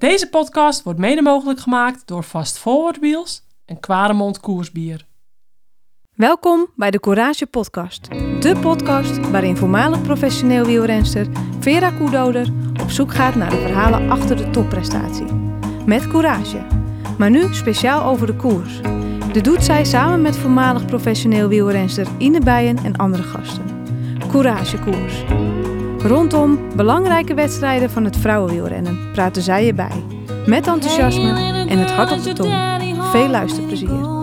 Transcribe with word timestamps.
Deze 0.00 0.28
podcast 0.28 0.82
wordt 0.82 0.98
mede 0.98 1.22
mogelijk 1.22 1.60
gemaakt 1.60 2.06
door 2.06 2.22
Fast 2.22 2.58
Forward 2.58 2.98
Wheels 2.98 3.42
en 3.64 3.80
Kwaremond 3.80 4.40
Koersbier. 4.40 5.06
Welkom 6.14 6.66
bij 6.76 6.90
de 6.90 7.00
Courage 7.00 7.46
Podcast. 7.46 8.08
De 8.40 8.58
podcast 8.60 9.30
waarin 9.30 9.56
voormalig 9.56 10.02
professioneel 10.02 10.64
wielrenster 10.64 11.26
Vera 11.58 11.90
Koedoder 11.90 12.52
op 12.82 12.90
zoek 12.90 13.14
gaat 13.14 13.34
naar 13.34 13.50
de 13.50 13.56
verhalen 13.56 14.10
achter 14.10 14.36
de 14.36 14.50
topprestatie. 14.50 15.32
Met 15.86 16.08
courage. 16.08 16.66
Maar 17.18 17.30
nu 17.30 17.54
speciaal 17.54 18.04
over 18.04 18.26
de 18.26 18.36
koers. 18.36 18.80
Dit 19.32 19.44
doet 19.44 19.64
zij 19.64 19.84
samen 19.84 20.22
met 20.22 20.36
voormalig 20.36 20.86
professioneel 20.86 21.48
wielrenster 21.48 22.08
Ine 22.18 22.40
Bijen 22.40 22.76
en 22.76 22.96
andere 22.96 23.22
gasten. 23.22 23.64
Courage 24.30 24.78
Koers. 24.78 25.24
Rondom 26.02 26.76
belangrijke 26.76 27.34
wedstrijden 27.34 27.90
van 27.90 28.04
het 28.04 28.16
vrouwenwielrennen 28.16 29.10
praten 29.12 29.42
zij 29.42 29.68
erbij. 29.68 30.04
Met 30.46 30.66
enthousiasme 30.66 31.28
en 31.68 31.78
het 31.78 31.90
hart 31.90 32.12
op 32.12 32.22
de 32.22 32.32
tong. 32.32 32.52
Veel 33.10 33.28
luisterplezier. 33.28 34.18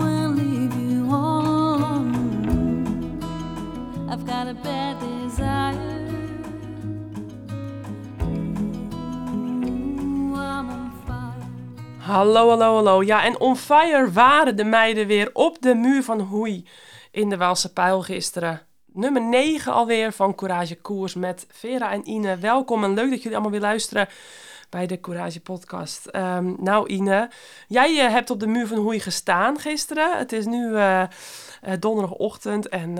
Hallo, 11.98 12.48
hallo, 12.48 12.74
hallo. 12.74 13.02
Ja, 13.02 13.24
en 13.24 13.40
on 13.40 13.56
fire 13.56 14.10
waren 14.12 14.56
de 14.56 14.64
meiden 14.64 15.06
weer 15.06 15.30
op 15.32 15.62
de 15.62 15.74
muur 15.74 16.02
van 16.02 16.20
Hoei 16.20 16.66
in 17.10 17.28
de 17.28 17.36
Waalse 17.36 17.72
Pijl 17.72 18.02
gisteren. 18.02 18.67
Nummer 18.98 19.22
9 19.22 19.72
alweer 19.72 20.12
van 20.12 20.34
Courage 20.34 20.74
Koers 20.74 21.14
met 21.14 21.46
Vera 21.50 21.90
en 21.92 22.08
Ine. 22.08 22.36
Welkom 22.36 22.84
en 22.84 22.94
leuk 22.94 23.10
dat 23.10 23.18
jullie 23.18 23.32
allemaal 23.32 23.50
weer 23.50 23.60
luisteren 23.60 24.08
bij 24.70 24.86
de 24.86 25.00
Courage 25.00 25.40
podcast. 25.40 26.06
Ehm, 26.06 26.54
nou 26.58 26.88
Ine, 26.88 27.30
jij 27.68 28.00
eh, 28.06 28.12
hebt 28.12 28.30
op 28.30 28.40
de 28.40 28.46
muur 28.46 28.66
van 28.66 28.78
Hoei 28.78 29.00
gestaan 29.00 29.58
gisteren. 29.58 30.18
Het 30.18 30.32
is 30.32 30.44
nu 30.44 30.74
eh, 30.74 31.02
eh, 31.02 31.08
donderdagochtend 31.78 32.68
en 32.68 32.94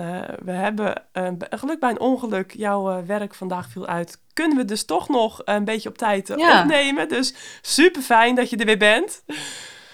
we 0.45 0.51
hebben 0.51 1.03
geluk 1.49 1.79
bij 1.79 1.89
een 1.89 1.99
ongeluk. 1.99 2.53
Jouw 2.57 3.05
werk 3.05 3.35
vandaag 3.35 3.69
viel 3.69 3.87
uit. 3.87 4.21
Kunnen 4.33 4.57
we 4.57 4.65
dus 4.65 4.85
toch 4.85 5.09
nog 5.09 5.41
een 5.45 5.65
beetje 5.65 5.89
op 5.89 5.97
tijd 5.97 6.27
Ja. 6.35 6.61
opnemen. 6.61 7.09
Dus 7.09 7.33
super 7.61 8.01
fijn 8.01 8.35
dat 8.35 8.49
je 8.49 8.57
er 8.57 8.65
weer 8.65 8.77
bent. 8.77 9.23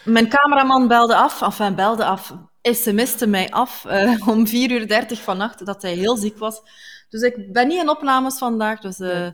Mijn 0.03 0.29
cameraman 0.29 0.87
belde 0.87 1.15
af, 1.15 1.41
enfin 1.41 1.75
belde 1.75 2.05
af, 2.05 2.33
sms'te 2.73 3.27
mij 3.27 3.49
af 3.51 3.85
eh, 3.85 4.27
om 4.29 4.47
4.30 4.47 4.51
uur 4.53 4.87
30 4.87 5.21
vannacht 5.21 5.65
dat 5.65 5.81
hij 5.81 5.93
heel 5.93 6.17
ziek 6.17 6.37
was. 6.37 6.61
Dus 7.09 7.21
ik 7.21 7.51
ben 7.53 7.67
niet 7.67 7.81
in 7.81 7.89
opnames 7.89 8.37
vandaag, 8.37 8.79
dus 8.79 8.99
eh, 8.99 9.27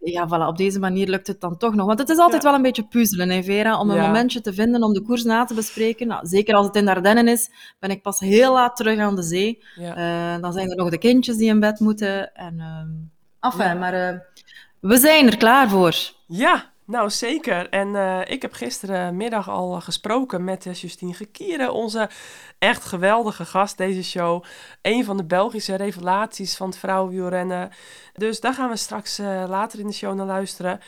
ja, 0.00 0.26
voilà, 0.28 0.46
op 0.46 0.56
deze 0.56 0.78
manier 0.78 1.08
lukt 1.08 1.26
het 1.26 1.40
dan 1.40 1.56
toch 1.56 1.74
nog. 1.74 1.86
Want 1.86 1.98
het 1.98 2.08
is 2.08 2.18
altijd 2.18 2.42
Ja. 2.42 2.48
wel 2.48 2.56
een 2.56 2.62
beetje 2.64 2.86
puzzelen, 2.88 3.30
hè, 3.30 3.42
Vera, 3.42 3.80
om 3.80 3.90
een 3.90 3.96
Ja. 3.96 4.06
momentje 4.06 4.40
te 4.40 4.52
vinden 4.54 4.82
om 4.82 4.92
de 4.92 5.02
koers 5.02 5.22
na 5.24 5.44
te 5.44 5.54
bespreken. 5.54 6.06
Nou, 6.06 6.26
zeker 6.26 6.54
als 6.54 6.66
het 6.66 6.76
in 6.76 6.84
de 6.84 6.90
Ardennen 6.90 7.28
is, 7.28 7.50
ben 7.78 7.90
ik 7.90 8.02
pas 8.02 8.20
heel 8.20 8.52
laat 8.52 8.76
terug 8.76 8.98
aan 8.98 9.16
de 9.16 9.22
zee. 9.22 9.64
Eh, 9.76 10.40
dan 10.40 10.52
zijn 10.52 10.70
er 10.70 10.76
nog 10.76 10.90
de 10.90 10.98
kindjes 10.98 11.36
die 11.36 11.48
in 11.48 11.60
bed 11.60 11.80
moeten. 11.80 12.34
En, 12.34 12.60
ehm 12.60 12.88
enfin, 13.52 13.66
Ja. 13.66 13.74
maar 13.74 14.22
we 14.80 14.96
zijn 14.96 15.26
er 15.26 15.36
klaar 15.36 15.68
voor. 15.68 15.96
Ja, 16.26 16.72
nou 16.90 17.10
zeker. 17.10 17.68
En 17.68 17.96
eh, 17.96 18.20
ik 18.24 18.42
heb 18.42 18.52
gisterenmiddag 18.52 19.48
al 19.48 19.76
eh, 19.76 19.82
gesproken 19.82 20.44
met 20.44 20.66
eh, 20.66 20.74
Justine 20.74 21.14
Gekieren, 21.14 21.72
onze 21.72 22.10
echt 22.58 22.84
geweldige 22.84 23.44
gast 23.44 23.76
deze 23.76 24.02
show. 24.02 24.44
Een 24.82 25.04
van 25.04 25.16
de 25.16 25.24
Belgische 25.24 25.74
revelaties 25.74 26.56
van 26.56 26.68
het 26.68 26.78
vrouwenwielrennen. 26.78 27.70
Dus 28.12 28.40
daar 28.40 28.54
gaan 28.54 28.68
we 28.68 28.76
straks 28.76 29.18
later 29.48 29.78
in 29.78 29.86
de 29.86 29.92
show 29.92 30.14
naar 30.14 30.26
luisteren. 30.26 30.80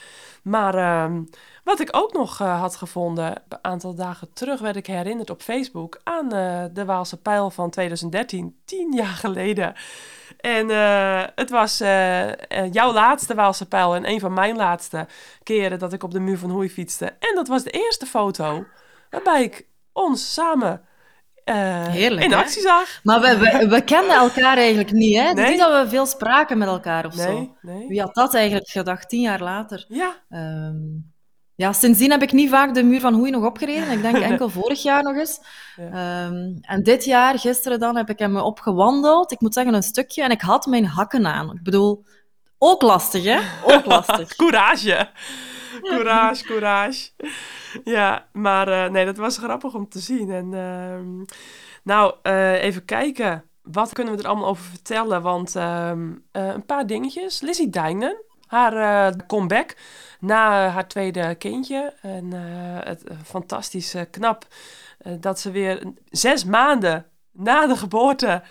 Maar 0.43 0.75
ehm, 0.75 1.23
wat 1.65 1.81
ik 1.81 1.89
ook 1.91 2.13
nog 2.13 2.41
eh, 2.41 2.61
had 2.61 2.77
gevonden, 2.77 3.43
een 3.49 3.59
aantal 3.63 3.95
dagen 3.95 4.33
terug 4.33 4.61
werd 4.61 4.77
ik 4.77 4.87
herinnerd 4.87 5.31
op 5.31 5.43
Facebook 5.43 6.01
aan 6.03 6.33
eh, 6.33 6.65
de 6.73 6.85
Waalse 6.85 7.21
Pijl 7.21 7.51
van 7.51 7.71
2013, 7.71 8.57
tien 8.65 8.93
jaar 8.93 9.07
geleden. 9.25 9.75
En 10.41 10.71
eh, 10.71 11.23
het 11.35 11.51
was 11.51 11.79
jouw 12.71 12.93
laatste 12.93 13.35
Waalse 13.35 13.69
Pijl 13.69 13.95
en 13.95 14.09
een 14.09 14.21
van 14.21 14.33
mijn 14.33 14.57
laatste 14.57 15.07
keren 15.43 15.79
dat 15.79 15.93
ik 15.93 16.03
op 16.03 16.11
de 16.11 16.21
muur 16.21 16.39
van 16.39 16.51
Hoei 16.51 16.71
fietste. 16.71 17.05
En 17.05 17.35
dat 17.35 17.49
was 17.49 17.63
de 17.63 17.71
eerste 17.71 18.07
foto 18.07 18.65
waarbij 19.11 19.43
ik 19.43 19.67
ons 19.93 20.33
samen 20.35 20.83
eh, 21.45 21.87
Heerlijk, 21.89 22.25
in 22.25 22.31
hè? 22.31 22.37
actie 22.37 22.63
zag. 22.63 23.01
Maar 23.03 23.21
we, 23.21 23.37
we, 23.39 23.69
we 23.69 23.81
kenden 23.85 24.17
elkaar 24.17 24.57
eigenlijk 24.57 24.93
niet, 24.93 25.17
hè? 25.17 25.23
Het 25.23 25.35
Nee. 25.37 25.45
is 25.45 25.51
niet 25.51 25.61
dat 25.61 25.83
we 25.83 25.89
veel 25.89 26.07
spraken 26.07 26.59
met 26.59 26.69
elkaar 26.69 27.07
of 27.07 27.15
zo. 27.15 27.33
Nee, 27.33 27.53
nee. 27.63 27.89
Wie 27.89 28.01
had 28.01 28.15
dat 28.15 28.35
eigenlijk 28.35 28.69
gedacht, 28.69 29.09
tien 29.09 29.21
jaar 29.21 29.43
later? 29.43 29.85
Ja, 29.89 30.15
Ehm, 30.29 30.75
ja, 31.55 31.73
sindsdien 31.73 32.11
heb 32.11 32.23
ik 32.23 32.33
niet 32.33 32.51
vaak 32.51 32.75
de 32.75 32.83
muur 32.83 33.01
van 33.01 33.15
Hoei 33.15 33.31
nog 33.31 33.45
opgereden. 33.45 33.91
Ik 33.91 34.03
denk 34.03 34.17
enkel 34.31 34.49
vorig 34.49 34.83
jaar 34.83 35.03
nog 35.03 35.17
eens. 35.17 35.41
Ja. 35.77 35.87
Ehm, 36.27 36.35
en 36.61 36.83
dit 36.83 37.05
jaar, 37.05 37.39
gisteren 37.39 37.79
dan, 37.81 37.97
heb 37.97 38.11
ik 38.11 38.19
hem 38.19 38.37
opgewandeld. 38.37 39.33
Ik 39.33 39.41
moet 39.41 39.55
zeggen, 39.55 39.75
een 39.75 39.83
stukje. 39.83 40.23
En 40.23 40.31
ik 40.31 40.41
had 40.41 40.67
mijn 40.67 40.87
hakken 40.87 41.27
aan. 41.27 41.51
Ik 41.57 41.63
bedoel, 41.63 42.05
ook 42.59 42.83
lastig, 42.83 43.25
hè? 43.25 43.39
Ook 43.65 43.85
lastig. 43.95 44.37
courage. 44.37 45.09
Courage, 45.83 46.45
courage. 46.45 47.11
Ja, 47.85 48.27
maar 48.33 48.69
eh, 48.69 48.91
nee, 48.91 49.05
dat 49.05 49.17
was 49.17 49.39
grappig 49.39 49.75
om 49.75 49.89
te 49.89 49.99
zien. 49.99 50.31
En 50.31 50.55
ehm, 50.55 51.25
nou, 51.83 52.15
eh, 52.23 52.63
even 52.63 52.85
kijken. 52.85 53.45
Wat 53.63 53.93
kunnen 53.93 54.17
we 54.17 54.23
er 54.23 54.29
allemaal 54.29 54.49
over 54.49 54.65
vertellen? 54.65 55.23
Want 55.23 55.57
ehm, 55.57 56.13
eh, 56.33 56.47
een 56.47 56.67
paar 56.67 56.87
dingetjes. 56.87 57.41
Lizzie 57.41 57.71
Dijnen, 57.71 58.25
haar 58.47 59.27
comeback 59.27 59.77
na 60.21 60.69
haar 60.69 60.89
tweede 60.89 61.35
kindje. 61.35 61.95
En 62.03 62.33
het 62.85 63.05
fantastisch 63.25 63.95
knap 64.11 64.47
dat 65.21 65.41
ze 65.41 65.51
weer 65.51 65.93
zes 66.11 66.45
maanden 66.45 67.07
na 67.33 67.67
de 67.67 67.77
geboorte 67.77 68.43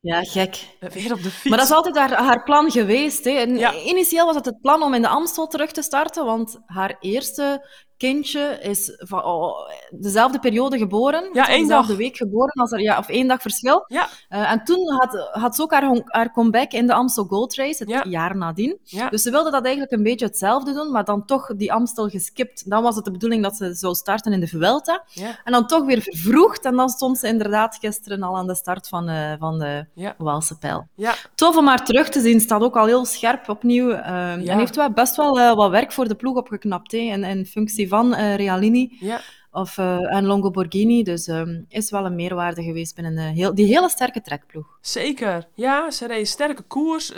Ja, 0.00 0.22
gek. 0.22 0.76
weer 0.80 1.12
op 1.12 1.22
de 1.22 1.30
fiets. 1.30 1.48
Maar 1.48 1.58
dat 1.58 1.66
is 1.68 1.74
altijd 1.74 1.96
haar, 1.96 2.12
haar 2.12 2.42
plan 2.42 2.70
geweest. 2.70 3.24
Hè. 3.24 3.30
En 3.30 3.56
Ja. 3.56 3.72
Initieel 3.74 4.26
was 4.26 4.34
het 4.34 4.44
het 4.44 4.60
plan 4.60 4.82
om 4.82 4.94
in 4.94 5.02
de 5.02 5.08
Amstel 5.08 5.46
terug 5.46 5.72
te 5.72 5.82
starten, 5.82 6.24
want 6.24 6.60
haar 6.66 6.96
eerste 7.00 7.66
kindje 7.96 8.58
is 8.62 8.92
van 8.98 9.24
oh, 9.24 9.56
dezelfde 9.90 10.38
periode 10.38 10.78
geboren. 10.78 11.28
Ja, 11.32 11.48
één 11.48 11.60
dezelfde 11.62 11.88
dag. 11.88 11.96
week 11.96 12.16
geboren, 12.16 12.52
als 12.52 12.72
er, 12.72 12.80
ja, 12.80 12.98
of 12.98 13.08
één 13.08 13.28
dag 13.28 13.40
verschil. 13.40 13.84
Ja, 13.88 14.08
Eh, 14.28 14.50
en 14.52 14.64
toen 14.64 14.92
had, 14.92 15.28
had 15.32 15.54
ze 15.54 15.62
ook 15.62 15.72
haar, 15.72 16.32
comeback 16.32 16.72
in 16.72 16.86
de 16.86 16.92
Amstel 16.94 17.24
Gold 17.24 17.54
Race, 17.54 17.82
het 17.82 17.88
Ja. 17.92 18.04
jaar 18.08 18.36
nadien. 18.36 18.78
ja. 18.82 19.08
Dus 19.08 19.22
ze 19.22 19.30
wilde 19.30 19.50
dat 19.50 19.62
eigenlijk 19.64 19.92
een 19.92 20.02
beetje 20.02 20.26
hetzelfde 20.26 20.72
doen, 20.72 20.90
maar 20.90 21.04
dan 21.04 21.24
toch 21.24 21.46
die 21.56 21.72
Amstel 21.72 22.08
geskipt. 22.08 22.70
Dan 22.70 22.82
was 22.82 22.96
het 22.96 23.04
de 23.04 23.10
bedoeling 23.10 23.42
dat 23.42 23.56
ze 23.56 23.74
zou 23.74 23.94
starten 23.94 24.32
in 24.32 24.40
de 24.40 24.46
Vuelta. 24.46 25.02
ja, 25.08 25.38
En 25.44 25.52
dan 25.52 25.66
toch 25.66 25.84
weer 25.84 26.02
vervroegd. 26.02 26.64
En 26.64 26.76
dan 26.76 26.88
stond 26.88 27.18
ze 27.18 27.26
inderdaad 27.28 27.76
gisteren 27.80 28.22
al 28.22 28.36
aan 28.36 28.46
de 28.46 28.54
start 28.54 28.88
van, 28.88 29.08
eh, 29.08 29.32
van 29.38 29.58
de 29.58 29.86
Waalse 30.18 30.58
pijl. 30.58 30.86
ja. 30.94 31.14
Tof 31.34 31.56
om 31.56 31.66
haar 31.66 31.84
terug 31.84 32.08
te 32.08 32.20
zien. 32.20 32.40
Staat 32.40 32.62
ook 32.62 32.76
al 32.76 32.86
heel 32.86 33.04
scherp 33.04 33.48
opnieuw. 33.48 33.88
Ja. 33.90 34.02
En 34.04 34.58
heeft 34.58 34.76
wel 34.76 34.90
best 34.90 35.16
wel 35.16 35.40
eh, 35.40 35.54
wat 35.54 35.70
werk 35.70 35.92
voor 35.92 36.08
de 36.08 36.14
ploeg 36.14 36.36
opgeknapt. 36.36 36.92
Hè, 36.92 36.98
in, 36.98 37.24
in 37.24 37.46
functie 37.46 37.83
van 37.88 38.14
eh, 38.14 38.34
Realini 38.34 38.96
ja. 39.00 39.20
of, 39.50 39.78
eh, 39.78 40.14
en 40.14 40.24
Longo 40.24 40.50
Borghini. 40.50 41.02
Dus 41.02 41.26
ehm, 41.26 41.62
is 41.68 41.90
wel 41.90 42.04
een 42.04 42.14
meerwaarde 42.14 42.62
geweest 42.62 42.94
binnen 42.94 43.18
eh, 43.18 43.34
heel, 43.34 43.54
die 43.54 43.66
hele 43.66 43.88
sterke 43.88 44.20
trekploeg. 44.20 44.78
Zeker. 44.80 45.48
Ja, 45.54 45.90
ze 45.90 46.06
reed 46.06 46.18
een 46.18 46.26
sterke 46.26 46.62
koers. 46.62 47.12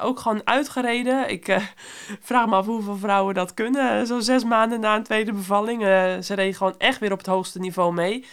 ook 0.00 0.18
gewoon 0.20 0.40
uitgereden. 0.44 1.30
Ik 1.30 1.72
vraag 2.20 2.46
me 2.46 2.54
af 2.54 2.66
hoeveel 2.66 2.96
vrouwen 2.96 3.34
dat 3.34 3.54
kunnen. 3.54 4.06
Zo 4.06 4.20
zes 4.20 4.44
maanden 4.44 4.80
na 4.80 4.96
een 4.96 5.02
tweede 5.02 5.32
bevalling. 5.32 5.82
Ze 6.24 6.34
reed 6.34 6.56
gewoon 6.56 6.74
echt 6.78 6.98
weer 6.98 7.12
op 7.12 7.18
het 7.18 7.26
hoogste 7.26 7.58
niveau 7.58 7.92
mee. 7.92 8.24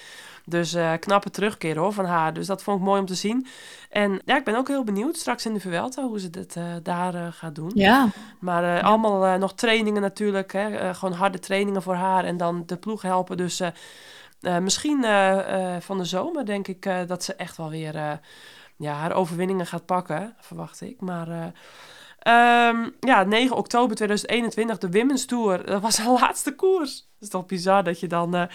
Dus 0.45 0.73
eh, 0.73 0.93
knappe 0.99 1.29
terugkeer 1.29 1.77
hoor, 1.77 1.93
van 1.93 2.05
haar. 2.05 2.33
Dus 2.33 2.47
dat 2.47 2.63
vond 2.63 2.79
ik 2.79 2.85
mooi 2.85 2.99
om 2.99 3.05
te 3.05 3.15
zien. 3.15 3.47
En 3.89 4.21
ja, 4.25 4.37
ik 4.37 4.43
ben 4.43 4.55
ook 4.55 4.67
heel 4.67 4.83
benieuwd 4.83 5.17
straks 5.17 5.45
in 5.45 5.53
de 5.53 5.59
Vuelta 5.59 6.03
hoe 6.03 6.19
ze 6.19 6.29
dit 6.29 6.55
eh, 6.55 6.63
daar 6.83 7.15
eh, 7.15 7.27
gaat 7.31 7.55
doen. 7.55 7.71
Ja, 7.73 8.07
Maar 8.39 8.81
allemaal 8.81 9.37
nog 9.37 9.53
trainingen 9.53 10.01
natuurlijk. 10.01 10.53
Hè? 10.53 10.93
gewoon 10.93 11.15
harde 11.15 11.39
trainingen 11.39 11.81
voor 11.81 11.95
haar. 11.95 12.25
En 12.25 12.37
dan 12.37 12.63
de 12.65 12.77
ploeg 12.77 13.01
helpen. 13.01 13.37
Dus 13.37 13.61
misschien 14.41 15.05
van 15.79 15.97
de 15.97 16.05
zomer 16.05 16.45
denk 16.45 16.67
ik 16.67 16.89
dat 17.07 17.23
ze 17.23 17.35
echt 17.35 17.57
wel 17.57 17.69
weer 17.69 18.19
ja, 18.81 18.93
haar 18.93 19.13
overwinningen 19.13 19.65
gaat 19.65 19.85
pakken. 19.85 20.35
Verwacht 20.39 20.81
ik. 20.81 21.01
Maar 21.01 21.27
eh, 21.29 21.45
ehm, 22.19 22.89
ja, 22.99 23.23
9 23.23 23.55
oktober 23.55 23.95
2021, 23.95 24.77
de 24.77 24.99
Women's 24.99 25.25
Tour. 25.25 25.65
Dat 25.65 25.81
was 25.81 25.97
haar 25.97 26.19
laatste 26.21 26.55
koers. 26.55 26.95
Dat 26.95 27.21
is 27.21 27.29
toch 27.29 27.45
bizar 27.45 27.83
dat 27.83 27.99
je 27.99 28.07
dan... 28.07 28.49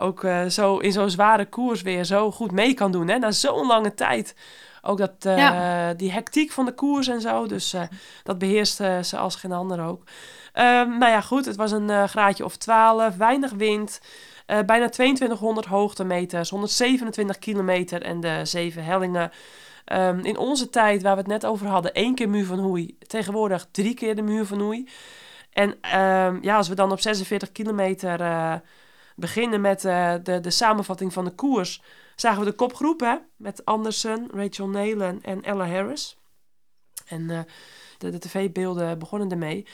ook 0.00 0.24
eh, 0.24 0.46
zo 0.46 0.78
in 0.78 0.92
zo'n 0.92 1.10
zware 1.10 1.46
koers 1.46 1.82
weer 1.82 2.04
zo 2.04 2.30
goed 2.30 2.52
mee 2.52 2.74
kan 2.74 2.92
doen. 2.92 3.08
Hè? 3.08 3.18
Na 3.18 3.30
zo'n 3.30 3.66
lange 3.66 3.94
tijd. 3.94 4.34
Ook 4.82 4.98
dat, 4.98 5.24
eh, 5.24 5.88
die 5.96 6.12
hectiek 6.12 6.50
van 6.50 6.64
de 6.64 6.72
koers 6.72 7.08
en 7.08 7.20
zo. 7.20 7.46
Dus 7.46 7.72
eh, 7.72 7.82
dat 8.22 8.38
beheerst 8.38 8.80
eh, 8.80 9.02
ze 9.02 9.16
als 9.16 9.36
geen 9.36 9.52
ander 9.52 9.84
ook. 9.84 10.02
Ehm, 10.52 10.98
nou 10.98 11.12
ja, 11.12 11.20
goed. 11.20 11.44
Het 11.44 11.56
was 11.56 11.72
een 11.72 12.08
graadje 12.08 12.44
of 12.44 12.56
12. 12.56 13.16
Weinig 13.16 13.52
wind. 13.52 14.00
bijna 14.66 14.88
2200 14.88 15.66
hoogtemeters. 15.66 16.50
127 16.50 17.38
kilometer 17.38 18.02
en 18.02 18.20
de 18.20 18.40
zeven 18.44 18.84
hellingen. 18.84 19.30
Ehm, 19.84 20.18
in 20.18 20.36
onze 20.38 20.70
tijd, 20.70 21.02
waar 21.02 21.12
we 21.12 21.18
het 21.18 21.30
net 21.30 21.46
over 21.46 21.66
hadden, 21.66 21.94
één 21.94 22.14
keer 22.14 22.28
muur 22.28 22.44
van 22.44 22.58
Hoei. 22.58 22.96
Tegenwoordig 23.06 23.66
drie 23.70 23.94
keer 23.94 24.16
de 24.16 24.22
muur 24.22 24.46
van 24.46 24.60
Hoei. 24.60 24.88
En 25.52 25.74
ehm, 25.80 26.38
ja, 26.40 26.56
als 26.56 26.68
we 26.68 26.74
dan 26.74 26.92
op 26.92 27.00
46 27.00 27.52
kilometer 27.52 28.20
beginnen 29.18 29.60
met 29.60 29.84
eh, 29.84 30.14
de, 30.22 30.40
de 30.40 30.50
samenvatting 30.50 31.12
van 31.12 31.24
de 31.24 31.30
koers, 31.30 31.82
zagen 32.16 32.38
we 32.38 32.50
de 32.50 32.54
kopgroep 32.54 33.00
hè, 33.00 33.16
met 33.36 33.64
Anderson, 33.64 34.30
Rachel 34.32 34.68
Nelen 34.68 35.18
en 35.22 35.42
Ella 35.42 35.66
Harris. 35.66 36.16
En 37.06 37.30
eh, 37.30 37.40
de, 37.98 38.10
de 38.10 38.18
tv-beelden 38.18 38.98
begonnen 38.98 39.30
ermee. 39.30 39.66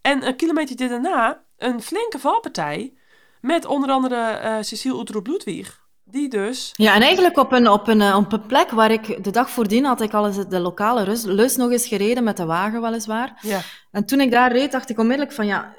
En 0.00 0.26
een 0.26 0.36
kilometer 0.36 0.88
daarna 0.88 1.44
een 1.56 1.82
flinke 1.82 2.18
valpartij 2.18 2.94
met 3.40 3.64
onder 3.64 3.90
andere 3.90 4.16
eh 4.16 4.56
Cecile 4.60 5.00
Uttrup-Ludwig. 5.00 5.80
Die 6.04 6.28
dus... 6.28 6.70
Ja, 6.72 6.94
en 6.94 7.02
eigenlijk 7.02 7.38
op 7.38 7.52
een, 7.52 7.68
op, 7.68 7.88
een, 7.88 8.14
op 8.14 8.32
een 8.32 8.46
plek 8.46 8.70
waar 8.70 8.90
ik 8.90 9.24
de 9.24 9.30
dag 9.30 9.50
voordien 9.50 9.84
had 9.84 10.00
ik 10.00 10.12
al 10.12 10.26
eens 10.26 10.48
de 10.48 10.60
lokale 10.60 11.02
rus, 11.04 11.22
lus 11.24 11.56
nog 11.56 11.70
eens 11.70 11.86
gereden 11.86 12.24
met 12.24 12.36
de 12.36 12.44
wagen 12.44 12.82
weliswaar. 12.82 13.38
Ja, 13.40 13.60
En 13.90 14.06
toen 14.06 14.20
ik 14.20 14.30
daar 14.30 14.52
reed, 14.52 14.72
dacht 14.72 14.90
ik 14.90 14.98
onmiddellijk 14.98 15.34
van 15.34 15.46
ja, 15.46 15.74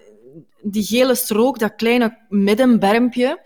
die 0.61 0.83
gele 0.83 1.15
strook, 1.15 1.59
dat 1.59 1.75
kleine 1.75 2.17
middenbermpje, 2.29 3.41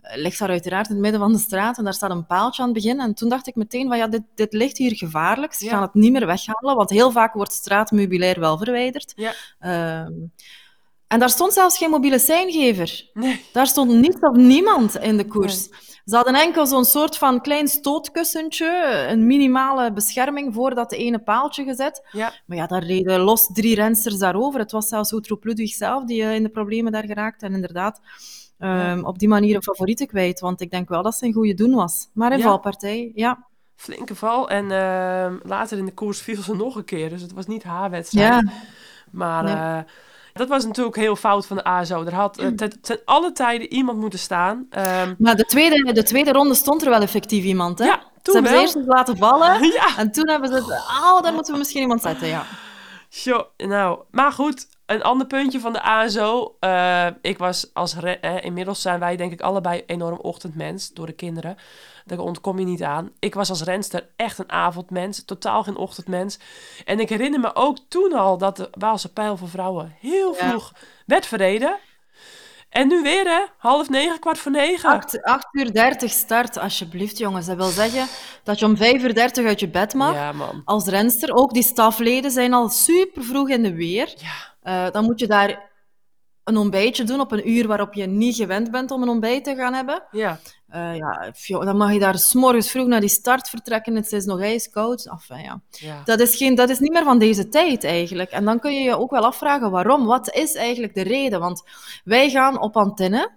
eh, 0.00 0.16
ligt 0.16 0.38
daar 0.38 0.48
uiteraard 0.48 0.86
in 0.88 0.92
het 0.92 1.02
midden 1.02 1.20
van 1.20 1.32
de 1.32 1.38
straat 1.38 1.78
en 1.78 1.84
daar 1.84 1.94
staat 1.94 2.10
een 2.10 2.26
paaltje 2.26 2.62
aan 2.62 2.68
het 2.68 2.76
begin. 2.82 3.00
En 3.00 3.14
toen 3.14 3.28
dacht 3.28 3.46
ik 3.46 3.54
meteen 3.54 3.88
van 3.88 3.96
ja, 3.98 4.06
dit, 4.08 4.22
dit 4.34 4.52
ligt 4.52 4.76
hier 4.78 4.96
gevaarlijk. 4.96 5.52
Ze 5.54 5.64
Ja. 5.64 5.70
gaan 5.70 5.82
het 5.82 5.94
niet 5.94 6.12
meer 6.12 6.26
weghalen, 6.26 6.76
want 6.76 6.90
heel 6.90 7.10
vaak 7.10 7.34
wordt 7.34 7.52
straatmeubilair 7.52 8.40
wel 8.40 8.58
verwijderd. 8.58 9.12
ja, 9.16 9.32
Ehm, 9.58 10.12
en 11.08 11.18
daar 11.18 11.30
stond 11.30 11.52
zelfs 11.52 11.78
geen 11.78 11.90
mobiele 11.90 12.18
seingever. 12.18 13.10
nee. 13.12 13.44
Daar 13.52 13.66
stond 13.66 13.90
niets 13.90 14.20
of 14.20 14.36
niemand 14.36 14.96
in 14.96 15.16
de 15.16 15.24
koers. 15.26 15.68
Ze 16.04 16.16
hadden 16.16 16.34
enkel 16.34 16.66
zo'n 16.66 16.84
soort 16.84 17.16
van 17.16 17.40
klein 17.40 17.68
stootkussentje, 17.68 19.06
een 19.10 19.26
minimale 19.26 19.92
bescherming 19.92 20.54
voor 20.54 20.74
dat 20.74 20.92
ene 20.92 21.18
paaltje 21.18 21.64
gezet. 21.64 22.08
Ja, 22.12 22.32
Maar 22.46 22.56
ja, 22.56 22.66
daar 22.66 22.82
reden 22.84 23.20
los 23.20 23.46
drie 23.52 23.74
rensters 23.74 24.18
daarover. 24.18 24.60
Het 24.60 24.72
was 24.72 24.88
zelfs 24.88 25.12
Utroep 25.12 25.44
Ludwig 25.44 25.70
zelf 25.74 26.04
die 26.04 26.22
eh, 26.22 26.34
in 26.34 26.42
de 26.42 26.48
problemen 26.48 26.92
daar 26.92 27.04
geraakt. 27.04 27.42
En 27.42 27.54
inderdaad, 27.54 28.00
ehm, 28.58 29.04
op 29.04 29.18
die 29.18 29.28
manier 29.28 29.54
een 29.56 29.62
favoriete 29.62 30.06
kwijt. 30.06 30.40
Want 30.40 30.60
ik 30.60 30.70
denk 30.70 30.88
wel 30.88 31.02
dat 31.02 31.14
ze 31.14 31.26
een 31.26 31.32
goede 31.32 31.54
doen 31.54 31.74
was. 31.74 32.08
Maar 32.14 32.32
in 32.32 32.38
Ja. 32.38 32.44
valpartij, 32.44 33.10
ja. 33.14 33.46
flinke 33.76 34.14
val. 34.14 34.48
En 34.50 34.70
ehm, 34.70 35.36
later 35.42 35.78
in 35.78 35.84
de 35.84 35.92
koers 35.94 36.20
viel 36.20 36.42
ze 36.42 36.54
nog 36.56 36.76
een 36.76 36.84
keer. 36.84 37.08
Dus 37.08 37.22
het 37.22 37.32
was 37.32 37.46
niet 37.46 37.62
haar 37.62 37.90
wedstrijd. 37.90 38.28
Ja, 38.44 38.52
Maar 39.10 39.44
Nee. 39.44 39.54
eh, 39.54 39.78
dat 40.38 40.48
was 40.48 40.64
natuurlijk 40.64 40.96
heel 40.96 41.16
fout 41.16 41.46
van 41.46 41.56
de 41.56 41.64
ASO. 41.64 42.04
Er 42.04 42.14
had 42.14 42.38
eh, 42.38 42.46
ten, 42.46 42.80
ten 42.80 43.00
alle 43.04 43.32
tijden 43.32 43.72
iemand 43.72 43.98
moeten 43.98 44.18
staan. 44.18 44.66
Ehm, 44.70 45.14
maar 45.18 45.36
de 45.36 45.44
tweede, 45.44 45.92
de 45.92 46.02
tweede 46.02 46.32
ronde 46.32 46.54
stond 46.54 46.82
er 46.82 46.90
wel 46.90 47.00
effectief 47.00 47.44
iemand. 47.44 47.78
Hè? 47.78 47.84
Ja, 47.84 48.00
ze 48.00 48.22
toen 48.22 48.34
hebben 48.34 48.52
ze 48.52 48.58
eerst 48.58 48.76
laten 48.86 49.16
vallen. 49.16 49.62
ja, 49.72 49.96
En 49.96 50.12
toen 50.12 50.28
hebben 50.28 50.48
ze... 50.48 50.58
Oh, 51.02 51.22
daar 51.22 51.32
moeten 51.32 51.52
we 51.52 51.58
misschien 51.58 51.80
iemand 51.80 52.02
zetten, 52.02 52.28
ja. 52.28 52.44
Tjo, 53.08 53.46
nou, 53.56 53.98
maar 54.10 54.32
goed, 54.32 54.66
een 54.86 55.02
ander 55.02 55.26
puntje 55.26 55.60
van 55.60 55.72
de 55.72 55.82
ASO. 55.82 56.56
Eh, 56.60 57.06
ik 57.22 57.38
was 57.38 57.70
als, 57.72 57.94
eh, 57.94 58.44
inmiddels 58.44 58.82
zijn 58.82 59.00
wij 59.00 59.16
denk 59.16 59.32
ik 59.32 59.40
allebei 59.40 59.82
enorm 59.86 60.18
ochtendmens 60.18 60.92
door 60.92 61.06
de 61.06 61.12
kinderen. 61.12 61.56
Daar 62.08 62.18
ontkom 62.18 62.58
je 62.58 62.64
niet 62.64 62.82
aan. 62.82 63.10
Ik 63.18 63.34
was 63.34 63.50
als 63.50 63.62
renster 63.62 64.08
echt 64.16 64.38
een 64.38 64.52
avondmens, 64.52 65.24
totaal 65.24 65.62
geen 65.62 65.76
ochtendmens. 65.76 66.38
En 66.84 67.00
ik 67.00 67.08
herinner 67.08 67.40
me 67.40 67.54
ook 67.54 67.78
toen 67.88 68.12
al 68.12 68.38
dat 68.38 68.56
de 68.56 68.68
Waalse 68.72 69.12
pijl 69.12 69.36
voor 69.36 69.48
vrouwen 69.48 69.96
heel 70.00 70.34
Ja. 70.34 70.48
vroeg 70.48 70.72
werd 71.06 71.26
verreden. 71.26 71.76
En 72.68 72.88
nu 72.88 73.02
weer 73.02 73.24
hè, 73.24 73.40
half 73.58 73.88
negen, 73.88 74.18
kwart 74.18 74.38
voor 74.38 74.52
negen. 74.52 74.90
8, 74.90 75.22
8 75.22 75.46
uur 75.52 75.72
30 75.72 76.10
start, 76.10 76.58
alsjeblieft, 76.58 77.18
jongens. 77.18 77.46
Dat 77.46 77.56
wil 77.56 77.68
zeggen 77.68 78.06
dat 78.44 78.58
je 78.58 78.64
om 78.66 78.76
5 78.76 79.02
uur 79.02 79.14
30 79.14 79.46
uit 79.46 79.60
je 79.60 79.68
bed 79.68 79.94
mag. 79.94 80.14
Ja 80.14 80.32
man, 80.32 80.62
Als 80.64 80.86
renster. 80.86 81.34
Ook 81.34 81.52
die 81.52 81.62
stafleden 81.62 82.30
zijn 82.30 82.52
al 82.52 82.68
super 82.68 83.22
vroeg 83.24 83.48
in 83.48 83.62
de 83.62 83.74
weer. 83.74 84.14
ja, 84.16 84.56
Eh, 84.86 84.92
dan 84.92 85.04
moet 85.04 85.20
je 85.20 85.26
daar 85.26 85.70
een 86.44 86.56
ontbijtje 86.56 87.04
doen 87.04 87.20
op 87.20 87.32
een 87.32 87.50
uur 87.50 87.66
waarop 87.66 87.94
je 87.94 88.06
niet 88.06 88.36
gewend 88.36 88.70
bent 88.70 88.90
om 88.90 89.02
een 89.02 89.08
ontbijt 89.08 89.44
te 89.44 89.54
gaan 89.54 89.74
hebben. 89.74 90.02
ja, 90.10 90.38
Eh, 90.68 90.96
ja, 90.96 91.32
dan 91.64 91.76
mag 91.76 91.92
je 91.92 91.98
daar 91.98 92.18
s'morgens 92.18 92.70
vroeg 92.70 92.86
naar 92.86 93.00
die 93.00 93.08
start 93.08 93.48
vertrekken. 93.48 93.94
Het 93.94 94.12
is 94.12 94.24
nog 94.24 94.40
ijskoud. 94.40 95.06
Enfin, 95.06 95.42
ja. 95.42 95.60
ja. 95.70 96.02
dat, 96.04 96.20
is 96.20 96.36
geen, 96.36 96.54
dat 96.54 96.68
is 96.68 96.78
niet 96.78 96.92
meer 96.92 97.04
van 97.04 97.18
deze 97.18 97.48
tijd 97.48 97.84
eigenlijk. 97.84 98.30
En 98.30 98.44
dan 98.44 98.58
kun 98.60 98.74
je 98.74 98.80
je 98.80 98.96
ook 98.98 99.10
wel 99.10 99.24
afvragen 99.24 99.70
waarom. 99.70 100.06
Wat 100.06 100.34
is 100.34 100.54
eigenlijk 100.54 100.94
de 100.94 101.02
reden? 101.02 101.40
Want 101.40 101.62
wij 102.04 102.30
gaan 102.30 102.60
op 102.60 102.76
antenne 102.76 103.30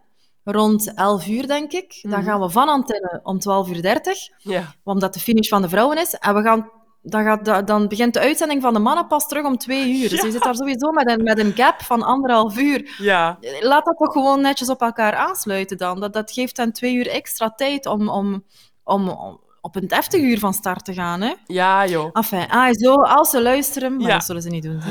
rond 0.44 0.94
11 0.94 1.28
uur, 1.28 1.48
denk 1.48 1.72
ik. 1.72 2.00
Dan 2.02 2.12
Mhm. 2.20 2.24
gaan 2.24 2.42
we 2.42 2.50
van 2.50 2.70
antenne 2.70 3.20
om 3.24 3.40
12 3.40 3.70
uur 3.70 3.82
30, 3.82 4.30
ja. 4.38 4.76
omdat 4.84 5.14
de 5.14 5.20
finish 5.20 5.50
van 5.50 5.62
de 5.62 5.70
vrouwen 5.70 5.98
is. 5.98 6.14
En 6.14 6.36
we 6.36 6.42
gaan, 6.42 6.70
dan, 7.02 7.24
gaat, 7.24 7.46
de- 7.46 7.64
dan 7.64 7.88
begint 7.88 8.14
de 8.14 8.20
uitzending 8.20 8.62
van 8.62 8.74
de 8.74 8.80
mannen 8.80 9.08
pas 9.08 9.28
terug 9.28 9.46
om 9.46 9.58
2 9.58 9.94
uur. 10.02 10.10
Dus 10.10 10.20
Ja. 10.20 10.26
je 10.26 10.32
zit 10.32 10.44
daar 10.44 10.56
sowieso 10.56 10.92
met 10.92 11.10
een, 11.10 11.24
met 11.24 11.40
een 11.40 11.54
gap 11.56 11.82
van 11.82 12.02
anderhalf 12.04 12.58
uur. 12.58 12.96
ja. 12.98 13.38
Laat 13.62 13.86
dat 13.86 13.98
toch 13.98 14.12
gewoon 14.14 14.42
netjes 14.42 14.70
op 14.70 14.82
elkaar 14.82 15.16
aansluiten 15.16 15.78
dan. 15.78 16.00
Dat, 16.00 16.14
dat 16.14 16.32
geeft 16.32 16.58
hen 16.58 16.72
twee 16.74 16.94
uur 16.96 17.08
extra 17.08 17.50
tijd 17.50 17.86
om, 17.86 18.10
om, 18.10 18.44
om, 18.84 19.10
om 19.10 19.40
op 19.62 19.76
een 19.76 19.88
deftig 19.88 20.22
uur 20.22 20.40
van 20.40 20.54
start 20.54 20.86
te 20.86 20.94
gaan. 20.94 21.22
Hè? 21.22 21.34
Ja, 21.46 21.86
joh. 21.88 22.10
Enfin, 22.14 22.46
ASO, 22.50 22.94
als 22.96 23.30
ze 23.30 23.42
luisteren, 23.42 23.98
maar 23.98 24.08
Ja. 24.08 24.14
dat 24.18 24.26
zullen 24.26 24.42
ze 24.42 24.50
niet 24.50 24.64
doen. 24.64 24.82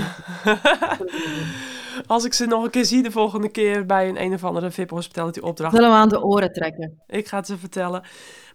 Als 2.07 2.25
ik 2.25 2.33
ze 2.35 2.47
nog 2.47 2.65
een 2.65 2.71
keer 2.71 2.85
zie 2.85 3.03
de 3.03 3.11
volgende 3.11 3.49
keer 3.49 3.87
bij 3.87 4.09
een 4.09 4.21
een 4.23 4.33
of 4.35 4.45
andere 4.45 4.71
VIP 4.71 4.91
Hospitality 4.91 5.39
opdracht. 5.41 5.75
Zullen 5.75 5.91
we 5.91 5.97
aan 5.97 6.09
de 6.09 6.23
oren 6.23 6.53
trekken. 6.53 7.03
Ik 7.07 7.29
ga 7.29 7.37
het 7.37 7.47
ze 7.47 7.59
vertellen. 7.59 8.03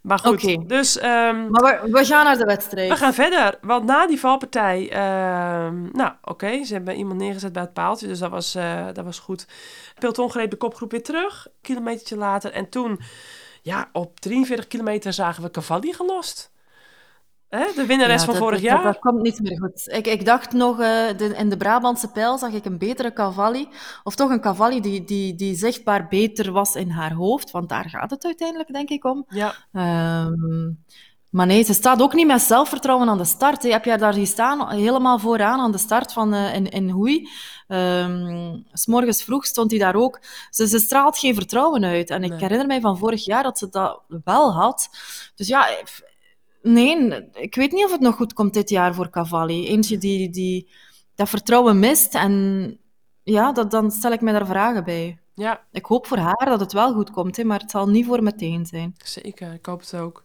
Maar 0.05 0.19
goed, 0.19 0.69
dus 0.69 0.97
ehm, 0.97 1.49
Maar 1.49 1.81
we, 1.81 1.91
we 1.91 2.05
gaan 2.05 2.25
naar 2.25 2.37
de 2.37 2.45
wedstrijd. 2.45 2.89
we 2.89 2.95
gaan 2.95 3.13
verder. 3.13 3.57
Want 3.61 3.85
na 3.85 4.07
die 4.07 4.19
valpartij, 4.19 4.89
ehm, 4.91 5.89
nou 5.91 6.11
oké, 6.21 6.63
ze 6.63 6.73
hebben 6.73 6.95
iemand 6.95 7.19
neergezet 7.19 7.53
bij 7.53 7.61
het 7.61 7.73
paaltje, 7.73 8.07
dus 8.07 8.19
dat 8.19 8.29
was, 8.29 8.55
eh, 8.55 8.85
dat 8.93 9.05
was 9.05 9.19
goed. 9.19 9.47
Peloton 9.99 10.29
greep 10.29 10.49
de 10.49 10.55
kopgroep 10.57 10.91
weer 10.91 11.03
terug, 11.03 11.45
een 11.45 11.51
kilometertje 11.61 12.17
later. 12.17 12.51
En 12.51 12.69
toen, 12.69 12.99
ja, 13.61 13.89
op 13.91 14.19
43 14.19 14.67
kilometer 14.67 15.13
zagen 15.13 15.43
we 15.43 15.51
Cavalli 15.51 15.93
gelost. 15.93 16.51
Hè? 17.49 17.65
De 17.75 17.85
winnares 17.85 18.19
Ja, 18.19 18.25
van 18.25 18.33
dat- 18.33 18.43
vorig 18.43 18.61
dat, 18.61 18.69
jaar. 18.69 18.83
Dat, 18.83 18.99
komt 18.99 19.21
niet 19.21 19.39
meer 19.41 19.57
goed. 19.59 19.87
Ik, 19.87 20.07
ik 20.07 20.25
dacht 20.25 20.51
nog, 20.51 20.79
eh, 20.79 21.17
de, 21.17 21.33
in 21.37 21.49
de 21.49 21.57
Brabantse 21.57 22.07
pijl 22.11 22.37
zag 22.37 22.51
ik 22.51 22.65
een 22.65 22.77
betere 22.77 23.13
Cavalli. 23.13 23.67
Of 24.03 24.15
toch 24.15 24.29
een 24.29 24.41
Cavalli 24.41 24.81
die, 24.81 25.03
die, 25.03 25.35
die 25.35 25.55
zichtbaar 25.55 26.07
beter 26.07 26.51
was 26.51 26.75
in 26.75 26.89
haar 26.89 27.13
hoofd. 27.13 27.51
Want 27.51 27.69
daar 27.69 27.89
gaat 27.89 28.09
het 28.09 28.25
uiteindelijk, 28.25 28.73
denk 28.73 28.89
ik, 28.89 29.05
om. 29.05 29.25
Ja, 29.29 29.55
Ehm, 29.71 30.71
maar 31.29 31.45
nee, 31.45 31.63
ze 31.63 31.73
staat 31.73 32.01
ook 32.01 32.13
niet 32.13 32.27
met 32.27 32.41
zelfvertrouwen 32.41 33.09
aan 33.09 33.17
de 33.17 33.25
start. 33.25 33.63
hè. 33.63 33.69
Heb 33.69 33.85
jij 33.85 33.97
daar 33.97 34.13
gestaan, 34.13 34.69
helemaal 34.69 35.19
vooraan 35.19 35.59
aan 35.59 35.71
de 35.71 35.77
start 35.77 36.13
van 36.13 36.33
eh, 36.33 36.55
in, 36.55 36.69
in 36.69 36.89
Hoei? 36.89 37.29
Ehm, 37.67 38.57
s 38.73 38.85
morgens 38.85 39.23
vroeg 39.23 39.45
stond 39.45 39.71
hij 39.71 39.79
daar 39.79 39.95
ook. 39.95 40.19
Ze, 40.49 40.67
ze 40.67 40.79
straalt 40.79 41.17
geen 41.17 41.35
vertrouwen 41.35 41.83
uit. 41.85 42.09
En 42.09 42.23
ik 42.23 42.29
Nee. 42.29 42.39
herinner 42.39 42.67
mij 42.67 42.79
van 42.81 42.97
vorig 42.97 43.25
jaar 43.25 43.43
dat 43.43 43.57
ze 43.57 43.69
dat 43.69 44.01
wel 44.23 44.53
had. 44.53 44.89
Dus 45.35 45.47
ja, 45.47 45.67
nee, 46.65 47.29
ik 47.33 47.55
weet 47.55 47.71
niet 47.71 47.85
of 47.85 47.91
het 47.91 48.01
nog 48.01 48.15
goed 48.15 48.33
komt 48.33 48.53
dit 48.53 48.69
jaar 48.69 48.93
voor 48.95 49.09
Cavalli. 49.09 49.67
Eentje 49.67 49.97
die, 49.97 50.29
die 50.29 50.69
dat 51.15 51.29
vertrouwen 51.29 51.79
mist. 51.79 52.15
En 52.15 52.77
ja, 53.23 53.51
dat, 53.51 53.71
dan 53.71 53.91
stel 53.91 54.11
ik 54.11 54.21
mij 54.21 54.33
daar 54.33 54.45
vragen 54.45 54.83
bij. 54.83 55.19
ja, 55.33 55.63
Ik 55.71 55.85
hoop 55.85 56.07
voor 56.07 56.17
haar 56.17 56.45
dat 56.45 56.59
het 56.59 56.73
wel 56.73 56.93
goed 56.93 57.11
komt, 57.11 57.37
hè, 57.37 57.43
maar 57.43 57.59
het 57.59 57.71
zal 57.71 57.87
niet 57.89 58.05
voor 58.05 58.23
meteen 58.23 58.65
zijn. 58.65 58.95
zeker. 59.03 59.53
Ik 59.53 59.65
hoop 59.65 59.79
het 59.79 59.93
ook. 59.95 60.23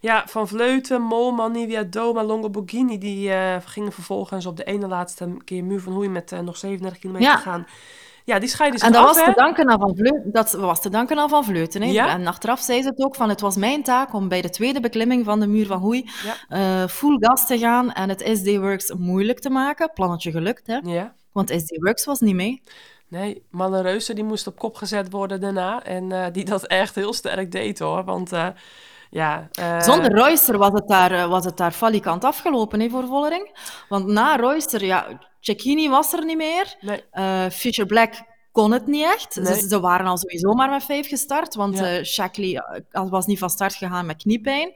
Ja, 0.00 0.24
Van 0.26 0.48
Vleuten, 0.48 1.02
Molman, 1.02 1.52
Nivia 1.52 1.82
Doma, 1.82 2.24
Longo 2.24 2.50
Borghini, 2.50 2.98
die 2.98 3.30
eh, 3.32 3.56
gingen 3.64 3.92
vervolgens 3.92 4.46
op 4.46 4.56
de 4.56 4.64
ene 4.64 4.86
laatste 4.88 5.36
keer 5.44 5.64
Muur 5.64 5.80
van 5.80 5.92
Hoei 5.92 6.08
met 6.08 6.32
eh, 6.32 6.40
nog 6.40 6.56
37 6.56 7.00
kilometer 7.00 7.28
Ja. 7.30 7.36
gaan. 7.36 7.66
Ja, 8.30 8.38
die 8.38 8.48
scheiden 8.48 8.78
zich 8.78 8.88
En 8.88 8.94
dat 8.94 9.06
af, 9.06 9.14
was, 9.14 9.24
te 9.24 9.32
danken 9.40 9.68
aan 9.70 9.78
Van 9.78 9.96
Vleuten, 9.96 10.32
dat 10.32 10.52
was 10.52 10.80
te 10.80 10.88
danken 10.88 11.18
aan 11.18 11.28
Van 11.28 11.44
Vleuten. 11.44 11.82
Hè? 11.82 11.88
Ja? 11.88 12.08
En 12.08 12.26
achteraf 12.26 12.60
zei 12.60 12.82
ze 12.82 12.88
het 12.88 13.04
ook, 13.04 13.14
van 13.14 13.28
het 13.28 13.40
was 13.40 13.56
mijn 13.56 13.82
taak 13.82 14.12
om 14.14 14.28
bij 14.28 14.40
de 14.40 14.50
tweede 14.50 14.80
beklimming 14.80 15.24
van 15.24 15.40
de 15.40 15.46
muur 15.46 15.66
van 15.66 15.78
Hoei 15.78 16.10
Ja. 16.24 16.34
eh, 16.82 16.88
full 16.88 17.16
gas 17.20 17.46
te 17.46 17.58
gaan 17.58 17.92
en 17.92 18.08
het 18.08 18.30
SD-Works 18.34 18.92
moeilijk 18.98 19.40
te 19.40 19.50
maken. 19.50 19.90
Plannetje 19.94 20.30
gelukt, 20.30 20.66
hè? 20.66 20.78
Ja. 20.82 21.14
want 21.32 21.50
SD-Works 21.50 22.04
was 22.04 22.20
niet 22.20 22.34
mee. 22.34 22.62
Nee, 23.08 23.42
Malle 23.50 23.82
Reuser 23.82 24.14
die 24.14 24.24
moest 24.24 24.46
op 24.46 24.58
kop 24.58 24.76
gezet 24.76 25.10
worden 25.10 25.40
daarna. 25.40 25.82
En 25.84 26.12
eh, 26.12 26.26
die 26.32 26.44
dat 26.44 26.66
echt 26.66 26.94
heel 26.94 27.12
sterk 27.12 27.52
deed 27.52 27.78
hoor. 27.78 28.04
Want 28.04 28.32
eh, 28.32 28.46
ja. 29.10 29.48
Zonder 29.78 30.14
Royster 30.14 30.58
was 30.58 30.72
het 30.72 30.88
daar, 30.88 31.28
was 31.28 31.44
het 31.44 31.56
daar 31.56 31.72
falikant 31.72 32.24
afgelopen 32.24 32.80
hè, 32.80 32.88
voor 32.88 33.06
Vollering. 33.06 33.58
Want 33.88 34.06
na 34.06 34.36
Royster, 34.36 34.84
ja, 34.84 35.06
Cecchini 35.40 35.88
was 35.88 36.12
er 36.12 36.24
niet 36.24 36.36
meer. 36.36 36.76
Nee, 36.80 37.04
Eh, 37.10 37.46
Fisher 37.50 37.86
Black 37.86 38.28
kon 38.52 38.72
het 38.72 38.86
niet 38.86 39.04
echt. 39.04 39.36
Nee. 39.36 39.54
Ze, 39.60 39.68
ze 39.68 39.80
waren 39.80 40.06
al 40.06 40.16
sowieso 40.18 40.52
maar 40.52 40.70
met 40.70 40.84
vijf 40.84 41.08
gestart, 41.08 41.54
want 41.54 41.78
Ja. 41.78 41.96
eh 41.96 42.04
Shackley 42.04 42.56
eh, 42.90 43.08
was 43.10 43.26
niet 43.26 43.38
van 43.38 43.50
start 43.50 43.74
gegaan 43.74 44.06
met 44.06 44.16
kniepijn. 44.22 44.72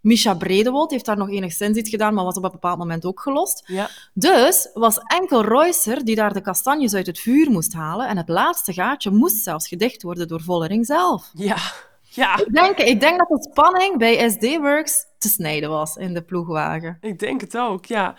Misha 0.00 0.34
Bredewold 0.34 0.90
heeft 0.90 1.04
daar 1.04 1.16
nog 1.16 1.30
enigszins 1.30 1.76
iets 1.78 1.90
gedaan, 1.90 2.14
maar 2.14 2.24
was 2.24 2.36
op 2.36 2.44
een 2.44 2.50
bepaald 2.50 2.78
moment 2.78 3.04
ook 3.04 3.20
gelost. 3.20 3.62
ja, 3.66 3.88
Dus 4.14 4.70
was 4.74 4.98
enkel 4.98 5.44
Royster 5.44 6.04
die 6.04 6.14
daar 6.16 6.32
de 6.32 6.40
kastanjes 6.40 6.94
uit 6.94 7.06
het 7.06 7.18
vuur 7.18 7.50
moest 7.50 7.72
halen 7.72 8.08
en 8.08 8.16
het 8.16 8.28
laatste 8.28 8.72
gaatje 8.72 9.10
moest 9.10 9.42
zelfs 9.42 9.68
gedicht 9.68 10.02
worden 10.02 10.28
door 10.28 10.40
Vollering 10.40 10.86
zelf. 10.86 11.30
ja, 11.34 11.56
ja. 12.02 12.38
Ik 12.38 12.52
denk, 12.54 12.78
ik 12.78 13.00
denk 13.00 13.18
dat 13.18 13.28
de 13.28 13.48
spanning 13.50 13.98
bij 13.98 14.30
SD 14.30 14.42
Works 14.56 15.04
te 15.18 15.28
snijden 15.28 15.70
was 15.70 15.96
in 15.96 16.14
de 16.14 16.22
ploegwagen. 16.22 16.98
Ik 17.00 17.18
denk 17.18 17.40
het 17.40 17.56
ook, 17.56 17.84
ja. 17.86 18.14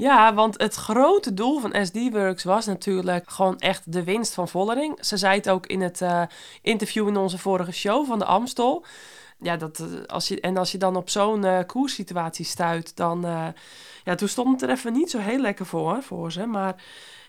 Ja, 0.00 0.34
want 0.34 0.58
het 0.58 0.74
grote 0.74 1.34
doel 1.34 1.60
van 1.60 1.86
SD 1.86 1.96
Works 2.10 2.44
was 2.44 2.66
natuurlijk 2.66 3.30
gewoon 3.30 3.58
echt 3.58 3.92
de 3.92 4.04
winst 4.04 4.34
van 4.34 4.48
Vollering. 4.48 5.04
Ze 5.04 5.16
zei 5.16 5.36
het 5.36 5.50
ook 5.50 5.66
in 5.66 5.80
het 5.80 6.00
eh, 6.00 6.22
interview 6.62 7.08
in 7.08 7.16
onze 7.16 7.38
vorige 7.38 7.72
show 7.72 8.06
van 8.06 8.18
de 8.18 8.24
Amstel. 8.24 8.84
Ja, 9.38 9.56
dat, 9.56 9.78
eh, 9.78 9.86
als 10.06 10.28
je, 10.28 10.40
en 10.40 10.56
als 10.56 10.72
je 10.72 10.78
dan 10.78 10.96
op 10.96 11.10
zo'n 11.10 11.44
uh, 11.44 11.58
koerssituatie 11.66 12.44
stuit, 12.44 12.96
dan... 12.96 13.20
Ja, 14.04 14.14
toen 14.14 14.28
stond 14.28 14.60
het 14.60 14.70
er 14.70 14.76
even 14.76 14.92
niet 14.92 15.10
zo 15.10 15.18
heel 15.18 15.40
lekker 15.40 15.66
voor, 15.66 16.02
voor 16.02 16.32
ze. 16.32 16.46
Maar 16.46 16.82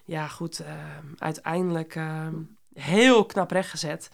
ja, 0.06 0.28
goed, 0.28 0.64
uiteindelijk 1.18 2.00
heel 2.74 3.26
knap 3.26 3.52
rechtgezet. 3.52 4.10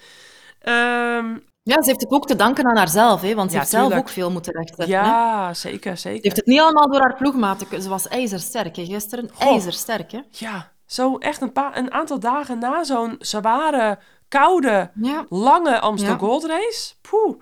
Um, 0.64 1.44
ja, 1.68 1.82
ze 1.82 1.90
heeft 1.90 2.02
het 2.02 2.12
ook 2.12 2.26
te 2.28 2.36
danken 2.36 2.66
aan 2.66 2.78
haarzelf, 2.78 3.22
hè, 3.22 3.36
want 3.36 3.48
ze 3.50 3.54
Ja, 3.56 3.62
heeft 3.62 3.72
zelf 3.72 3.94
ook 3.94 4.10
veel 4.10 4.32
moeten 4.32 4.54
rechtzetten. 4.54 4.96
hè. 5.00 5.06
ja, 5.06 5.54
zeker, 5.54 5.96
Ze 5.96 6.02
zeker. 6.02 6.24
heeft 6.24 6.36
het 6.36 6.46
niet 6.46 6.60
allemaal 6.60 6.88
door 6.92 7.02
haar 7.02 7.16
ploegmaten. 7.16 7.82
Ze 7.82 7.90
was 7.90 8.08
ijzersterk, 8.08 8.76
hè, 8.76 8.86
gisteren. 8.86 9.30
Goh. 9.34 9.48
IJzersterk, 9.52 10.12
hè. 10.12 10.20
Ja, 10.32 10.72
zo 10.86 11.18
echt 11.18 11.42
een, 11.42 11.52
paar, 11.52 11.78
een 11.78 11.92
aantal 11.92 12.20
dagen 12.20 12.60
na 12.60 12.84
zo'n 12.84 13.16
zware, 13.20 14.00
koude, 14.28 14.92
Ja. 15.02 15.26
lange 15.30 15.80
Amstel 15.80 16.12
Ja. 16.12 16.18
Gold 16.18 16.46
Race. 16.46 16.94
Poeh. 17.02 17.36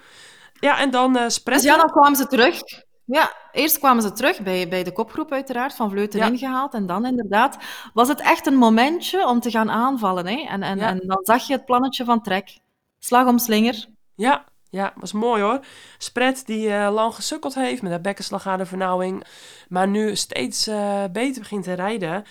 Ja, 0.60 0.80
en 0.80 0.92
dan 0.92 1.32
spread. 1.32 1.60
Dus 1.62 1.68
ja, 1.70 1.78
dan 1.78 1.90
kwamen 1.92 2.16
ze 2.16 2.28
terug. 2.28 2.62
Ja, 3.06 3.34
eerst 3.52 3.80
kwamen 3.80 4.04
ze 4.04 4.12
terug 4.12 4.42
bij, 4.42 4.68
bij 4.68 4.84
de 4.84 4.92
kopgroep 4.92 5.32
uiteraard, 5.32 5.74
van 5.76 5.90
Vleuten 5.90 6.20
Ja. 6.20 6.26
ingehaald. 6.28 6.74
En 6.74 6.86
dan 6.86 7.06
inderdaad 7.06 7.58
was 7.94 8.08
het 8.08 8.20
echt 8.22 8.46
een 8.48 8.56
momentje 8.56 9.28
om 9.28 9.40
te 9.40 9.50
gaan 9.52 9.72
aanvallen. 9.72 10.28
Hè. 10.28 10.46
En, 10.50 10.64
en, 10.64 10.80
en 10.80 11.00
dan 11.06 11.20
zag 11.22 11.48
je 11.48 11.54
het 11.54 11.66
plannetje 11.66 12.06
van 12.06 12.22
Trek. 12.22 12.60
Slag 13.00 13.28
om 13.28 13.38
slinger. 13.38 13.86
Ja, 14.16 14.46
ja, 14.70 14.94
was 14.96 15.12
mooi 15.12 15.42
hoor. 15.42 15.60
Spread 15.98 16.46
die 16.46 16.70
eh, 16.70 16.94
lang 16.94 17.16
gesukkeld 17.16 17.56
heeft 17.56 17.82
met 17.82 17.92
haar 17.92 18.02
bekkenslagadervernauwing. 18.02 19.24
Maar 19.70 19.88
nu 19.88 20.16
steeds 20.16 20.68
eh, 20.68 21.04
beter 21.12 21.42
begint 21.42 21.64
te 21.64 21.74
rijden. 21.74 22.24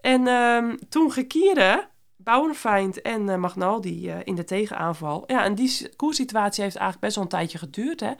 En 0.00 0.26
ehm, 0.26 0.76
toen 0.88 1.12
Gekieren, 1.12 1.88
Bouwenfeind 2.16 3.02
en 3.02 3.28
eh 3.28 3.36
Magnaldi 3.36 4.10
in 4.24 4.34
de 4.34 4.44
tegenaanval. 4.44 5.24
Ja, 5.26 5.44
en 5.44 5.54
die 5.54 5.96
koerssituatie 5.96 6.62
heeft 6.62 6.76
eigenlijk 6.76 7.04
best 7.04 7.14
wel 7.14 7.24
een 7.24 7.30
tijdje 7.30 7.58
geduurd 7.58 8.00
hè. 8.00 8.12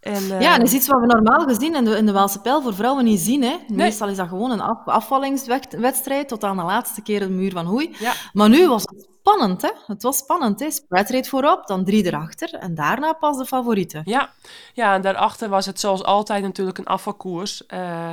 En, 0.00 0.40
Ja, 0.40 0.56
dat 0.56 0.66
is 0.66 0.72
iets 0.72 0.86
wat 0.86 1.00
we 1.00 1.06
normaal 1.06 1.46
gezien 1.46 1.74
in 1.74 1.84
de, 1.84 1.96
in 1.96 2.06
de 2.06 2.12
Waalse 2.12 2.40
pijl 2.40 2.62
voor 2.62 2.74
vrouwen 2.74 3.04
niet 3.04 3.20
zien. 3.20 3.42
Hè. 3.42 3.56
Meestal 3.68 4.08
is 4.08 4.16
dat 4.16 4.28
gewoon 4.28 4.50
een 4.50 4.60
af, 4.60 4.86
afvallingswedstrijd 4.86 6.28
tot 6.28 6.44
aan 6.44 6.56
de 6.56 6.62
laatste 6.62 7.02
keer 7.02 7.20
de 7.20 7.28
muur 7.28 7.52
van 7.52 7.66
Hoei. 7.66 7.96
Ja, 7.98 8.12
Maar 8.32 8.48
nu 8.48 8.68
was 8.68 8.82
het 8.82 9.08
spannend. 9.20 9.62
Hè. 9.62 9.70
Het 9.86 10.02
was 10.02 10.16
spannend. 10.16 10.60
Hè. 10.60 10.70
Spread 10.70 11.10
reed 11.10 11.28
voorop, 11.28 11.66
dan 11.66 11.84
drie 11.84 12.04
erachter. 12.04 12.54
En 12.54 12.74
daarna 12.74 13.12
pas 13.12 13.36
de 13.36 13.46
favorieten. 13.46 14.02
Ja, 14.04 14.30
ja, 14.74 14.94
en 14.94 15.02
daarachter 15.02 15.48
was 15.48 15.66
het 15.66 15.80
zoals 15.80 16.04
altijd 16.04 16.42
natuurlijk 16.42 16.78
een 16.78 16.86
afvalkoers. 16.86 17.66
Eh, 17.66 18.10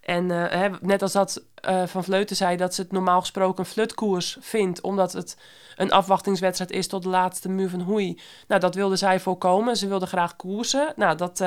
en 0.00 0.50
eh, 0.50 0.72
net 0.80 1.02
als 1.02 1.12
dat 1.12 1.42
eh, 1.54 1.86
Van 1.86 2.04
Vleuten 2.04 2.36
zei 2.36 2.56
dat 2.56 2.74
ze 2.74 2.82
het 2.82 2.92
normaal 2.92 3.20
gesproken 3.20 3.64
een 3.64 3.70
flutkoers 3.70 4.36
vindt, 4.40 4.80
omdat 4.80 5.12
het 5.12 5.36
een 5.76 5.92
afwachtingswedstrijd 5.92 6.70
is 6.70 6.86
tot 6.86 7.02
de 7.02 7.08
laatste 7.08 7.48
muur 7.48 7.68
van 7.70 7.80
Hoei. 7.80 8.20
Nou, 8.48 8.60
dat 8.60 8.74
wilde 8.74 8.96
zij 8.96 9.20
voorkomen. 9.20 9.76
Ze 9.76 9.88
wilde 9.88 10.06
graag 10.06 10.36
koersen. 10.36 10.92
Nou, 10.96 11.16
dat, 11.16 11.44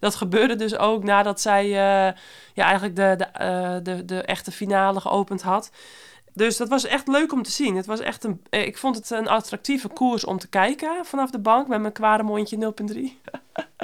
dat 0.00 0.14
gebeurde 0.14 0.54
dus 0.54 0.76
ook 0.76 1.04
nadat 1.04 1.40
zij 1.40 1.68
ja, 1.68 2.14
eigenlijk 2.54 2.96
de, 2.96 3.16
de, 3.16 3.80
de, 3.82 4.04
de 4.04 4.22
echte 4.22 4.52
finale 4.52 5.00
geopend 5.00 5.42
had. 5.42 5.70
Dus 6.36 6.56
dat 6.56 6.68
was 6.68 6.84
echt 6.84 7.08
leuk 7.08 7.32
om 7.32 7.42
te 7.42 7.50
zien. 7.50 7.76
Het 7.76 7.86
was 7.86 8.00
echt 8.00 8.24
een, 8.24 8.40
eh, 8.50 8.66
ik 8.66 8.78
vond 8.78 8.96
het 8.96 9.10
een 9.10 9.28
attractieve 9.28 9.88
koers 9.88 10.24
om 10.24 10.38
te 10.38 10.48
kijken 10.48 11.04
vanaf 11.04 11.30
de 11.30 11.38
bank 11.38 11.68
met 11.68 11.80
mijn 11.80 11.92
kwade 11.92 12.22
mondje 12.22 12.56
0.3. 12.56 13.20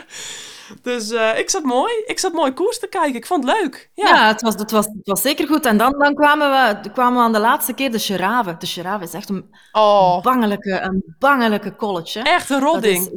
dus 0.82 1.10
eh, 1.10 1.38
ik 1.38 1.50
zat 1.50 1.62
mooi. 1.62 1.92
Ik 2.06 2.18
zat 2.18 2.32
mooi 2.32 2.52
koers 2.52 2.78
te 2.78 2.86
kijken. 2.88 3.14
Ik 3.14 3.26
vond 3.26 3.44
het 3.48 3.56
leuk. 3.60 3.90
Ja, 3.94 4.08
Ja, 4.08 4.26
het, 4.26 4.42
was, 4.42 4.54
het, 4.54 4.70
was, 4.70 4.84
het 4.84 4.94
was 5.04 5.22
zeker 5.22 5.46
goed. 5.46 5.66
En 5.66 5.76
dan, 5.76 5.98
dan 5.98 6.14
kwamen, 6.14 6.50
we, 6.82 6.90
kwamen 6.90 7.18
we 7.18 7.24
aan 7.24 7.32
de 7.32 7.38
laatste 7.38 7.72
keer 7.72 7.90
de 7.92 7.98
Gerave. 7.98 8.56
De 8.58 8.66
Gerave 8.66 9.04
is 9.04 9.14
echt 9.14 9.28
een 9.28 9.54
Oh, 9.72 10.22
bangelijke, 10.22 10.80
een 10.80 11.14
bangelijke 11.18 11.76
college. 11.76 12.18
hè. 12.18 12.24
echt 12.24 12.50
een 12.50 12.82
is 12.82 13.10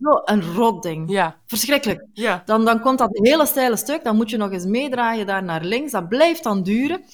zo 0.00 0.20
een 0.24 0.54
rotding. 0.54 1.10
Ja, 1.10 1.36
Verschrikkelijk. 1.46 2.04
ja, 2.12 2.42
Dan, 2.46 2.64
dan 2.64 2.80
komt 2.80 2.98
dat 2.98 3.08
hele 3.12 3.46
steile 3.46 3.76
stuk, 3.76 4.04
dan 4.04 4.16
moet 4.16 4.30
je 4.30 4.36
nog 4.36 4.50
eens 4.52 4.64
meedraaien 4.64 5.26
daar 5.26 5.42
naar 5.42 5.64
links. 5.64 5.92
Dat 5.92 6.08
blijft 6.08 6.42
dan 6.42 6.62
duren. 6.62 7.04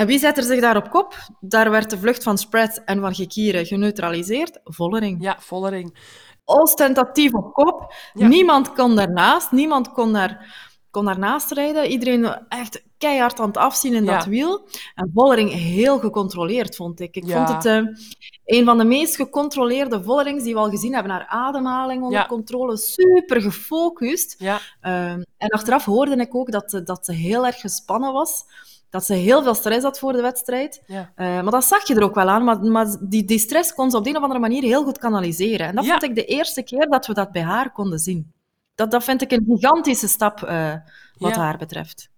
En 0.00 0.06
wie 0.06 0.18
zet 0.18 0.36
er 0.36 0.42
zich 0.42 0.60
daar 0.60 0.76
op 0.76 0.90
kop? 0.90 1.14
Daar 1.40 1.70
werd 1.70 1.90
de 1.90 1.98
vlucht 1.98 2.22
van 2.22 2.38
Spread 2.38 2.82
en 2.84 3.00
van 3.00 3.14
Gekieren 3.14 3.66
geneutraliseerd. 3.66 4.60
Vollering. 4.64 5.22
ja, 5.22 5.36
Vollering. 5.40 5.98
Ostentatief 6.44 7.32
op 7.34 7.52
kop. 7.52 7.94
Ja. 8.14 8.26
Niemand 8.26 8.72
kon 8.72 8.96
daarnaast. 8.96 9.52
Niemand 9.52 9.92
kon, 9.92 10.12
daar, 10.12 10.54
kon 10.90 11.04
daarnaast 11.04 11.50
rijden. 11.52 11.86
Iedereen 11.86 12.46
echt 12.48 12.82
keihard 12.98 13.40
aan 13.40 13.46
het 13.46 13.56
afzien 13.56 13.94
in 13.94 14.04
Ja. 14.04 14.16
dat 14.16 14.24
wiel. 14.26 14.68
En 14.94 15.10
Vollering 15.14 15.52
heel 15.52 15.98
gecontroleerd, 15.98 16.76
vond 16.76 17.00
ik. 17.00 17.16
Ik 17.16 17.26
Ja. 17.26 17.46
vond 17.46 17.48
het 17.64 17.66
eh, 17.66 18.56
een 18.58 18.64
van 18.64 18.78
de 18.78 18.84
meest 18.84 19.16
gecontroleerde 19.16 20.02
Vollerings 20.02 20.44
die 20.44 20.54
we 20.54 20.60
al 20.60 20.70
gezien 20.70 20.94
hebben. 20.94 21.12
Haar 21.12 21.26
ademhaling 21.26 22.02
onder 22.02 22.18
Ja. 22.18 22.26
controle. 22.26 22.76
Super 22.76 23.40
gefocust. 23.42 24.34
Ja, 24.38 24.58
Ehm, 24.80 25.22
en 25.38 25.48
achteraf 25.48 25.84
hoorde 25.84 26.16
ik 26.16 26.34
ook 26.34 26.50
dat, 26.52 26.70
ze- 26.70 26.82
dat 26.82 27.04
ze 27.04 27.12
heel 27.12 27.46
erg 27.46 27.56
gespannen 27.60 28.12
was. 28.12 28.44
Dat 28.90 29.04
ze 29.04 29.14
heel 29.14 29.42
veel 29.42 29.54
stress 29.54 29.82
had 29.84 29.98
voor 29.98 30.12
de 30.12 30.20
wedstrijd. 30.22 30.82
ja, 30.86 31.12
Eh, 31.14 31.26
maar 31.26 31.50
dat 31.50 31.64
zag 31.64 31.86
je 31.86 31.94
er 31.94 32.02
ook 32.02 32.14
wel 32.14 32.28
aan. 32.28 32.44
Maar, 32.44 32.60
maar 32.60 32.96
die, 33.00 33.24
die 33.24 33.38
stress 33.38 33.74
kon 33.74 33.90
ze 33.90 33.96
op 33.96 34.04
de 34.04 34.10
een 34.10 34.16
of 34.16 34.22
andere 34.22 34.40
manier 34.40 34.62
heel 34.62 34.84
goed 34.84 34.98
kanaliseren. 34.98 35.66
En 35.66 35.74
dat 35.74 35.84
Ja. 35.84 35.90
vond 35.90 36.02
ik 36.02 36.14
de 36.14 36.24
eerste 36.24 36.62
keer 36.62 36.86
dat 36.88 37.06
we 37.06 37.14
dat 37.14 37.32
bij 37.32 37.42
haar 37.42 37.72
konden 37.72 37.98
zien. 37.98 38.32
Dat, 38.74 38.90
dat 38.90 39.04
vind 39.04 39.22
ik 39.22 39.30
een 39.32 39.44
gigantische 39.48 40.08
stap 40.08 40.42
eh, 40.42 40.74
wat 41.18 41.34
Ja. 41.34 41.40
haar 41.40 41.58
betreft. 41.58 42.08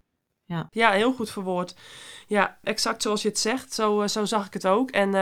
ja, 0.71 0.91
heel 0.91 1.13
goed 1.13 1.31
verwoord. 1.31 1.75
Ja, 2.27 2.57
exact 2.63 3.01
zoals 3.01 3.21
je 3.21 3.27
het 3.27 3.39
zegt. 3.39 3.73
Zo, 3.73 4.01
eh, 4.01 4.07
zo 4.07 4.25
zag 4.25 4.45
ik 4.45 4.53
het 4.53 4.67
ook. 4.67 4.91
En 4.91 5.15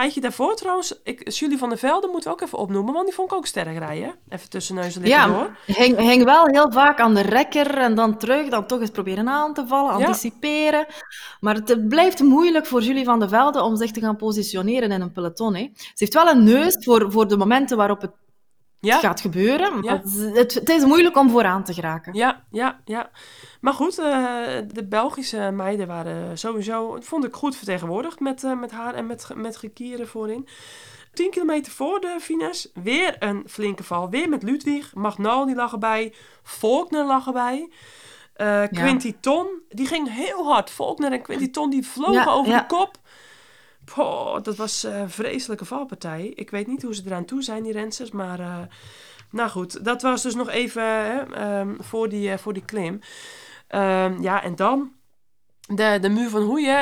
tijdje 0.00 0.20
daarvoor 0.20 0.54
trouwens, 0.56 1.00
ik, 1.02 1.30
Julie 1.30 1.58
van 1.58 1.68
der 1.68 1.78
Velde 1.78 2.08
moeten 2.12 2.30
we 2.30 2.36
ook 2.36 2.42
even 2.42 2.58
opnoemen, 2.58 2.92
want 2.94 3.06
die 3.06 3.14
vond 3.14 3.30
ik 3.30 3.36
ook 3.36 3.46
sterk 3.46 3.78
rijden. 3.78 4.14
Even 4.28 4.50
tussen 4.50 4.74
neus 4.74 4.96
en 4.96 5.02
lippen 5.02 5.20
Ja, 5.20 5.26
door. 5.26 5.56
hing, 5.66 5.98
hing 5.98 6.24
wel 6.24 6.46
heel 6.46 6.72
vaak 6.72 7.00
aan 7.00 7.14
de 7.14 7.20
rekker 7.20 7.78
en 7.78 7.94
dan 7.94 8.16
terug, 8.18 8.48
dan 8.48 8.66
toch 8.66 8.80
eens 8.80 8.90
proberen 8.90 9.28
aan 9.28 9.54
te 9.54 9.66
vallen, 9.66 9.98
Ja. 9.98 10.06
anticiperen. 10.06 10.86
Maar 11.40 11.54
het 11.54 11.88
blijft 11.88 12.20
moeilijk 12.22 12.66
voor 12.66 12.82
Julie 12.82 13.04
van 13.04 13.18
der 13.18 13.28
Velde 13.28 13.62
om 13.62 13.76
zich 13.76 13.90
te 13.90 14.00
gaan 14.00 14.16
positioneren 14.16 14.90
in 14.90 15.00
een 15.00 15.12
peloton. 15.12 15.54
Hè. 15.54 15.70
Ze 15.74 15.92
heeft 15.94 16.14
wel 16.14 16.28
een 16.28 16.44
neus 16.44 16.76
voor, 16.80 17.12
voor 17.12 17.28
de 17.28 17.36
momenten 17.36 17.76
waarop 17.76 18.00
het 18.00 18.10
Ja, 18.86 18.98
gaat 18.98 19.20
gebeuren. 19.20 19.82
Ja. 19.82 20.00
Het, 20.32 20.54
het 20.54 20.68
is 20.68 20.84
moeilijk 20.84 21.16
om 21.16 21.30
vooraan 21.30 21.64
te 21.64 21.74
geraken. 21.74 22.14
Ja, 22.14 22.42
ja, 22.50 22.80
ja. 22.84 23.10
Maar 23.60 23.72
goed, 23.72 23.98
eh, 23.98 24.04
de 24.72 24.86
Belgische 24.88 25.50
meiden 25.50 25.86
waren 25.86 26.38
sowieso, 26.38 26.96
vond 27.00 27.24
ik 27.24 27.34
goed 27.34 27.56
vertegenwoordigd 27.56 28.20
met, 28.20 28.44
eh, 28.44 28.58
met 28.58 28.70
haar 28.70 28.94
en 28.94 29.06
met, 29.06 29.28
met 29.34 29.56
Gekieren 29.56 30.08
voorin. 30.08 30.48
10 31.12 31.30
kilometer 31.30 31.72
voor 31.72 32.00
de 32.00 32.16
finish, 32.20 32.64
weer 32.74 33.16
een 33.18 33.44
flinke 33.48 33.84
val. 33.84 34.10
Weer 34.10 34.28
met 34.28 34.42
Ludwig, 34.42 34.94
Magnal 34.94 35.46
die 35.46 35.54
lag 35.54 35.72
erbij, 35.72 36.14
Faulkner 36.42 37.04
lag 37.04 37.26
erbij. 37.26 37.70
Eh 38.34 38.62
Quinty 38.72 39.14
Ton, 39.20 39.46
die 39.68 39.86
ging 39.86 40.12
heel 40.12 40.44
hard. 40.44 40.70
Faulkner 40.70 41.12
en 41.12 41.22
Quinty 41.22 41.50
Ton 41.50 41.70
die 41.70 41.86
vlogen 41.86 42.30
over 42.32 42.52
de 42.52 42.66
kop. 42.66 42.98
Dat 44.42 44.56
was 44.56 44.84
eh, 44.84 44.98
een 44.98 45.10
vreselijke 45.10 45.64
valpartij. 45.64 46.32
Ik 46.34 46.50
weet 46.50 46.66
niet 46.66 46.82
hoe 46.82 46.94
ze 46.94 47.02
eraan 47.06 47.24
toe 47.24 47.42
zijn, 47.42 47.62
die 47.62 47.72
rensters. 47.72 48.10
Maar 48.10 48.40
eh, 48.40 48.58
nou 49.30 49.50
goed, 49.50 49.84
dat 49.84 50.02
was 50.02 50.22
dus 50.22 50.34
nog 50.34 50.48
even 50.48 50.82
hè, 50.82 51.20
ehm, 51.20 51.74
voor, 51.78 52.08
die, 52.08 52.30
eh, 52.30 52.38
voor 52.38 52.52
die 52.52 52.64
klim. 52.64 53.00
Ehm, 53.68 54.22
ja, 54.22 54.42
en 54.42 54.56
dan 54.56 54.92
de, 55.66 55.98
de 56.00 56.08
muur 56.08 56.28
van 56.30 56.42
Hoeien. 56.42 56.76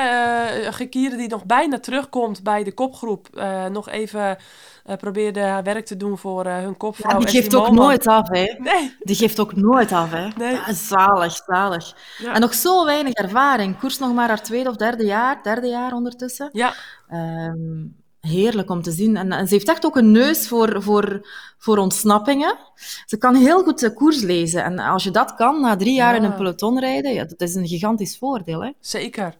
eh 0.65 0.73
Gekieren 0.73 1.17
die 1.17 1.27
nog 1.29 1.45
bijna 1.45 1.79
terugkomt 1.79 2.43
bij 2.43 2.63
de 2.63 2.73
kopgroep. 2.73 3.27
eh, 3.35 3.65
nog 3.65 3.89
even 3.89 4.37
eh, 4.85 4.95
probeerde 4.97 5.39
haar 5.41 5.63
werk 5.63 5.85
te 5.85 5.97
doen 5.97 6.17
voor 6.17 6.45
hun 6.45 6.77
kopvrouw. 6.77 7.11
Ja, 7.11 7.17
die 7.17 7.27
geeft 7.27 7.55
ook 7.55 7.71
nooit 7.71 8.07
af, 8.07 8.27
hè. 8.29 8.55
Nee. 8.57 8.95
Die 8.99 9.15
geeft 9.15 9.39
ook 9.39 9.55
nooit 9.55 9.91
af, 9.91 10.11
hè. 10.11 10.27
Nee. 10.37 10.53
Ja, 10.53 10.73
zalig, 10.73 11.33
zalig. 11.45 11.95
Ja. 12.17 12.33
En 12.33 12.41
nog 12.41 12.53
zo 12.53 12.85
weinig 12.85 13.13
ervaring. 13.13 13.79
Koers 13.79 13.99
nog 13.99 14.13
maar 14.13 14.27
haar 14.27 14.41
tweede 14.43 14.69
of 14.69 14.75
derde 14.75 15.05
jaar, 15.05 15.39
derde 15.43 15.67
jaar 15.67 15.93
ondertussen. 15.93 16.49
Ja, 16.51 16.73
Ehm, 17.09 17.83
heerlijk 18.25 18.69
om 18.69 18.81
te 18.81 18.91
zien. 18.91 19.17
En, 19.17 19.31
en 19.31 19.47
ze 19.47 19.53
heeft 19.53 19.67
echt 19.69 19.85
ook 19.85 19.95
een 19.95 20.11
neus 20.11 20.47
voor, 20.47 20.81
voor, 20.83 21.27
voor 21.57 21.77
ontsnappingen. 21.77 22.57
Ze 23.05 23.17
kan 23.17 23.35
heel 23.35 23.63
goed 23.63 23.79
de 23.79 23.93
koers 23.93 24.21
lezen. 24.21 24.63
En 24.63 24.79
als 24.79 25.03
je 25.03 25.11
dat 25.11 25.35
kan, 25.35 25.61
na 25.61 25.75
drie 25.75 25.93
jaar 25.95 26.15
in 26.15 26.23
een 26.23 26.35
peloton 26.35 26.79
rijden, 26.79 27.13
ja, 27.13 27.23
dat 27.25 27.41
is 27.41 27.55
een 27.55 27.67
gigantisch 27.67 28.17
voordeel, 28.17 28.63
hè. 28.63 28.71
zeker. 28.79 29.37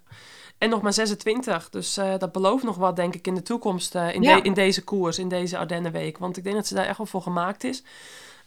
En 0.58 0.70
nog 0.70 0.82
maar 0.82 0.94
26. 0.94 1.70
Dus 1.70 1.98
eh, 1.98 2.14
dat 2.18 2.32
belooft 2.32 2.64
nog 2.64 2.76
wat, 2.76 2.96
denk 2.96 3.16
ik, 3.16 3.28
in 3.28 3.36
de 3.36 3.42
toekomst. 3.42 3.96
eh, 3.96 4.14
in, 4.14 4.22
Ja. 4.22 4.36
de- 4.36 4.42
in 4.42 4.54
deze 4.54 4.84
koers, 4.84 5.20
in 5.20 5.28
deze 5.30 5.58
Ardennenweek. 5.58 6.18
Want 6.18 6.38
ik 6.38 6.44
denk 6.44 6.56
dat 6.56 6.68
ze 6.68 6.74
daar 6.74 6.86
echt 6.86 6.98
wel 6.98 7.06
voor 7.08 7.22
gemaakt 7.22 7.64
is. 7.64 7.84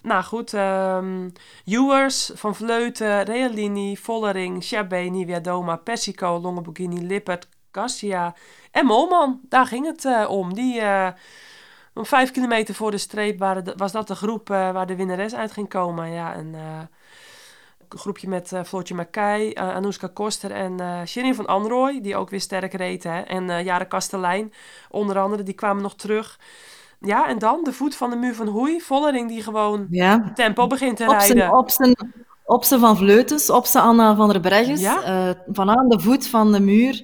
Nou 0.03 0.23
goed, 0.25 0.55
ehm 0.55 1.29
Ewers, 1.65 2.31
Van 2.35 2.55
Vleuten, 2.55 3.23
Realini, 3.25 3.97
Vollering, 3.97 4.65
Chabé, 4.65 4.97
Nivea 4.99 5.41
Doma, 5.41 5.77
Persico, 5.77 6.41
Longoborghini, 6.41 7.07
Lippert, 7.07 7.49
Cassia 7.71 8.35
en 8.71 8.87
Molman. 8.87 9.41
Daar 9.49 9.67
ging 9.67 9.87
het 9.87 10.05
eh, 10.05 10.31
om. 10.31 10.55
Die, 10.55 10.81
eh, 10.81 11.09
om 11.95 12.07
vijf 12.07 12.31
kilometer 12.31 12.75
voor 12.75 12.91
de 12.91 12.99
streep 12.99 13.39
waren 13.39 13.65
de- 13.65 13.75
was 13.77 13.93
dat 13.93 14.07
de 14.09 14.15
groep 14.15 14.51
eh, 14.51 14.71
waar 14.73 14.87
de 14.87 14.97
winnares 14.97 15.35
uit 15.35 15.53
ging 15.53 15.69
komen. 15.69 16.11
Ja, 16.11 16.35
en 16.35 16.55
een 17.89 17.99
groepje 17.99 18.29
met 18.29 18.53
Floortje 18.67 18.95
Mackay, 18.95 19.55
Anouska 19.55 20.07
Koster 20.13 20.51
en 20.51 21.07
Shirin 21.07 21.35
van 21.35 21.47
Anrooy, 21.47 22.01
die 22.01 22.17
ook 22.17 22.31
weer 22.31 22.41
sterk 22.41 22.73
reed. 22.75 23.03
Hè? 23.05 23.21
En 23.21 23.65
Jaren 23.65 23.89
Kastelein, 23.89 24.53
onder 24.91 25.19
andere, 25.19 25.43
die 25.43 25.55
kwamen 25.55 25.83
nog 25.83 25.95
terug. 25.95 26.39
Ja, 27.01 27.29
en 27.29 27.39
dan 27.39 27.61
de 27.65 27.73
voet 27.73 27.95
van 27.97 28.11
de 28.11 28.17
muur 28.17 28.35
van 28.35 28.47
Hoei. 28.49 28.81
Vollering 28.81 29.29
die 29.29 29.43
gewoon 29.43 29.87
Ja. 29.91 30.31
tempo 30.35 30.67
begint 30.67 30.97
te 30.97 31.05
Op 31.05 31.11
rijden. 31.11 31.37
zijn, 31.37 31.53
op 31.53 31.71
zijn, 31.71 32.13
op 32.45 32.65
zijn 32.65 32.81
Van 32.81 32.97
Vleutens, 32.97 33.51
op 33.51 33.67
zijn 33.67 33.85
Anna 33.85 34.15
van 34.15 34.29
der 34.29 34.41
Bregges. 34.41 34.81
Ja. 34.81 35.03
eh, 35.03 35.31
van 35.53 35.71
aan 35.71 35.89
de 35.89 36.01
voet 36.01 36.27
van 36.29 36.53
de 36.53 36.61
muur 36.61 37.03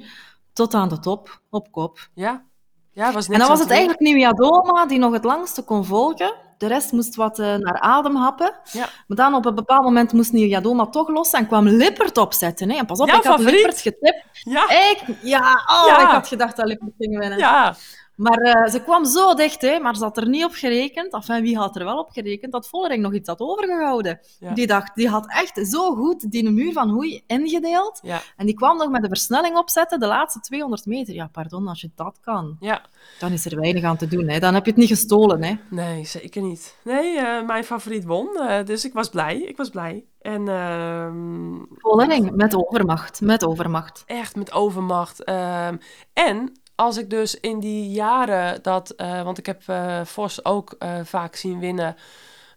tot 0.54 0.75
aan 0.75 0.88
de 0.88 0.99
top, 0.99 1.40
op 1.50 1.73
kop. 1.73 2.08
Ja, 2.14 2.44
ja 2.92 3.12
was 3.12 3.28
En 3.28 3.38
dan 3.38 3.49
was 3.49 3.61
het 3.61 3.70
eigenlijk 3.70 4.00
Nieuwia 4.00 4.32
Doma 4.32 4.87
die 4.87 4.99
nog 4.99 5.12
het 5.12 5.25
langste 5.25 5.62
kon 5.62 5.84
volgen. 5.84 6.34
De 6.58 6.66
rest 6.66 6.92
moest 6.92 7.14
wat 7.14 7.38
eh, 7.38 7.54
naar 7.54 7.80
adem 7.80 8.16
happen. 8.16 8.54
Ja. 8.73 8.88
Maar 9.06 9.16
dan 9.16 9.34
op 9.34 9.44
een 9.46 9.54
bepaald 9.54 9.84
moment 9.84 10.12
moest 10.12 10.32
Nieuwia 10.32 10.61
Doma 10.61 10.87
toch 10.87 11.08
los 11.08 11.30
en 11.30 11.46
kwam 11.46 11.68
Lippert 11.68 12.18
opzetten. 12.18 12.70
Hè. 12.70 12.76
En 12.76 12.87
pas 12.87 13.00
op, 13.00 13.06
ik 13.06 13.12
had 13.14 13.25
favoriet? 13.25 13.52
Lippert 13.52 13.80
getipt. 13.80 14.25
Ja, 14.32 14.70
Ik, 14.70 15.02
ja, 15.23 15.64
oh, 15.66 15.87
Ja. 15.87 16.00
ik 16.02 16.08
had 16.08 16.28
gedacht 16.28 16.56
dat 16.56 16.66
Lippert 16.66 16.92
ging 16.99 17.18
winnen. 17.18 17.38
ja, 17.38 17.75
Maar 18.16 18.38
eh, 18.38 18.71
ze 18.71 18.83
kwam 18.83 19.04
zo 19.04 19.35
dicht, 19.35 19.61
hè, 19.61 19.78
maar 19.78 19.97
ze 19.97 20.02
had 20.04 20.16
er 20.16 20.28
niet 20.28 20.44
op 20.44 20.52
gerekend. 20.52 21.12
Enfin, 21.12 21.42
wie 21.42 21.56
had 21.56 21.76
er 21.76 21.85
wel 21.85 21.99
op 21.99 22.11
gerekend? 22.11 22.52
Dat 22.52 22.68
Vollering 22.68 23.02
nog 23.02 23.14
iets 23.14 23.28
had 23.28 23.40
overgehouden. 23.40 24.21
Ja. 24.38 24.54
Die 24.54 24.66
dacht, 24.66 24.94
die 24.94 25.09
had 25.09 25.26
echt 25.28 25.68
zo 25.68 25.94
goed 25.94 26.30
die 26.30 26.50
muur 26.50 26.73
van 26.73 26.90
Hoei 26.90 27.23
ingedeeld. 27.26 27.99
ja, 28.02 28.21
En 28.37 28.47
die 28.47 28.54
kwam 28.54 28.76
nog 28.76 28.90
met 28.90 29.02
de 29.02 29.09
versnelling 29.09 29.56
opzetten, 29.56 30.00
de 30.00 30.06
laatste 30.06 30.40
200 30.40 30.87
meter. 30.87 31.14
Ja, 31.14 31.28
pardon, 31.33 31.68
als 31.68 31.80
je 31.80 31.90
dat 31.94 32.18
kan, 32.21 32.56
ja. 32.61 32.83
dan 33.18 33.33
is 33.33 33.44
er 33.47 33.61
weinig 33.61 33.85
aan 33.85 33.97
te 33.97 34.09
doen. 34.09 34.28
Hè. 34.28 34.38
Dan 34.38 34.54
heb 34.54 34.64
je 34.64 34.71
het 34.71 34.80
niet 34.80 34.88
gestolen. 34.88 35.42
Hè. 35.42 35.54
Nee, 35.71 36.04
zeker 36.04 36.42
niet. 36.42 36.76
Nee, 36.85 37.18
eh, 37.18 37.47
mijn 37.47 37.64
favoriet 37.64 38.04
won, 38.04 38.37
eh, 38.37 38.64
dus 38.64 38.85
ik 38.85 38.92
was 38.92 39.09
blij. 39.09 39.37
Ik 39.38 39.56
was 39.56 39.68
blij. 39.68 40.04
En 40.21 40.49
ehm, 40.49 41.62
Vollering, 41.78 42.30
met 42.30 42.56
overmacht. 42.56 43.21
Met 43.21 43.44
overmacht. 43.44 44.02
echt 44.06 44.37
met 44.37 44.52
overmacht. 44.52 45.25
Ehm, 45.25 45.76
en 46.12 46.52
als 46.75 46.97
ik 46.97 47.11
dus 47.11 47.40
in 47.40 47.61
die 47.61 47.90
jaren 47.90 48.62
dat, 48.62 48.90
eh, 48.90 49.23
want 49.23 49.38
ik 49.38 49.47
heb 49.47 49.62
eh, 49.66 50.04
Vos 50.04 50.45
ook 50.45 50.75
eh, 50.78 50.95
vaak 51.02 51.37
zien 51.37 51.59
winnen, 51.59 51.97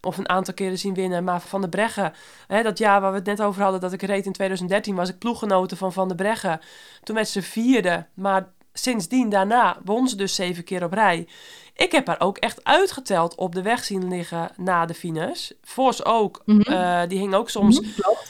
of 0.01 0.17
een 0.17 0.29
aantal 0.29 0.53
keren 0.53 0.77
zien 0.77 0.93
winnen, 0.93 1.23
maar 1.23 1.41
Van 1.41 1.61
der 1.61 1.69
Breggen, 1.69 2.13
hè, 2.47 2.63
dat 2.63 2.77
jaar 2.77 3.01
waar 3.01 3.11
we 3.11 3.17
het 3.17 3.25
net 3.25 3.41
over 3.41 3.61
hadden, 3.61 3.79
dat 3.81 3.93
ik 3.93 4.01
reed 4.01 4.25
in 4.25 4.31
2013, 4.31 4.95
was 4.95 5.09
ik 5.09 5.17
ploeggenoten 5.17 5.77
van 5.77 5.93
Van 5.93 6.07
der 6.07 6.17
Breggen. 6.17 6.59
Toen 7.03 7.15
werd 7.15 7.27
ze 7.27 7.41
vierde, 7.41 8.05
maar 8.13 8.47
sindsdien 8.79 9.29
daarna 9.29 9.77
won 9.83 10.07
ze 10.07 10.15
dus 10.15 10.35
zeven 10.35 10.63
keer 10.63 10.83
op 10.83 10.93
rij. 10.93 11.27
Ik 11.75 11.91
heb 11.91 12.07
haar 12.07 12.19
ook 12.19 12.37
echt 12.37 12.63
uitgeteld 12.63 13.35
op 13.35 13.55
de 13.55 13.61
weg 13.61 13.83
zien 13.83 14.07
liggen 14.07 14.51
na 14.57 14.85
de 14.85 14.93
finish. 14.93 15.49
Vos 15.63 16.05
ook. 16.05 16.41
Mhm. 16.45 16.61
eh, 16.61 17.01
die 17.07 17.19
hing 17.19 17.33
ook 17.33 17.49
soms, 17.49 17.81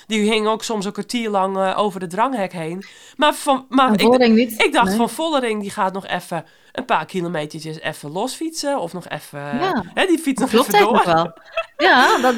die 0.08 0.32
hing 0.32 0.48
ook 0.48 0.64
soms 0.64 0.86
een 0.86 0.92
kwartier 0.92 1.30
lang 1.30 1.58
eh, 1.58 1.78
over 1.78 2.00
de 2.00 2.08
dranghek 2.08 2.54
heen. 2.54 2.84
Maar, 3.16 3.34
van, 3.34 3.66
maar 3.70 3.92
ik, 3.92 4.74
dacht 4.74 4.88
Nee. 4.88 4.96
van 4.98 5.10
Vollering, 5.10 5.62
die 5.62 5.70
gaat 5.72 5.94
nog 5.94 6.08
even 6.08 6.46
een 6.78 6.86
paar 6.86 7.06
kilometertjes 7.06 7.80
even 7.80 8.12
losfietsen. 8.12 8.80
Of 8.80 8.94
nog 8.94 9.08
even... 9.08 9.40
Ja. 9.40 9.84
Hè, 9.94 10.06
die 10.06 10.20
fiets 10.20 10.42
nog 10.42 10.50
Klopt 10.50 10.74
even 10.74 10.86
door. 10.86 10.96
eigenlijk 10.96 11.38
wel. 11.76 11.88
Ja, 11.90 12.18
dat, 12.18 12.36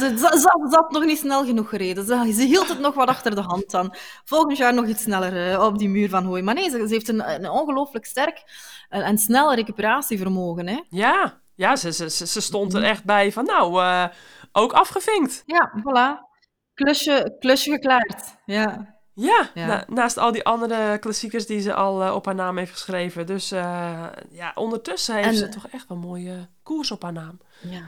had 0.70 0.92
nog 0.92 1.06
niet 1.06 1.18
snel 1.18 1.46
genoeg 1.46 1.70
gereden. 1.70 2.06
Ze, 2.06 2.34
ze 2.34 2.44
hield 2.44 2.70
het 2.70 2.80
nog 2.80 2.94
wat 2.94 3.08
achter 3.08 3.36
de 3.36 3.42
hand 3.42 3.72
dan. 3.72 3.96
Volgend 4.24 4.58
jaar 4.58 4.74
nog 4.74 4.86
iets 4.86 5.02
sneller 5.02 5.52
eh, 5.52 5.64
op 5.64 5.78
die 5.78 5.90
muur 5.90 6.10
van 6.10 6.26
Hooi. 6.26 6.42
Maar 6.42 6.54
nee, 6.54 6.70
ze, 6.70 6.88
ze 6.88 6.94
heeft 6.94 7.08
een, 7.08 7.30
een 7.30 7.50
ongelooflijk 7.50 8.06
sterk 8.06 8.44
en, 8.90 9.02
en 9.02 9.18
snel 9.18 9.54
recuperatievermogen. 9.54 10.68
Hè? 10.68 10.80
Ja, 10.90 11.42
ja 11.56 11.76
ze, 11.76 11.92
ze, 11.92 12.10
ze, 12.10 12.28
ze 12.28 12.42
stond 12.42 12.74
er 12.74 12.84
echt 12.84 13.04
bij 13.06 13.32
van 13.32 13.46
nou, 13.46 13.82
eh, 13.82 14.06
ook 14.52 14.74
afgevinkt. 14.74 15.44
Ja, 15.46 15.72
voilà. 15.78 16.28
Klusje, 16.74 17.36
klusje 17.40 17.72
geklaard. 17.72 18.36
Ja. 18.46 18.98
Ja, 19.22 19.50
Ja. 19.54 19.66
na- 19.66 19.86
naast 19.88 20.18
al 20.18 20.32
die 20.32 20.44
andere 20.46 20.98
klassiekers 20.98 21.46
die 21.46 21.62
ze 21.62 21.74
al 21.74 22.04
eh, 22.04 22.16
op 22.16 22.26
haar 22.26 22.36
naam 22.36 22.58
heeft 22.58 22.72
geschreven. 22.72 23.26
Dus 23.26 23.52
eh, 23.52 24.06
ja, 24.30 24.52
ondertussen 24.56 25.16
heeft 25.16 25.28
En- 25.28 25.36
ze 25.36 25.50
toch 25.50 25.68
echt 25.68 25.88
wel 25.88 25.98
een 25.98 26.04
mooie 26.04 26.48
koers 26.64 26.92
op 26.92 27.02
haar 27.04 27.14
naam. 27.14 27.40
ja, 27.60 27.82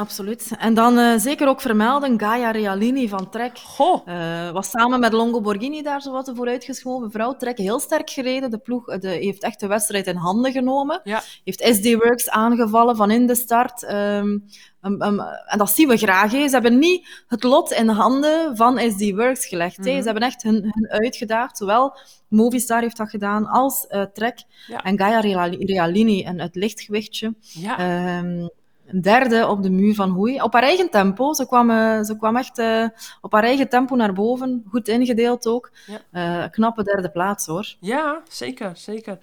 absoluut. 0.00 0.50
En 0.58 0.74
dan 0.74 0.98
eh, 0.98 1.14
zeker 1.18 1.48
ook 1.48 1.60
vermelden, 1.60 2.20
Gaia 2.20 2.50
Realini 2.50 3.08
van 3.08 3.30
Trek. 3.30 3.58
Goh, 3.58 4.08
Eh, 4.08 4.50
was 4.50 4.70
samen 4.70 5.00
met 5.00 5.12
Longo 5.12 5.40
Borghini 5.40 5.82
daar 5.82 6.00
zo 6.00 6.12
wat 6.12 6.26
de 6.26 6.34
vooruitgeschoven 6.34 7.10
vrouw. 7.10 7.36
Trek 7.36 7.58
heel 7.58 7.80
sterk 7.80 8.10
gereden. 8.10 8.50
De 8.50 8.58
ploeg 8.58 8.88
eh, 8.88 9.00
de, 9.00 9.08
heeft 9.08 9.42
echt 9.42 9.60
de 9.60 9.66
wedstrijd 9.66 10.06
in 10.06 10.16
handen 10.16 10.52
genomen. 10.52 11.00
Ja. 11.04 11.20
Heeft 11.44 11.68
SD 11.76 11.92
Works 11.94 12.30
aangevallen 12.30 12.96
van 12.96 13.10
in 13.10 13.26
de 13.26 13.34
start. 13.34 13.84
Ehm, 13.84 14.38
en 14.80 15.56
dat 15.56 15.70
zien 15.70 15.88
we 15.88 15.96
graag. 15.96 16.30
Ze 16.30 16.48
hebben 16.50 16.78
niet 16.78 17.24
het 17.26 17.42
lot 17.42 17.70
in 17.72 17.88
handen 17.88 18.56
van 18.56 18.78
SD 18.78 19.10
Works 19.10 19.46
gelegd. 19.46 19.78
Mhm. 19.78 19.86
Ze 19.88 20.02
hebben 20.04 20.22
echt 20.22 20.42
hun, 20.42 20.54
hun 20.54 20.88
uitgedaagd. 20.88 21.56
Zowel 21.56 21.98
Movistar 22.28 22.80
heeft 22.80 22.96
dat 22.96 23.10
gedaan 23.10 23.46
als 23.46 23.86
eh, 23.86 24.02
Trek. 24.02 24.42
Ja. 24.66 24.82
En 24.82 24.98
Gaia 24.98 25.20
Reali- 25.20 25.64
Realini, 25.64 26.26
een, 26.26 26.40
het 26.40 26.54
lichtgewichtje. 26.54 27.34
ja, 27.40 27.78
Ehm, 27.78 28.46
een 28.92 29.00
derde 29.00 29.46
op 29.48 29.62
de 29.62 29.70
muur 29.70 29.94
van 29.94 30.10
Hoei. 30.10 30.40
Op 30.42 30.52
haar 30.52 30.62
eigen 30.62 30.90
tempo. 30.90 31.32
Ze 31.32 31.46
kwam, 31.46 31.70
eh, 31.70 32.00
ze 32.02 32.16
kwam 32.16 32.36
echt 32.36 32.58
eh, 32.58 32.84
op 33.20 33.32
haar 33.32 33.44
eigen 33.44 33.68
tempo 33.68 33.94
naar 33.96 34.12
boven. 34.12 34.64
Goed 34.68 34.88
ingedeeld 34.88 35.46
ook. 35.46 35.70
Ja. 35.86 36.42
Eh, 36.44 36.50
knappe 36.50 36.82
derde 36.82 37.10
plaats 37.10 37.46
hoor. 37.46 37.74
ja, 37.80 38.22
zeker, 38.28 38.70
zeker. 38.74 39.18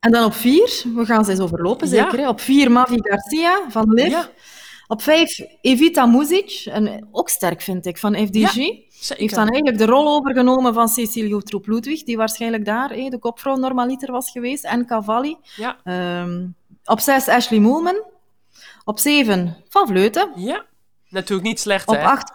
En 0.00 0.10
dan 0.10 0.24
op 0.24 0.32
vier, 0.34 0.82
we 0.94 1.04
gaan 1.04 1.24
ze 1.24 1.30
eens 1.30 1.40
overlopen 1.40 1.88
zeker. 1.88 2.28
Op 2.28 2.40
vier 2.40 2.70
Mavi 2.70 2.98
Garcia 3.02 3.60
van 3.68 3.92
Liv. 3.92 4.08
Ja, 4.10 4.28
Op 4.86 5.02
vijf 5.02 5.40
Evita 5.60 6.06
Muzic, 6.06 6.62
en 6.70 7.08
ook 7.10 7.28
sterk 7.28 7.60
vind 7.62 7.86
ik, 7.86 7.98
van 7.98 8.14
FDG. 8.14 8.52
zeker. 8.52 9.16
Heeft 9.16 9.34
dan 9.34 9.48
eigenlijk 9.48 9.78
de 9.78 9.86
rol 9.86 10.08
overgenomen 10.16 10.74
van 10.74 10.88
Cecilio 10.88 11.40
Troep-Ludwig, 11.40 12.02
die 12.02 12.16
waarschijnlijk 12.16 12.64
daar 12.64 12.88
de 12.88 13.18
kopvrouw 13.18 13.56
normaliter 13.56 14.12
was 14.12 14.30
geweest. 14.30 14.64
En 14.64 14.86
Cavalli. 14.86 15.36
Ja, 15.56 15.76
Ehm, 15.84 16.46
op 16.84 17.00
zes 17.00 17.28
Ashley 17.28 17.60
Moolman. 17.60 18.02
Op 18.84 18.98
zeven 18.98 19.64
Van 19.68 19.86
Vleuten. 19.86 20.32
ja. 20.36 20.64
Natuurlijk 21.08 21.48
niet 21.48 21.60
slecht, 21.60 21.88
Op 21.88 21.94
hè? 21.94 22.02
acht, 22.02 22.32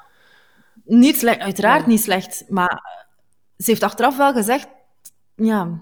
niet 0.83 1.17
slecht, 1.17 1.39
uiteraard 1.39 1.85
niet 1.85 2.01
slecht. 2.01 2.43
Maar 2.47 3.07
ze 3.57 3.69
heeft 3.69 3.83
achteraf 3.83 4.17
wel 4.17 4.33
gezegd 4.33 4.67
ja, 5.35 5.79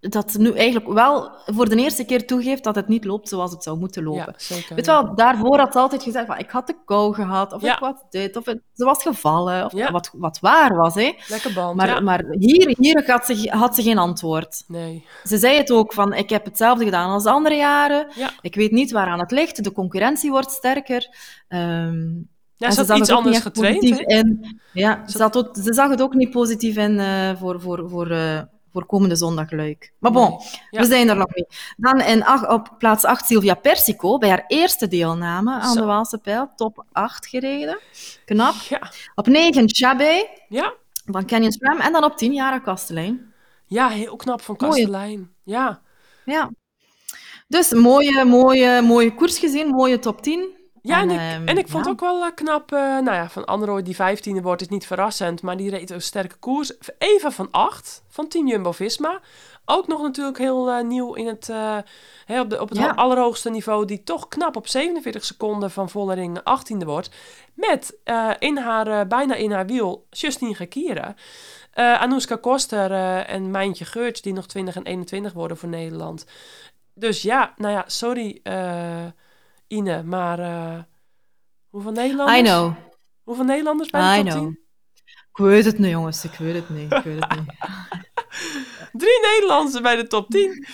dat 0.00 0.34
nu 0.38 0.52
eigenlijk 0.52 0.88
wel 0.92 1.30
voor 1.46 1.68
de 1.68 1.76
eerste 1.76 2.04
keer 2.04 2.26
toegeeft 2.26 2.64
dat 2.64 2.74
het 2.74 2.88
niet 2.88 3.04
loopt 3.04 3.28
zoals 3.28 3.50
het 3.50 3.62
zou 3.62 3.78
moeten 3.78 4.02
lopen. 4.02 4.20
Ja, 4.26 4.32
zeker. 4.36 4.74
Weet 4.74 4.84
je 4.84 4.90
wel, 4.90 5.14
daarvoor 5.14 5.58
had 5.58 5.72
ze 5.72 5.78
altijd 5.78 6.02
gezegd 6.02 6.26
van 6.26 6.38
ik 6.38 6.50
had 6.50 6.66
de 6.66 6.76
kou 6.84 7.14
gehad, 7.14 7.52
of 7.52 7.62
Ja. 7.62 7.72
ik 7.72 7.78
had 7.78 8.04
dit, 8.10 8.36
of 8.36 8.44
het- 8.44 8.62
ze 8.74 8.84
was 8.84 9.02
gevallen, 9.02 9.64
of 9.64 9.90
wat, 9.90 10.10
wat 10.16 10.38
waar 10.40 10.76
was. 10.76 10.94
Hè. 10.94 11.12
Lekker 11.28 11.52
band, 11.52 11.76
Maar, 11.76 12.02
maar 12.02 12.24
hier, 12.38 12.74
hier 12.78 13.02
had, 13.10 13.26
ze, 13.26 13.48
had 13.50 13.74
ze 13.74 13.82
geen 13.82 13.98
antwoord. 13.98 14.64
Nee. 14.66 15.04
Ze 15.24 15.38
zei 15.38 15.56
het 15.56 15.70
ook 15.70 15.92
van, 15.92 16.14
ik 16.14 16.30
heb 16.30 16.44
hetzelfde 16.44 16.84
gedaan 16.84 17.10
als 17.10 17.22
de 17.22 17.30
andere 17.30 17.54
jaren. 17.56 18.06
Ja. 18.14 18.30
Ik 18.40 18.54
weet 18.54 18.70
niet 18.70 18.90
waaraan 18.92 19.20
het 19.20 19.30
ligt. 19.30 19.64
De 19.64 19.72
concurrentie 19.72 20.30
wordt 20.30 20.50
sterker. 20.50 21.08
Ja, 22.56 22.70
ze 22.70 22.76
had 22.76 22.86
zag 22.86 22.98
iets 22.98 23.10
anders 23.10 23.38
getraind, 23.38 23.78
positief 23.80 23.98
hè? 24.06 24.16
in. 24.18 24.60
Ja, 24.72 25.08
ze, 25.08 25.22
had 25.22 25.36
ook- 25.36 25.56
ze 25.56 25.74
zag 25.74 25.90
het 25.90 26.02
ook 26.02 26.14
niet 26.14 26.30
positief 26.30 26.76
in 26.76 26.98
eh, 26.98 27.30
voor, 27.36 27.60
voor, 27.60 27.88
voor, 27.90 28.10
eh, 28.10 28.40
voor 28.72 28.86
komende 28.86 29.16
zondag 29.16 29.50
Luik. 29.50 29.92
Maar 29.98 30.12
bon, 30.12 30.28
Nee. 30.30 30.38
Ja. 30.70 30.80
we 30.80 30.86
zijn 30.86 31.08
er 31.08 31.16
nog 31.16 31.34
niet. 31.34 31.74
Dan 31.76 32.00
in 32.00 32.24
ach- 32.24 32.48
op 32.48 32.74
plaats 32.78 33.04
8 33.04 33.26
Sylvia 33.26 33.54
Persico, 33.54 34.18
bij 34.18 34.28
haar 34.28 34.44
eerste 34.46 34.88
deelname 34.88 35.52
aan 35.52 35.72
Zo. 35.72 35.80
de 35.80 35.86
Waalse 35.86 36.18
Pijl. 36.18 36.50
Top 36.56 36.84
8 36.92 37.26
gereden. 37.26 37.78
Knap. 38.24 38.54
Ja, 38.68 38.90
Op 39.14 39.26
9 39.26 39.64
Chabé 39.68 40.26
ja. 40.48 40.72
van 41.04 41.26
Canyon 41.26 41.52
Swam. 41.52 41.78
En 41.80 41.92
dan 41.92 42.04
op 42.04 42.16
10 42.16 42.32
Jara 42.32 42.58
Kastelein. 42.58 43.32
ja 43.66 43.88
heel 43.88 44.16
knap 44.16 44.42
van 44.42 44.56
Kastelein. 44.56 45.30
Ja. 45.44 45.80
Ja. 46.24 46.50
Dus 47.48 47.72
mooie, 47.72 48.24
mooie, 48.24 48.82
mooie 48.82 49.14
koers 49.14 49.38
gezien, 49.38 49.68
mooie 49.68 49.98
top 49.98 50.22
10. 50.22 50.58
Ja, 50.82 51.00
en, 51.00 51.10
ik, 51.10 51.18
ehm, 51.18 51.48
en 51.48 51.58
ik 51.58 51.68
vond 51.68 51.84
ja. 51.84 51.90
ook 51.90 52.00
wel 52.00 52.24
eh, 52.24 52.30
knap, 52.34 52.72
eh, 52.72 52.78
nou 52.78 53.12
ja, 53.12 53.28
van 53.28 53.44
Android 53.44 53.84
die 53.84 53.94
vijftiende 53.94 54.42
wordt 54.42 54.60
is 54.60 54.68
niet 54.68 54.86
verrassend, 54.86 55.42
maar 55.42 55.56
die 55.56 55.70
reed 55.70 55.90
een 55.90 56.02
sterke 56.02 56.36
koers. 56.36 56.72
Eva 56.98 57.30
van 57.30 57.48
Acht 57.50 58.02
van 58.08 58.28
Team 58.28 58.48
Jumbo-Visma, 58.48 59.20
ook 59.64 59.86
nog 59.86 60.02
natuurlijk 60.02 60.38
heel 60.38 60.70
eh, 60.70 60.84
nieuw 60.84 61.14
in 61.14 61.26
het, 61.26 61.52
op, 62.40 62.50
de, 62.50 62.60
op 62.60 62.68
het 62.68 62.78
Ja. 62.78 62.90
allerhoogste 62.90 63.50
niveau, 63.50 63.84
die 63.84 64.02
toch 64.02 64.28
knap 64.28 64.56
op 64.56 64.68
47 64.68 65.24
seconden 65.24 65.70
van 65.70 65.90
Vollering 65.90 66.38
18e 66.38 66.84
wordt, 66.84 67.10
met 67.54 67.98
in 68.38 68.56
haar, 68.56 69.06
bijna 69.06 69.34
in 69.34 69.52
haar 69.52 69.66
wiel 69.66 70.06
Justine 70.10 70.54
Gekieren. 70.54 71.16
Anouska 71.74 72.36
Koster 72.36 72.92
en 73.26 73.50
Mijntje 73.50 73.84
Geurts, 73.84 74.22
die 74.22 74.32
nog 74.32 74.46
20 74.46 74.76
en 74.76 74.84
21 74.84 75.32
worden 75.32 75.56
voor 75.56 75.68
Nederland. 75.68 76.26
Dus 77.00 77.22
ja, 77.22 77.54
nou 77.56 77.72
ja, 77.74 77.84
sorry 77.86 78.40
eh, 78.42 79.04
Ine, 79.70 80.02
maar 80.02 80.38
eh, 80.38 80.78
hoeveel 81.68 81.92
Nederlanders? 81.92 82.38
I 82.38 82.42
know, 82.42 82.72
Hoeveel 83.22 83.44
Nederlanders 83.44 83.90
bij 83.90 84.00
de 84.00 84.18
I 84.20 84.22
top 84.22 84.32
know. 84.32 84.42
10? 84.44 84.58
Ik 85.30 85.36
weet 85.36 85.64
het 85.64 85.78
niet, 85.78 85.90
jongens. 85.90 86.24
Ik 86.24 86.32
weet 86.34 86.54
het 86.54 86.68
niet. 86.68 86.92
Ik 86.92 87.02
weet 87.02 87.24
het 87.24 87.38
niet. 87.38 87.54
Drie 89.02 89.20
Nederlanders 89.20 89.80
bij 89.80 89.96
de 89.96 90.06
top 90.06 90.28
10. 90.28 90.66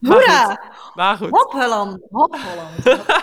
Maar 0.00 0.12
Hoera! 0.12 0.44
goed, 0.54 0.94
Maar 0.94 1.16
goed. 1.16 1.30
Hop 1.30 1.52
Holland, 1.52 2.00
hop 2.10 2.36
Holland. 2.36 3.00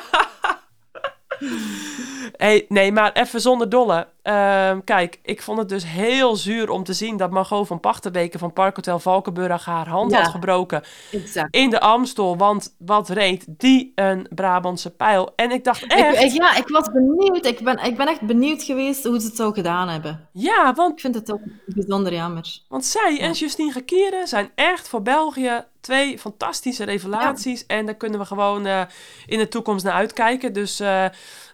Hey, 2.37 2.65
nee, 2.69 2.91
maar 2.91 3.11
even 3.11 3.41
zonder 3.41 3.69
dolle. 3.69 4.07
Ehm, 4.25 4.79
kijk, 4.83 5.19
ik 5.23 5.41
vond 5.41 5.57
het 5.57 5.69
dus 5.69 5.85
heel 5.85 6.35
zuur 6.35 6.69
om 6.69 6.83
te 6.83 6.93
zien 6.93 7.17
dat 7.17 7.31
Margot 7.31 7.67
van 7.67 7.79
Pachterweken 7.79 8.39
van 8.39 8.53
Parkhotel 8.53 8.99
Valkenburg 8.99 9.65
haar 9.65 9.87
hand 9.87 10.11
Ja. 10.11 10.21
had 10.21 10.31
gebroken 10.31 10.83
Exact. 11.11 11.55
in 11.55 11.69
de 11.69 11.79
Amstel. 11.79 12.37
Want 12.37 12.75
wat 12.77 13.09
reed 13.09 13.45
die 13.47 13.91
een 13.95 14.27
Brabantse 14.35 14.89
pijl? 14.95 15.31
En 15.35 15.51
ik 15.51 15.63
dacht 15.63 15.87
echt, 15.87 16.15
Ik, 16.15 16.21
ik- 16.21 16.31
ja, 16.31 16.55
ik 16.55 16.67
was 16.67 16.91
benieuwd. 16.91 17.45
Ik 17.45 17.59
ben, 17.63 17.77
ik 17.83 17.97
ben 17.97 18.07
echt 18.07 18.21
benieuwd 18.21 18.63
geweest 18.63 19.03
hoe 19.03 19.19
ze 19.19 19.27
het 19.27 19.35
zou 19.35 19.53
gedaan 19.53 19.87
hebben. 19.89 20.29
ja, 20.31 20.73
want, 20.73 20.91
Ik 20.93 20.99
vind 20.99 21.15
het 21.15 21.31
ook 21.31 21.41
bijzonder 21.65 22.13
jammer. 22.13 22.59
want 22.69 22.85
zij 22.85 23.17
en. 23.19 23.31
Justine 23.31 23.71
Gekieren 23.71 24.27
zijn 24.27 24.49
echt 24.55 24.87
voor 24.87 25.01
België 25.01 25.63
twee 25.81 26.19
fantastische 26.19 26.83
revelaties. 26.83 27.65
En 27.65 27.85
daar 27.85 27.95
kunnen 27.95 28.19
we 28.19 28.25
gewoon 28.25 28.65
eh, 28.65 28.81
in 29.25 29.37
de 29.37 29.47
toekomst 29.47 29.85
naar 29.85 29.93
uitkijken. 29.93 30.53
Dus 30.53 30.79
eh, 30.79 31.05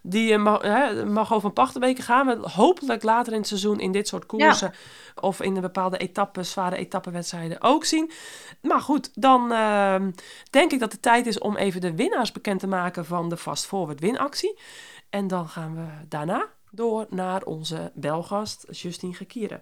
die 0.01 0.31
uh, 0.31 0.43
mag, 0.43 0.61
hè, 0.61 1.05
Margot 1.05 1.41
van 1.41 1.53
Pachterweken 1.53 2.03
gaan 2.03 2.27
we 2.27 2.49
hopelijk 2.49 3.03
later 3.03 3.33
in 3.33 3.39
het 3.39 3.47
seizoen 3.47 3.79
in 3.79 3.91
dit 3.91 4.07
soort 4.07 4.25
koersen... 4.25 4.73
of 5.21 5.41
in 5.41 5.53
de 5.53 5.61
bepaalde 5.61 5.97
etappes, 5.97 6.51
zware 6.51 6.75
etappenwedstrijden 6.75 7.61
ook 7.61 7.85
zien. 7.85 8.11
Maar 8.61 8.81
goed, 8.81 9.11
dan 9.13 9.51
ehm, 9.51 10.11
denk 10.49 10.71
ik 10.71 10.79
dat 10.79 10.91
het 10.91 11.01
tijd 11.01 11.27
is 11.27 11.39
om 11.39 11.55
even 11.55 11.81
de 11.81 11.95
winnaars 11.95 12.31
bekend 12.31 12.59
te 12.59 12.67
maken 12.67 13.05
van 13.05 13.29
de 13.29 13.37
Fast 13.37 13.65
Forward 13.65 13.99
winactie. 13.99 14.59
En 15.09 15.27
dan 15.27 15.49
gaan 15.49 15.75
we 15.75 16.07
daarna 16.07 16.47
door 16.71 17.05
naar 17.09 17.43
onze 17.43 17.91
belgast 17.93 18.65
Justine 18.69 19.13
Gekieren. 19.13 19.61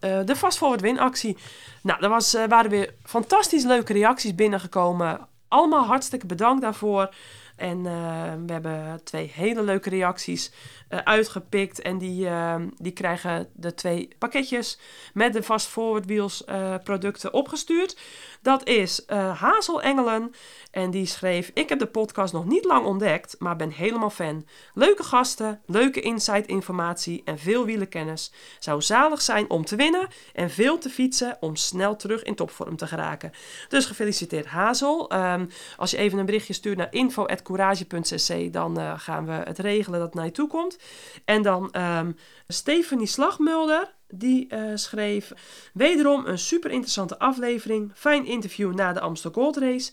Eh, 0.00 0.20
de 0.24 0.36
Fast 0.36 0.58
Forward 0.58 0.80
winactie. 0.80 1.36
Nou, 1.82 2.02
er 2.02 2.08
was, 2.08 2.34
eh, 2.34 2.44
waren 2.48 2.70
weer 2.70 2.94
fantastisch 3.02 3.64
leuke 3.64 3.92
reacties 3.92 4.34
binnengekomen. 4.34 5.28
Allemaal 5.48 5.84
hartstikke 5.84 6.26
bedankt 6.26 6.62
daarvoor. 6.62 7.14
En 7.56 7.86
eh, 7.86 8.32
we 8.46 8.52
hebben 8.52 9.00
twee 9.04 9.30
hele 9.34 9.62
leuke 9.62 9.90
reacties 9.90 10.52
eh, 10.88 10.98
uitgepikt. 10.98 11.80
En 11.80 11.98
die, 11.98 12.26
eh, 12.28 12.62
die 12.78 12.92
krijgen 12.92 13.48
de 13.52 13.74
twee 13.74 14.08
pakketjes 14.18 14.78
met 15.12 15.32
de 15.32 15.42
Fast 15.42 15.66
Forward 15.66 16.06
Wheels 16.06 16.44
producten 16.84 17.32
opgestuurd. 17.32 17.96
Dat 18.44 18.66
is 18.68 19.04
eh 19.04 19.40
Hazel 19.40 19.82
Engelen. 19.82 20.30
En 20.70 20.90
die 20.90 21.06
schreef: 21.06 21.50
Ik 21.54 21.68
heb 21.68 21.78
de 21.78 21.86
podcast 21.86 22.32
nog 22.32 22.44
niet 22.44 22.64
lang 22.64 22.86
ontdekt, 22.86 23.36
maar 23.38 23.56
ben 23.56 23.70
helemaal 23.70 24.10
fan. 24.10 24.46
Leuke 24.74 25.02
gasten, 25.02 25.60
leuke 25.66 26.00
insight-informatie 26.00 27.22
en 27.24 27.38
veel 27.38 27.64
wielenkennis. 27.64 28.32
Zou 28.58 28.82
zalig 28.82 29.22
zijn 29.22 29.50
om 29.50 29.64
te 29.64 29.76
winnen 29.76 30.08
en 30.32 30.50
veel 30.50 30.78
te 30.78 30.88
fietsen 30.88 31.36
om 31.40 31.56
snel 31.56 31.96
terug 31.96 32.22
in 32.22 32.34
topvorm 32.34 32.76
te 32.76 32.86
geraken. 32.86 33.32
Dus 33.68 33.86
gefeliciteerd 33.86 34.46
Hazel. 34.46 35.10
Ehm, 35.10 35.46
als 35.76 35.90
je 35.90 35.96
even 35.96 36.18
een 36.18 36.26
berichtje 36.26 36.52
stuurt 36.52 36.76
naar 36.78 36.92
info.courage.cc, 36.92 38.52
dan 38.52 38.78
eh, 38.78 38.92
gaan 38.96 39.26
we 39.26 39.32
het 39.32 39.58
regelen 39.58 39.98
dat 39.98 40.08
het 40.08 40.16
naar 40.16 40.24
je 40.24 40.30
toe 40.30 40.48
komt. 40.48 40.78
En 41.24 41.42
dan 41.42 41.72
ehm 41.72 42.12
Stephanie 42.48 43.06
Slagmulder. 43.06 43.92
Die 44.08 44.48
eh, 44.48 44.62
schreef 44.74 45.32
wederom 45.72 46.26
een 46.26 46.38
super 46.38 46.70
interessante 46.70 47.18
aflevering. 47.18 47.92
Fijn 47.94 48.26
interview 48.26 48.74
na 48.74 48.92
de 48.92 49.00
Amstel 49.00 49.30
Gold 49.30 49.56
Race. 49.56 49.92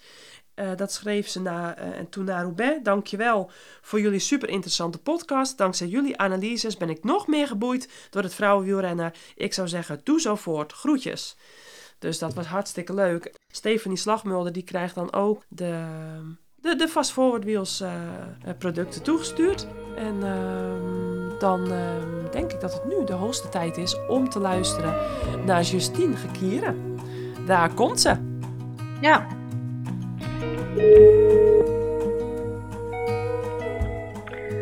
Eh, 0.53 0.75
dat 0.75 0.91
schreef 0.91 1.27
ze 1.27 1.41
na, 1.41 1.77
eh, 1.77 1.97
en 1.97 2.09
toen 2.09 2.25
naar 2.25 2.43
Roubaix. 2.43 2.83
Dankjewel 2.83 3.51
voor 3.81 4.01
jullie 4.01 4.19
super 4.19 4.49
interessante 4.49 4.97
podcast. 4.97 5.57
Dankzij 5.57 5.87
jullie 5.87 6.17
analyses 6.17 6.77
ben 6.77 6.89
ik 6.89 7.03
nog 7.03 7.27
meer 7.27 7.47
geboeid 7.47 7.89
door 8.09 8.23
het 8.23 8.33
vrouwenwielrennen. 8.33 9.11
Ik 9.35 9.53
zou 9.53 9.67
zeggen, 9.67 10.01
doe 10.03 10.21
zo 10.21 10.35
voort. 10.35 10.71
Groetjes. 10.71 11.35
Dus 11.99 12.19
dat 12.19 12.33
was 12.33 12.45
hartstikke 12.45 12.93
leuk. 12.93 13.33
Stephanie 13.47 13.97
Slagmulder 13.97 14.51
die 14.51 14.63
krijgt 14.63 14.95
dan 14.95 15.13
ook 15.13 15.43
de, 15.47 15.85
de, 16.55 16.75
de 16.75 16.87
Fast 16.87 17.11
Forward 17.11 17.43
Wheels 17.43 17.83
producten 18.57 19.03
toegestuurd. 19.03 19.67
En 19.95 20.23
ehm, 20.23 21.10
dan 21.41 21.71
ehm, 21.71 22.31
denk 22.31 22.51
ik 22.51 22.59
dat 22.59 22.73
het 22.73 22.85
nu 22.85 23.05
de 23.05 23.13
hoogste 23.13 23.49
tijd 23.49 23.77
is 23.77 23.97
om 24.07 24.29
te 24.29 24.39
luisteren 24.39 24.95
naar 25.45 25.61
Justine 25.61 26.15
Gekieren. 26.15 26.99
Daar 27.45 27.73
komt 27.73 27.99
ze. 27.99 28.15
Ja. 29.01 29.27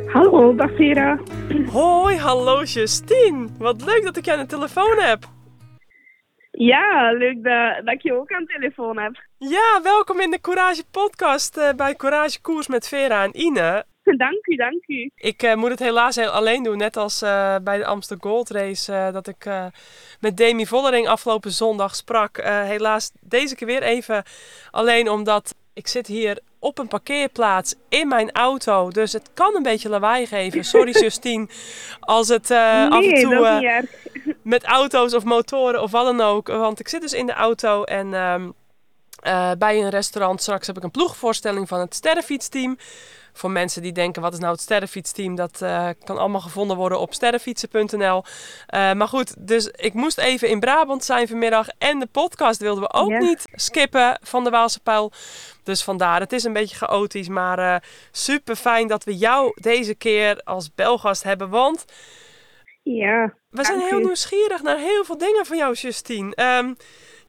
Hallo, 0.06 0.56
dag 0.56 0.76
Vera. 0.76 1.20
Hoi, 1.72 2.18
hallo 2.18 2.64
Justine. 2.64 3.48
Wat 3.58 3.86
leuk 3.86 4.04
dat 4.04 4.18
ik 4.18 4.26
je 4.26 4.32
aan 4.32 4.40
de 4.40 4.46
telefoon 4.46 4.98
heb. 4.98 5.24
Ja, 6.52 7.12
leuk 7.12 7.44
dat, 7.44 7.86
dat 7.86 7.94
ik 7.94 8.02
je 8.02 8.14
ook 8.14 8.32
aan 8.32 8.44
de 8.46 8.54
telefoon 8.54 8.98
heb. 8.98 9.24
Ja, 9.38 9.80
welkom 9.84 10.20
in 10.20 10.32
de 10.32 10.42
Courage 10.42 10.84
podcast 10.92 11.58
eh, 11.58 11.74
bij 11.74 11.96
Courage 11.96 12.42
Koers 12.42 12.68
met 12.68 12.88
Vera 12.88 13.24
en 13.24 13.40
Ine. 13.40 13.86
Dank 14.18 14.48
u, 14.48 14.56
dank 14.56 14.88
u. 14.88 15.12
Ik 15.16 15.44
eh, 15.44 15.56
moet 15.56 15.70
het 15.70 15.80
helaas 15.80 16.16
heel 16.16 16.30
alleen 16.30 16.64
doen, 16.64 16.78
net 16.78 16.98
als 16.98 17.22
eh, 17.22 17.56
bij 17.64 17.78
de 17.78 17.86
Amsterdam 17.86 18.32
Gold 18.32 18.50
Race, 18.50 18.94
eh, 18.94 19.14
dat 19.14 19.28
ik 19.28 19.50
met 20.20 20.38
Demi 20.38 20.66
Vollering 20.66 21.08
afgelopen 21.08 21.52
zondag 21.52 21.96
sprak. 21.96 22.44
Helaas 22.44 23.12
deze 23.20 23.56
keer 23.56 23.68
weer 23.68 23.84
even 23.84 24.24
alleen 24.72 25.10
omdat 25.10 25.56
ik 25.74 25.88
zit 25.88 26.08
hier 26.08 26.40
op 26.60 26.78
een 26.78 26.88
parkeerplaats 26.88 27.76
in 27.90 28.08
mijn 28.08 28.32
auto, 28.32 28.90
dus 28.90 29.14
het 29.14 29.30
kan 29.34 29.56
een 29.56 29.64
beetje 29.64 29.90
lawaai 29.90 30.26
geven. 30.26 30.64
Sorry 30.64 30.92
Justine, 31.02 31.48
als 32.00 32.28
het 32.28 32.52
af 32.52 33.04
en 33.04 33.22
toe 33.22 33.88
met 34.42 34.64
auto's 34.64 35.14
of 35.14 35.24
motoren 35.24 35.82
of 35.82 35.92
wat 35.92 36.06
dan 36.06 36.22
ook. 36.22 36.48
Want 36.48 36.80
ik 36.80 36.88
zit 36.88 37.02
dus 37.02 37.14
in 37.14 37.26
de 37.26 37.34
auto 37.34 37.84
en 37.84 38.14
ehm, 38.14 38.50
eh, 39.20 39.52
bij 39.58 39.82
een 39.82 39.90
restaurant. 39.90 40.42
Straks 40.42 40.68
heb 40.68 40.78
ik 40.78 40.84
een 40.84 40.92
ploegvoorstelling 40.92 41.68
van 41.68 41.80
het 41.80 41.96
sterrenfietsteam. 41.96 42.78
Voor 43.40 43.52
mensen 43.52 43.82
die 43.82 43.92
denken, 43.92 44.22
wat 44.22 44.34
is 44.34 44.40
nou 44.40 44.52
het 44.52 44.62
sterrenfietsteam? 44.62 45.36
Dat 45.36 45.62
eh, 45.62 45.90
kan 46.04 46.18
allemaal 46.18 46.42
gevonden 46.42 46.78
worden 46.78 47.00
op 47.00 47.14
sterrenfietsen.nl. 47.14 48.24
Eh, 48.68 48.94
maar 48.94 49.08
goed, 49.08 49.48
dus 49.48 49.68
ik 49.68 49.94
moest 49.94 50.18
even 50.18 50.50
in 50.50 50.60
Brabant 50.60 51.04
zijn 51.04 51.28
vanmiddag. 51.28 51.68
En 51.78 52.00
de 52.00 52.06
podcast 52.06 52.60
wilden 52.60 52.84
we 52.84 52.94
ook 52.94 53.18
niet 53.18 53.44
skippen 53.52 54.20
van 54.24 54.44
de 54.44 54.50
Waalse 54.50 54.80
Pijl. 54.80 55.12
Dus 55.64 55.84
vandaar, 55.84 56.20
het 56.20 56.32
is 56.32 56.44
een 56.44 56.54
beetje 56.54 56.76
chaotisch. 56.76 57.28
Maar 57.28 57.60
eh, 57.60 57.76
super 58.12 58.56
fijn 58.56 58.88
dat 58.88 59.04
we 59.04 59.18
jou 59.18 59.52
deze 59.62 59.96
keer 59.96 60.42
als 60.44 60.74
belgast 60.76 61.24
hebben. 61.24 61.50
Want 61.50 61.86
Ja, 62.84 63.34
we 63.50 63.66
zijn 63.66 63.80
heel 63.80 64.00
nieuwsgierig 64.00 64.62
naar 64.62 64.78
heel 64.78 65.04
veel 65.04 65.18
dingen 65.18 65.46
van 65.46 65.58
jou, 65.58 65.74
Justine. 65.74 66.36
Ehm, 66.36 66.74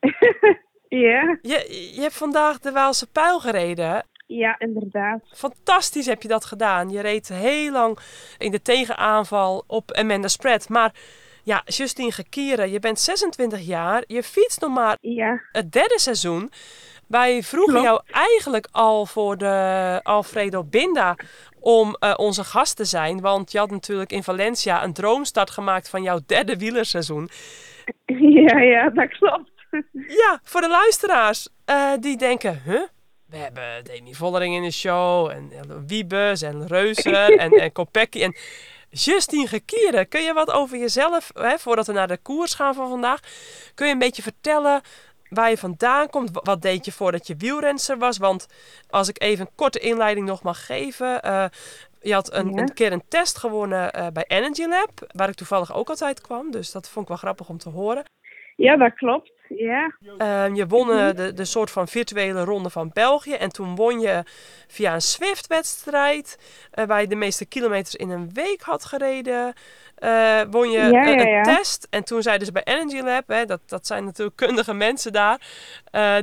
ja, 1.08 1.38
je, 1.42 1.90
je 1.94 2.00
hebt 2.00 2.16
vandaag 2.16 2.58
de 2.58 2.72
Waalse 2.72 3.06
Pijl 3.06 3.40
gereden. 3.40 4.08
Ja, 4.38 4.58
inderdaad. 4.58 5.20
Fantastisch 5.32 6.06
heb 6.06 6.22
je 6.22 6.28
dat 6.28 6.44
gedaan. 6.44 6.90
Je 6.90 7.00
reed 7.00 7.28
heel 7.28 7.72
lang 7.72 7.98
in 8.38 8.50
de 8.50 8.62
tegenaanval 8.62 9.64
op 9.66 9.92
Amanda 9.92 10.28
Spread. 10.28 10.68
Maar 10.68 10.92
ja, 11.42 11.62
Justine 11.64 12.12
Gekieren, 12.12 12.70
je 12.70 12.78
bent 12.78 13.00
26 13.00 13.60
jaar. 13.60 14.04
Je 14.06 14.22
fietst 14.22 14.60
nog 14.60 14.70
maar 14.70 14.96
Ja, 15.00 15.42
het 15.52 15.72
derde 15.72 15.98
seizoen. 15.98 16.50
Wij 17.06 17.42
vroegen 17.42 17.72
Klopt. 17.72 17.88
jou 17.88 18.00
eigenlijk 18.10 18.68
al 18.70 19.06
voor 19.06 19.36
de 19.36 20.00
Alfredo 20.02 20.64
Binda 20.64 21.16
om 21.60 21.96
eh, 21.98 22.14
onze 22.16 22.44
gast 22.44 22.76
te 22.76 22.84
zijn. 22.84 23.20
Want 23.20 23.52
je 23.52 23.58
had 23.58 23.70
natuurlijk 23.70 24.12
in 24.12 24.22
Valencia 24.22 24.84
een 24.84 24.92
droomstart 24.92 25.50
gemaakt 25.50 25.88
van 25.88 26.02
jouw 26.02 26.18
derde 26.26 26.56
wielerseizoen. 26.56 27.28
ja, 28.46 28.58
ja, 28.60 28.90
dat 28.90 29.08
klopt. 29.08 29.50
Ja, 29.92 30.40
voor 30.42 30.60
de 30.60 30.68
luisteraars 30.68 31.48
eh, 31.64 31.92
die 32.00 32.16
denken, 32.16 32.62
huh? 32.64 32.82
We 33.30 33.36
hebben 33.36 33.84
Demi 33.84 34.14
Vollering 34.14 34.54
in 34.54 34.62
de 34.62 34.70
show 34.70 35.28
en, 35.30 35.50
en 35.52 35.86
Wiebes 35.86 36.42
en 36.42 36.66
Reuser 36.66 37.38
en, 37.38 37.50
en 37.52 37.72
Kopecky 37.72 38.22
en 38.22 38.34
Justine 38.90 39.46
Gekieren. 39.46 40.08
Kun 40.08 40.22
je 40.22 40.32
wat 40.32 40.50
over 40.52 40.78
jezelf, 40.78 41.30
hè, 41.34 41.58
voordat 41.58 41.86
we 41.86 41.92
naar 41.92 42.08
de 42.08 42.16
koers 42.16 42.54
gaan 42.54 42.74
van 42.74 42.88
vandaag, 42.88 43.20
kun 43.74 43.86
je 43.86 43.92
een 43.92 43.98
beetje 43.98 44.22
vertellen 44.22 44.80
waar 45.28 45.50
je 45.50 45.56
vandaan 45.58 46.08
komt? 46.10 46.30
Wa- 46.32 46.40
Wat 46.44 46.62
deed 46.62 46.84
je 46.84 46.92
voordat 46.92 47.26
je 47.26 47.34
wielrenster 47.38 47.98
was? 47.98 48.18
Want 48.18 48.46
als 48.90 49.08
ik 49.08 49.22
even 49.22 49.46
een 49.46 49.54
korte 49.54 49.78
inleiding 49.78 50.26
nog 50.26 50.42
mag 50.42 50.66
geven. 50.66 51.22
eh, 51.22 51.44
je 52.00 52.12
had 52.14 52.32
een, 52.34 52.50
Ja. 52.54 52.58
een 52.62 52.74
keer 52.74 52.92
een 52.92 53.02
test 53.08 53.38
gewonnen 53.38 53.92
eh, 53.92 54.06
bij 54.12 54.24
Energy 54.26 54.64
Lab, 54.64 54.90
waar 55.14 55.28
ik 55.28 55.34
toevallig 55.34 55.74
ook 55.74 55.88
altijd 55.88 56.20
kwam. 56.20 56.50
Dus 56.50 56.70
dat 56.72 56.88
vond 56.88 57.02
ik 57.04 57.08
wel 57.08 57.18
grappig 57.20 57.48
om 57.48 57.58
te 57.58 57.68
horen. 57.68 58.04
Ja, 58.56 58.76
dat 58.76 58.94
klopt. 58.94 59.32
Ja, 59.56 59.96
Ehm, 60.18 60.54
je 60.54 60.66
won 60.66 60.90
eh, 60.90 61.10
de, 61.16 61.32
de 61.32 61.44
soort 61.44 61.70
van 61.70 61.88
virtuele 61.88 62.44
ronde 62.44 62.70
van 62.70 62.90
België. 62.92 63.32
En 63.32 63.52
toen 63.52 63.74
won 63.76 64.00
je 64.00 64.22
via 64.68 64.94
een 64.94 65.02
Swift-wedstrijd. 65.02 66.38
eh, 66.70 66.84
waar 66.84 67.00
je 67.00 67.06
de 67.06 67.14
meeste 67.14 67.44
kilometers 67.44 67.94
in 67.94 68.10
een 68.10 68.30
week 68.32 68.60
had 68.62 68.84
gereden. 68.84 69.52
eh, 69.94 70.40
won 70.50 70.70
je 70.70 70.78
Ja, 70.78 70.86
een, 70.86 70.92
ja, 71.18 71.20
een 71.20 71.28
ja. 71.28 71.42
test. 71.42 71.86
En 71.90 72.04
toen 72.04 72.22
zeiden 72.22 72.46
ze 72.46 72.52
bij 72.52 72.64
Energy 72.64 73.00
Lab, 73.00 73.28
hè, 73.28 73.44
dat, 73.44 73.60
dat 73.66 73.86
zijn 73.86 74.04
natuurlijk 74.04 74.36
kundige 74.36 74.74
mensen 74.74 75.12
daar. 75.12 75.40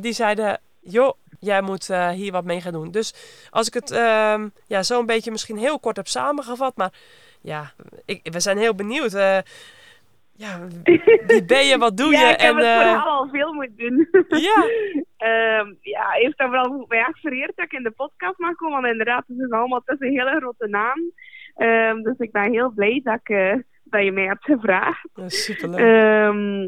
die 0.02 0.14
zeiden, 0.14 0.60
joh, 0.80 1.14
jij 1.40 1.62
moet 1.62 1.88
hier 2.14 2.32
wat 2.32 2.44
mee 2.44 2.62
gaan 2.62 2.72
doen. 2.72 2.92
Dus 2.92 3.14
als 3.50 3.68
ik 3.68 3.74
het 3.74 3.92
ehm, 3.92 4.48
ja, 4.68 4.84
zo 4.84 5.00
een 5.00 5.06
beetje 5.06 5.32
misschien 5.32 5.58
heel 5.58 5.80
kort 5.80 5.96
heb 5.96 6.08
samengevat. 6.08 6.76
Maar 6.76 6.92
ja, 7.42 7.74
ik, 8.06 8.20
we 8.32 8.40
zijn 8.40 8.58
heel 8.58 8.76
benieuwd. 8.76 9.14
Ja, 10.38 10.68
wie 11.28 11.46
ben 11.46 11.66
je, 11.66 11.78
wat 11.78 11.98
doe 11.98 12.12
ja 12.18 12.28
je? 12.28 12.34
ik 12.34 12.42
heb 12.42 12.52
en, 12.52 12.58
het 12.58 12.66
eh, 12.66 12.78
verhaal 12.78 13.20
al 13.20 13.30
veel 13.30 13.54
moeten 13.54 13.78
doen. 13.78 14.08
ja, 14.50 14.66
Ehm, 15.18 15.74
ja, 15.82 16.16
eerst 16.16 16.40
en 16.40 16.48
vooral 16.48 16.86
mij 16.88 17.00
echt 17.00 17.20
vereerd 17.20 17.52
dat 17.56 17.66
ik 17.66 17.72
in 17.72 17.84
de 17.84 17.92
podcast 17.92 18.38
mag 18.38 18.56
komen. 18.56 18.82
Want 18.82 18.92
inderdaad, 18.92 19.24
het 19.28 19.40
is 19.40 19.52
allemaal 19.52 19.82
tussen 19.86 20.08
een 20.08 20.14
hele 20.14 20.40
grote 20.40 20.68
naam. 20.68 21.12
Ehm, 21.56 22.02
dus 22.02 22.18
ik 22.18 22.32
ben 22.32 22.52
heel 22.52 22.70
blij 22.70 23.02
dat, 23.04 23.20
ik, 23.24 23.30
eh, 23.30 23.56
dat 23.84 24.04
je 24.04 24.12
mij 24.12 24.26
hebt 24.26 24.44
gevraagd. 24.44 25.10
Dat 25.14 25.26
is 25.26 25.44
superleuk. 25.44 25.80
Ehm, 25.80 26.68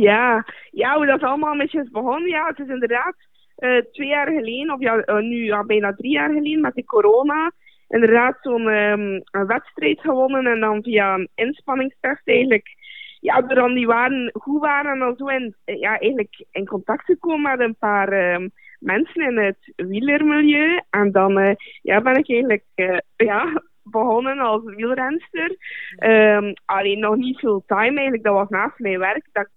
ja. 0.00 0.44
ja, 0.70 0.96
hoe 0.96 1.06
dat 1.06 1.22
allemaal 1.22 1.54
met 1.54 1.70
je 1.70 1.80
is 1.80 1.90
begonnen. 1.90 2.28
Ja, 2.28 2.46
het 2.46 2.58
is 2.58 2.68
inderdaad 2.68 3.14
eh, 3.56 3.82
twee 3.92 4.08
jaar 4.08 4.26
geleden, 4.26 4.74
of 4.74 4.80
ja, 4.80 5.20
nu 5.20 5.44
ja, 5.44 5.64
bijna 5.64 5.94
drie 5.94 6.12
jaar 6.12 6.32
geleden 6.32 6.60
met 6.60 6.74
de 6.74 6.84
corona. 6.84 7.52
Inderdaad, 7.88 8.38
zo'n 8.40 8.68
ehm, 8.68 9.20
wedstrijd 9.46 10.00
gewonnen 10.00 10.46
en 10.46 10.60
dan 10.60 10.82
via 10.82 11.14
een 11.14 11.28
inspanningstest 11.34 12.28
eigenlijk. 12.28 12.76
Ja, 13.20 13.40
door 13.40 13.54
dan 13.54 13.74
die 13.74 13.86
waren 13.86 14.30
goed 14.32 14.60
waren 14.60 14.92
en 14.92 14.98
dan 14.98 15.16
zo 15.16 15.26
in, 15.26 15.54
ja, 15.64 15.98
eigenlijk 15.98 16.44
in 16.50 16.66
contact 16.66 17.04
gekomen 17.04 17.50
met 17.50 17.60
een 17.60 17.76
paar 17.76 18.08
ehm, 18.08 18.48
mensen 18.78 19.22
in 19.22 19.38
het 19.38 19.72
wielermilieu. 19.76 20.80
En 20.90 21.12
dan 21.12 21.38
eh, 21.38 21.54
ja, 21.82 22.00
ben 22.00 22.16
ik 22.16 22.30
eigenlijk 22.30 22.64
eh, 22.74 22.98
ja, 23.16 23.62
begonnen 23.82 24.38
als 24.38 24.62
wielrenster. 24.64 25.56
Ehm, 25.96 26.52
alleen 26.64 26.98
nog 26.98 27.16
niet 27.16 27.38
full 27.38 27.62
time 27.66 27.96
eigenlijk, 27.96 28.22
dat 28.22 28.34
was 28.34 28.48
naast 28.48 28.78
mijn 28.78 28.98
werk. 28.98 29.28
Dat 29.32 29.44
ik 29.44 29.50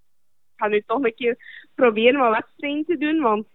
ga 0.56 0.67
nu 0.67 0.82
toch 0.86 1.04
een 1.04 1.15
keer 1.15 1.38
proberen 1.76 2.20
wat 2.20 2.36
wedstrijden 2.36 2.86
te 2.86 2.98
doen, 2.98 3.22
want 3.22 3.46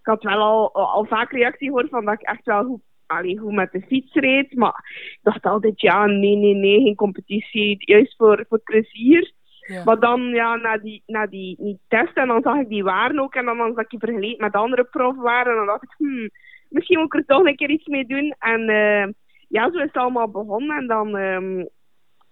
ik 0.00 0.06
had 0.12 0.22
wel 0.22 0.40
al, 0.40 0.72
al 0.72 1.04
vaak 1.04 1.32
reactie 1.32 1.68
gehoord 1.68 1.88
van 1.88 2.04
dat 2.04 2.14
ik 2.14 2.26
echt 2.28 2.44
wel 2.44 2.64
goed, 2.64 2.82
allee, 3.06 3.38
goed 3.38 3.52
met 3.52 3.72
de 3.72 3.80
fiets 3.80 4.14
reed. 4.14 4.54
Maar 4.54 4.84
ik 5.10 5.18
dacht 5.22 5.44
altijd, 5.44 5.80
ja, 5.80 6.06
nee, 6.06 6.36
nee, 6.36 6.54
nee, 6.54 6.82
geen 6.82 6.94
competitie, 6.94 7.76
juist 7.78 8.16
voor, 8.16 8.44
voor 8.48 8.58
plezier. 8.58 9.32
Ja. 9.60 9.84
Maar 9.84 10.00
dan, 10.00 10.20
ja, 10.22 10.56
na 10.56 10.78
die, 10.78 11.02
na 11.06 11.26
die, 11.26 11.56
die 11.58 11.78
test, 11.88 12.16
en 12.16 12.28
dan 12.28 12.42
zag 12.42 12.56
ik 12.56 12.68
die 12.68 12.84
waren 12.84 13.20
ook, 13.20 13.34
en 13.34 13.44
dan 13.44 13.72
zag 13.74 13.84
ik 13.88 13.98
vergeleken 13.98 14.44
met 14.44 14.54
andere 14.54 14.84
profwaren, 14.84 15.50
en 15.52 15.56
dan 15.56 15.66
dacht 15.66 15.82
ik, 15.82 15.94
hmm, 15.96 16.30
misschien 16.68 16.98
moet 16.98 17.14
ik 17.14 17.20
er 17.20 17.24
toch 17.26 17.46
een 17.46 17.56
keer 17.56 17.70
iets 17.70 17.86
mee 17.86 18.06
doen. 18.06 18.34
En 18.38 18.68
eh, 18.68 19.12
ja, 19.48 19.70
zo 19.70 19.78
is 19.78 19.82
het 19.82 19.96
allemaal 19.96 20.30
begonnen. 20.30 20.76
En 20.76 20.86
dan, 20.86 21.16
ehm, 21.16 21.54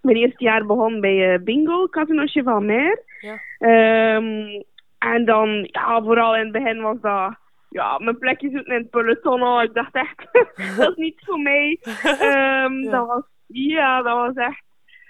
mijn 0.01 0.17
eerste 0.17 0.43
jaar 0.43 0.65
begon 0.65 0.99
bij 0.99 1.33
eh, 1.33 1.43
Bingo, 1.43 1.87
Casino 1.87 2.25
Chevalmer. 2.25 3.03
Ja. 3.19 3.39
Ehm, 3.57 4.61
en 4.97 5.25
dan, 5.25 5.67
ja, 5.71 6.01
vooral 6.03 6.35
in 6.35 6.43
het 6.43 6.51
begin 6.51 6.81
was 6.81 6.97
dat, 7.01 7.35
ja, 7.75 7.97
mijn 7.97 8.17
plekje 8.17 8.49
zoeken 8.49 8.73
in 8.73 8.79
het 8.81 8.89
peloton. 8.89 9.41
al. 9.41 9.61
Ik 9.61 9.73
dacht 9.73 9.93
echt, 9.95 10.27
dat 10.77 10.89
is 10.89 10.95
niet 10.95 11.21
voor 11.25 11.39
mij. 11.39 11.79
Ehm, 12.03 12.73
Ja. 12.73 12.91
Dat 12.91 13.07
was, 13.07 13.23
ja, 13.47 14.01
dat 14.01 14.15
was 14.17 14.33
echt 14.35 14.63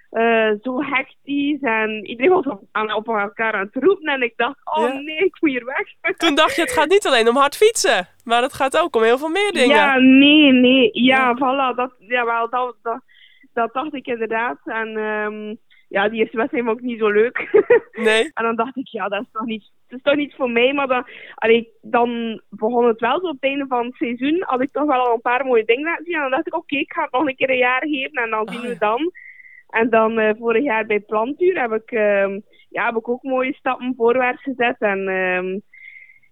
eh, 0.10 0.52
zo 0.62 0.84
hectisch. 0.84 1.60
En 1.62 2.06
iedereen 2.06 2.32
was 2.32 2.46
op, 2.46 2.62
aan, 2.72 2.94
op 2.94 3.08
elkaar 3.08 3.54
aan 3.54 3.70
het 3.72 3.84
roepen. 3.84 4.14
En 4.14 4.22
ik 4.22 4.34
dacht, 4.36 4.58
oh 4.64 4.84
Ja. 4.88 4.94
nee, 4.94 5.18
ik 5.18 5.38
moet 5.40 5.50
hier 5.50 5.66
weg. 5.66 5.88
Toen 6.18 6.36
dacht 6.36 6.56
je, 6.56 6.62
het 6.62 6.72
gaat 6.72 6.90
niet 6.90 7.06
alleen 7.08 7.28
om 7.30 7.36
hard 7.36 7.58
fietsen, 7.58 8.08
maar 8.24 8.42
het 8.42 8.54
gaat 8.54 8.78
ook 8.82 8.96
om 8.96 9.04
heel 9.04 9.18
veel 9.18 9.30
meer 9.30 9.52
dingen. 9.52 9.76
Ja, 9.76 9.98
nee, 9.98 10.52
nee. 10.52 10.90
Ja, 10.92 11.18
Ja. 11.18 11.36
voilà. 11.36 11.76
Dat, 11.76 11.92
ja, 12.00 12.26
wel, 12.26 12.50
dat, 12.50 12.76
dat, 12.82 13.02
dat 13.54 13.74
dacht 13.74 13.94
ik 13.94 14.08
inderdaad. 14.08 14.58
En 14.66 14.98
ehm, 14.98 15.56
ja, 15.90 16.10
die 16.10 16.20
eerste 16.20 16.38
wedstrijd 16.38 16.66
vond 16.66 16.78
ik 16.78 16.84
niet 16.86 17.00
zo 17.00 17.10
leuk. 17.10 17.38
Nee? 17.92 18.32
en 18.34 18.44
dan 18.44 18.56
dacht 18.56 18.76
ik, 18.78 18.88
ja, 18.88 19.08
dat 19.08 19.22
is 19.22 19.28
toch 19.32 19.46
niet, 19.46 19.72
is 19.96 20.02
toch 20.02 20.16
niet 20.16 20.36
voor 20.36 20.50
mij. 20.50 20.74
Maar 20.74 20.88
dan, 20.88 21.06
allee, 21.36 21.70
dan 21.82 22.42
begon 22.50 22.88
het 22.88 23.00
wel 23.00 23.20
zo 23.20 23.26
op 23.28 23.34
het 23.34 23.44
einde 23.44 23.66
van 23.68 23.86
het 23.86 23.96
seizoen. 23.96 24.44
Had 24.46 24.62
ik 24.62 24.72
toch 24.72 24.86
wel 24.86 25.06
al 25.06 25.14
een 25.14 25.22
paar 25.22 25.46
mooie 25.46 25.66
dingen 25.66 25.84
laten 25.84 26.06
zien. 26.06 26.16
En 26.16 26.22
dan 26.22 26.32
dacht 26.32 26.48
ik, 26.48 26.56
oké, 26.56 26.76
ik 26.76 26.94
ga 26.94 27.02
het 27.02 27.12
nog 27.12 27.28
een 27.28 27.36
keer 27.36 27.50
een 27.50 27.58
jaar 27.58 27.88
geven. 27.88 28.24
En 28.24 28.30
dan 28.30 28.48
zien 28.50 28.58
Ah, 28.60 28.66
we 28.66 28.70
ja. 28.70 28.78
dan. 28.80 29.12
En 29.70 29.90
dan 29.90 30.20
eh, 30.20 30.36
vorig 30.40 30.64
jaar 30.64 30.86
bij 30.86 31.00
Plantuur 31.00 31.62
heb 31.62 31.72
ik, 31.72 31.92
ehm, 31.92 32.40
ja, 32.70 32.86
heb 32.86 32.96
ik 32.96 33.10
ook 33.10 33.24
mooie 33.24 33.54
stappen 33.54 33.94
voorwaarts 33.98 34.42
gezet. 34.42 34.76
En 34.80 35.08
ehm, 35.08 35.60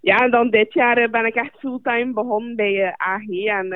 ja, 0.02 0.18
en 0.18 0.32
dan 0.32 0.50
dit 0.50 0.74
jaar 0.74 0.98
eh, 0.98 1.10
ben 1.10 1.26
ik 1.26 1.36
echt 1.36 1.60
fulltime 1.60 2.14
begonnen 2.14 2.56
bij 2.56 2.84
eh, 2.84 2.94
AG. 3.08 3.30
En 3.46 3.68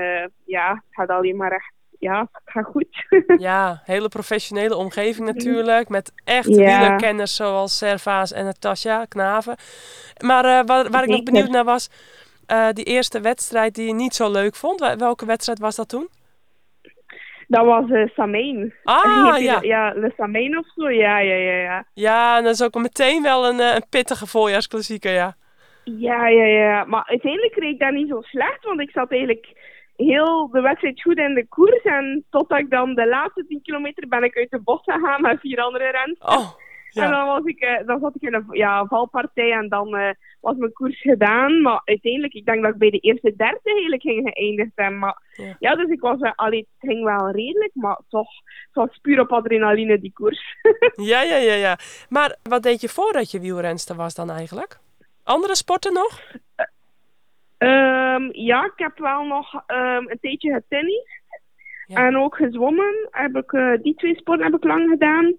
ja, 0.46 0.74
het 0.74 0.84
gaat 0.90 1.10
alleen 1.10 1.36
maar 1.36 1.52
echt, 1.52 1.74
ja, 2.00 2.28
gaat 2.46 2.66
goed. 2.66 3.06
Ja, 3.38 3.82
hele 3.86 4.08
professionele 4.08 4.76
omgeving 4.76 5.28
natuurlijk. 5.28 5.90
Met 5.90 6.12
echt 6.24 6.48
wielerkenners 6.80 7.36
zoals 7.36 7.78
Servaas 7.78 8.32
en 8.32 8.46
Natasja 8.46 9.06
Knaven. 9.06 9.56
Maar 10.26 10.46
eh, 10.46 10.66
waar, 10.66 10.90
waar 10.90 11.04
ik 11.04 11.10
nog 11.10 11.24
benieuwd 11.24 11.50
naar 11.50 11.64
was, 11.64 11.90
eh, 12.46 12.68
die 12.72 12.86
eerste 12.86 13.22
wedstrijd 13.22 13.76
die 13.76 13.88
je 13.88 13.94
niet 13.94 14.14
zo 14.16 14.32
leuk 14.32 14.56
vond. 14.56 14.80
Wel- 14.80 14.98
Welke 14.98 15.26
wedstrijd 15.26 15.60
was 15.60 15.76
dat 15.76 15.90
toen? 15.90 16.08
dat 17.48 17.66
was 17.66 17.90
eh 17.90 18.08
Samein. 18.16 18.74
Ah, 18.84 19.36
ja. 19.50 19.60
Ja, 19.62 19.94
Le 19.96 20.14
Samein 20.18 20.58
of 20.58 20.66
zo. 20.76 20.90
Ja, 20.90 21.20
ja, 21.20 21.36
ja, 21.36 21.54
ja. 21.56 21.86
Ja, 21.94 22.38
en 22.38 22.44
dat 22.44 22.54
is 22.54 22.64
ook 22.64 22.74
meteen 22.76 23.22
wel 23.24 23.48
een, 23.48 23.60
een 23.60 23.86
pittige 23.90 24.28
voorjaarsklassieker, 24.28 25.12
ja. 25.12 25.36
Ja, 25.84 26.28
ja, 26.28 26.44
ja. 26.46 26.84
Maar 26.86 27.04
uiteindelijk 27.06 27.56
reed 27.56 27.74
ik 27.74 27.80
dat 27.80 27.92
niet 27.92 28.10
zo 28.10 28.22
slecht, 28.22 28.64
want 28.64 28.80
ik 28.80 28.90
zat 28.92 29.12
eigenlijk 29.12 29.48
heel 29.98 30.50
de 30.52 30.62
wedstrijd 30.62 31.02
goed 31.02 31.18
in 31.18 31.34
de 31.34 31.48
koers. 31.48 31.82
En 31.84 32.26
totdat 32.30 32.60
ik 32.60 32.70
dan 32.70 32.96
de 32.96 33.08
laatste 33.08 33.46
10 33.48 33.62
kilometer 33.62 34.08
ben 34.08 34.24
ik 34.24 34.38
uit 34.38 34.50
de 34.50 34.60
bos 34.60 34.82
gegaan 34.84 35.22
met 35.22 35.40
vier 35.40 35.60
andere 35.60 35.84
renners. 35.92 36.20
Oh, 36.20 36.52
En 36.94 37.04
ja. 37.04 37.10
dan, 37.10 37.28
was 37.28 37.44
ik, 37.44 37.60
eh, 37.60 37.86
dan 37.88 38.00
zat 38.00 38.16
ik 38.16 38.22
in 38.22 38.34
een 38.34 38.46
ja, 38.52 38.86
valpartij 38.86 39.52
en 39.52 39.70
dan 39.70 39.96
eh, 39.96 40.10
was 40.42 40.56
mijn 40.56 40.74
koers 40.74 41.02
gedaan. 41.02 41.62
Maar 41.62 41.82
uiteindelijk, 41.86 42.34
ik 42.34 42.46
denk 42.46 42.62
dat 42.64 42.72
ik 42.74 42.78
bij 42.80 42.90
de 42.90 43.00
eerste 43.00 43.34
derde 43.36 43.60
eigenlijk 43.64 44.02
ging 44.02 44.30
geëindigd 44.34 44.72
zijn. 44.76 45.00
Maar 45.00 45.22
Ja. 45.34 45.56
ja, 45.60 45.76
dus 45.76 45.90
ik 45.90 46.00
was, 46.02 46.20
uh, 46.20 46.32
allee, 46.36 46.60
het 46.60 46.90
ging 46.90 47.04
wel 47.04 47.30
redelijk, 47.32 47.72
maar 47.74 48.00
toch, 48.10 48.30
het 48.66 48.74
was 48.74 48.98
puur 49.02 49.20
op 49.20 49.32
adrenaline 49.32 50.00
die 50.00 50.14
koers. 50.14 50.56
Ja, 51.12 51.22
ja, 51.22 51.36
ja, 51.36 51.54
ja. 51.54 51.78
Maar 52.10 52.36
wat 52.44 52.64
deed 52.64 52.82
je 52.82 52.90
voordat 52.90 53.32
je 53.32 53.40
wielrenster 53.40 53.96
was 53.96 54.16
dan 54.16 54.30
eigenlijk? 54.30 54.80
Andere 55.24 55.56
sporten 55.56 55.94
nog? 55.94 56.22
Ehm, 57.58 58.30
ja, 58.32 58.66
ik 58.66 58.74
heb 58.76 58.98
wel 58.98 59.26
nog 59.26 59.64
ehm, 59.66 60.04
een 60.08 60.20
tijdje 60.22 60.54
getennist. 60.54 61.22
Ja. 61.86 62.06
En 62.06 62.18
ook 62.18 62.36
gezwommen. 62.36 63.08
Heb 63.12 63.36
ik, 63.36 63.52
eh, 63.52 63.74
die 63.82 63.96
twee 63.96 64.16
sporten 64.16 64.46
heb 64.46 64.56
ik 64.56 64.64
lang 64.64 64.90
gedaan. 64.90 65.36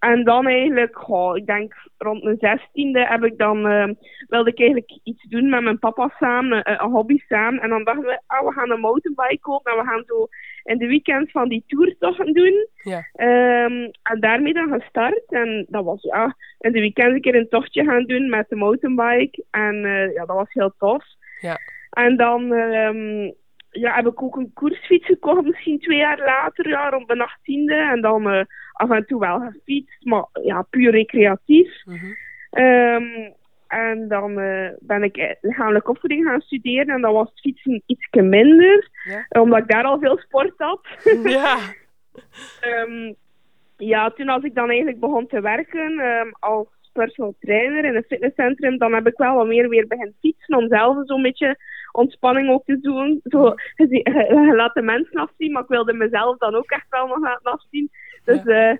En 0.00 0.24
dan 0.24 0.46
eigenlijk, 0.46 0.96
goh, 0.96 1.36
ik 1.36 1.46
denk 1.46 1.74
rond 1.98 2.22
mijn 2.22 2.36
zestiende 2.38 3.06
heb 3.06 3.24
ik 3.24 3.38
dan, 3.38 3.66
ehm, 3.66 3.94
wilde 4.28 4.50
ik 4.50 4.58
eigenlijk 4.58 4.98
iets 5.02 5.22
doen 5.22 5.48
met 5.48 5.62
mijn 5.62 5.78
papa 5.78 6.14
samen, 6.18 6.62
eh, 6.62 6.78
een 6.78 6.90
hobby 6.90 7.18
samen. 7.28 7.60
En 7.60 7.68
dan 7.68 7.84
dachten 7.84 8.04
we, 8.04 8.20
ah, 8.26 8.46
we 8.46 8.52
gaan 8.52 8.70
een 8.70 8.80
mountainbike 8.80 9.40
kopen 9.40 9.72
en 9.72 9.78
we 9.78 9.84
gaan 9.84 10.02
zo 10.06 10.28
in 10.64 10.78
de 10.78 10.86
weekends 10.86 11.30
van 11.30 11.48
die 11.48 11.64
toertochten 11.66 12.32
doen. 12.32 12.66
Ja. 12.82 13.08
Ehm, 13.12 13.90
en 14.02 14.20
daarmee 14.20 14.52
dan 14.52 14.80
gestart. 14.80 15.24
En 15.28 15.66
dat 15.68 15.84
was 15.84 16.02
ja, 16.02 16.36
in 16.58 16.72
de 16.72 16.80
weekend 16.80 17.14
een 17.14 17.20
keer 17.20 17.34
een 17.34 17.48
tochtje 17.48 17.84
gaan 17.84 18.04
doen 18.04 18.28
met 18.28 18.48
de 18.48 18.56
mountainbike. 18.56 19.44
En 19.50 19.84
eh, 19.84 20.12
ja, 20.12 20.24
dat 20.24 20.36
was 20.36 20.52
heel 20.52 20.72
tof. 20.78 21.04
Ja. 21.40 21.58
En 21.90 22.16
dan 22.16 22.52
ehm, 22.52 23.30
ja, 23.70 23.94
heb 23.94 24.06
ik 24.06 24.22
ook 24.22 24.36
een 24.36 24.52
koersfiets 24.54 25.06
gekocht, 25.06 25.44
misschien 25.44 25.78
twee 25.78 25.98
jaar 25.98 26.18
later, 26.18 26.68
ja, 26.68 26.88
rond 26.88 27.06
mijn 27.06 27.20
achttiende. 27.20 27.74
En 27.74 28.00
dan 28.00 28.30
eh, 28.30 28.44
af 28.72 28.90
en 28.90 29.06
toe 29.06 29.20
wel 29.20 29.40
gefietst, 29.40 30.04
maar 30.04 30.24
ja, 30.42 30.62
puur 30.62 30.90
recreatief. 30.90 31.84
Mhm. 31.84 32.06
Ehm, 32.50 33.30
en 33.68 34.08
dan 34.08 34.38
eh, 34.38 34.70
ben 34.80 35.02
ik 35.02 35.16
eh, 35.16 35.34
lichamelijke 35.40 35.90
opvoeding 35.90 36.24
gaan 36.24 36.40
studeren 36.40 36.94
en 36.94 37.00
dan 37.00 37.12
was 37.12 37.28
het 37.28 37.40
fietsen 37.40 37.82
iets 37.86 38.08
minder, 38.10 38.88
Ja. 39.04 39.40
omdat 39.40 39.58
ik 39.58 39.68
daar 39.68 39.84
al 39.84 39.98
veel 39.98 40.18
sport 40.18 40.52
had. 40.56 40.86
Ja. 41.24 41.58
Ehm, 42.60 43.12
ja, 43.76 44.10
toen 44.10 44.28
als 44.28 44.42
ik 44.42 44.54
dan 44.54 44.68
eigenlijk 44.68 45.00
begon 45.00 45.26
te 45.26 45.40
werken 45.40 45.98
ehm, 45.98 46.28
als 46.38 46.66
personal 46.92 47.34
trainer 47.40 47.84
in 47.84 47.94
een 47.96 48.04
fitnesscentrum, 48.08 48.78
dan 48.78 48.92
heb 48.94 49.06
ik 49.06 49.16
wel 49.16 49.34
wat 49.34 49.46
meer 49.46 49.68
weer 49.68 49.86
beginnen 49.86 50.16
fietsen 50.20 50.56
om 50.56 50.68
zelf 50.68 50.96
zo'n 51.04 51.22
beetje 51.22 51.56
ontspanning 51.92 52.50
ook 52.50 52.64
te 52.64 52.80
doen. 52.80 53.20
Zo, 53.24 53.54
je, 53.74 53.86
je- 53.88 54.44
je 54.46 54.54
laat 54.56 54.74
de 54.74 54.82
mensen 54.82 55.20
afzien, 55.20 55.52
maar 55.52 55.62
ik 55.62 55.68
wilde 55.68 55.92
mezelf 55.92 56.36
dan 56.38 56.54
ook 56.54 56.70
echt 56.70 56.86
wel 56.90 57.06
nog 57.06 57.18
laten 57.20 57.52
afzien. 57.52 57.90
Dus 58.24 58.44
eh, 58.44 58.72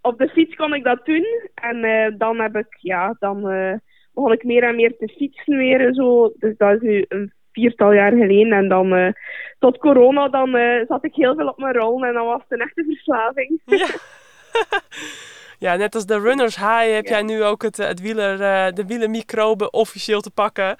op 0.00 0.18
de 0.18 0.28
fiets 0.28 0.54
kon 0.54 0.74
ik 0.74 0.84
dat 0.84 1.06
doen. 1.06 1.26
En 1.54 1.84
eh, 1.84 2.12
dan 2.18 2.40
heb 2.40 2.56
ik, 2.56 2.66
ja, 2.80 3.16
dan 3.18 3.48
eh, 3.48 3.72
begon 4.14 4.32
ik 4.32 4.44
meer 4.44 4.62
en 4.62 4.76
meer 4.76 4.96
te 4.96 5.08
fietsen 5.16 5.56
weer 5.56 5.80
en 5.80 5.94
zo. 5.94 6.32
Dus 6.38 6.56
dat 6.56 6.74
is 6.74 6.80
nu 6.80 7.04
een 7.08 7.32
viertal 7.52 7.92
jaar 7.92 8.10
geleden. 8.12 8.52
En 8.52 8.68
dan 8.68 9.14
tot 9.58 9.78
corona, 9.78 10.28
dan 10.28 10.50
zat 10.88 11.04
ik 11.04 11.14
heel 11.14 11.34
veel 11.34 11.48
op 11.48 11.58
mijn 11.58 11.74
rol 11.74 12.04
en 12.04 12.14
dan 12.14 12.26
was 12.26 12.42
het 12.42 12.52
een 12.52 12.66
echte 12.66 12.84
verslaving. 12.84 13.60
Ja. 13.64 13.86
ja, 15.62 15.76
net 15.76 15.94
als 15.94 16.06
de 16.06 16.18
runners 16.20 16.56
high 16.56 16.92
heb 16.94 17.04
Ja. 17.04 17.10
jij 17.10 17.22
nu 17.22 17.44
ook 17.44 17.62
het, 17.62 17.76
het 17.76 18.00
wieler, 18.00 18.40
eh, 18.42 18.72
de 18.74 18.86
wielermicroben 18.86 19.72
officieel 19.72 20.20
te 20.20 20.30
pakken. 20.30 20.76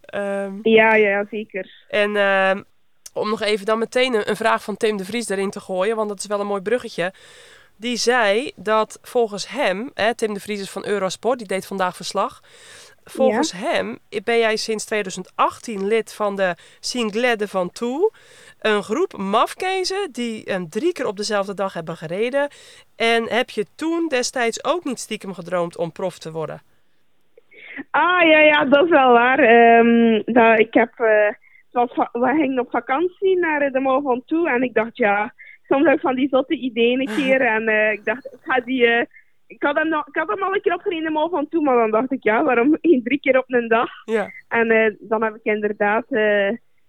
Ehm, 0.00 0.52
Ja, 0.62 0.94
ja, 0.94 1.24
zeker. 1.30 1.70
en 1.88 2.16
ehm, 2.16 2.62
om 3.12 3.28
nog 3.30 3.42
even 3.42 3.66
dan 3.66 3.78
meteen 3.78 4.14
een, 4.14 4.28
een 4.30 4.36
vraag 4.36 4.62
van 4.62 4.76
Tim 4.76 4.96
de 4.96 5.04
Vries 5.04 5.28
erin 5.28 5.50
te 5.50 5.60
gooien, 5.60 5.96
want 5.96 6.08
dat 6.08 6.18
is 6.18 6.26
wel 6.26 6.40
een 6.40 6.46
mooi 6.46 6.62
bruggetje. 6.62 7.12
Die 7.76 7.96
zei 7.96 8.52
dat 8.56 8.98
volgens 9.02 9.48
hem, 9.48 9.90
hè, 9.94 10.14
Tim 10.14 10.34
de 10.34 10.40
Vries 10.40 10.60
is 10.60 10.70
van 10.70 10.86
Eurosport, 10.86 11.38
die 11.38 11.46
deed 11.48 11.66
vandaag 11.66 11.96
verslag. 11.96 12.40
Volgens 13.04 13.52
hem 13.52 13.98
ben 14.24 14.38
jij 14.38 14.56
sinds 14.56 14.84
2018 14.84 15.86
lid 15.86 16.12
van 16.12 16.36
de 16.36 16.54
Single 16.80 17.36
de 17.36 17.48
Van 17.48 17.70
Toe. 17.72 18.12
Een 18.66 18.82
groep 18.82 19.16
mafkezen 19.16 20.12
die 20.12 20.50
een 20.50 20.68
drie 20.68 20.92
keer 20.92 21.06
op 21.06 21.16
dezelfde 21.16 21.54
dag 21.54 21.72
hebben 21.72 21.96
gereden. 21.96 22.48
En 22.96 23.28
heb 23.28 23.50
je 23.50 23.66
toen 23.76 24.08
destijds 24.08 24.64
ook 24.64 24.84
niet 24.84 24.98
stiekem 24.98 25.34
gedroomd 25.34 25.76
om 25.76 25.92
prof 25.92 26.18
te 26.18 26.32
worden? 26.32 26.60
Ah, 27.90 28.22
ja, 28.22 28.38
ja, 28.38 28.64
dat 28.64 28.84
is 28.84 28.90
wel 28.90 29.12
waar. 29.12 29.38
Ehm, 29.38 30.22
dat, 30.24 30.58
ik 30.58 30.74
heb, 30.74 30.92
eh, 30.96 31.32
was 31.70 31.90
we 32.12 32.34
gingen 32.36 32.58
op 32.58 32.70
vakantie 32.70 33.38
naar 33.38 33.60
eh, 33.60 33.72
de 33.72 33.80
Mont 33.80 34.06
Ventoux 34.06 34.50
en 34.50 34.62
ik 34.62 34.74
dacht, 34.74 34.96
ja, 34.96 35.32
soms 35.68 35.84
heb 35.84 35.94
ik 35.94 36.00
van 36.00 36.14
die 36.14 36.28
zotte 36.28 36.56
ideeën 36.56 37.00
een 37.00 37.16
keer. 37.16 37.40
En 37.56 37.68
eh, 37.68 37.92
ik 37.92 38.04
dacht, 38.04 38.24
ik 38.24 38.38
ga 38.42 38.60
die... 38.60 39.06
ik 39.46 39.62
had, 39.62 39.76
hem 39.76 39.88
nog, 39.88 40.08
ik 40.08 40.16
had 40.16 40.28
hem 40.28 40.42
al 40.42 40.54
een 40.54 40.60
keer 40.60 40.74
opgereden 40.74 41.14
in 41.14 41.28
van 41.30 41.48
toe, 41.48 41.62
maar 41.62 41.76
dan 41.76 41.90
dacht 41.90 42.12
ik, 42.12 42.22
ja, 42.22 42.44
waarom 42.44 42.78
geen 42.82 43.02
drie 43.02 43.20
keer 43.20 43.38
op 43.38 43.44
een 43.46 43.68
dag? 43.68 43.90
Ja, 44.04 44.30
En 44.48 44.96
dan 45.00 45.22
heb 45.22 45.34
ik 45.34 45.44
inderdaad 45.44 46.04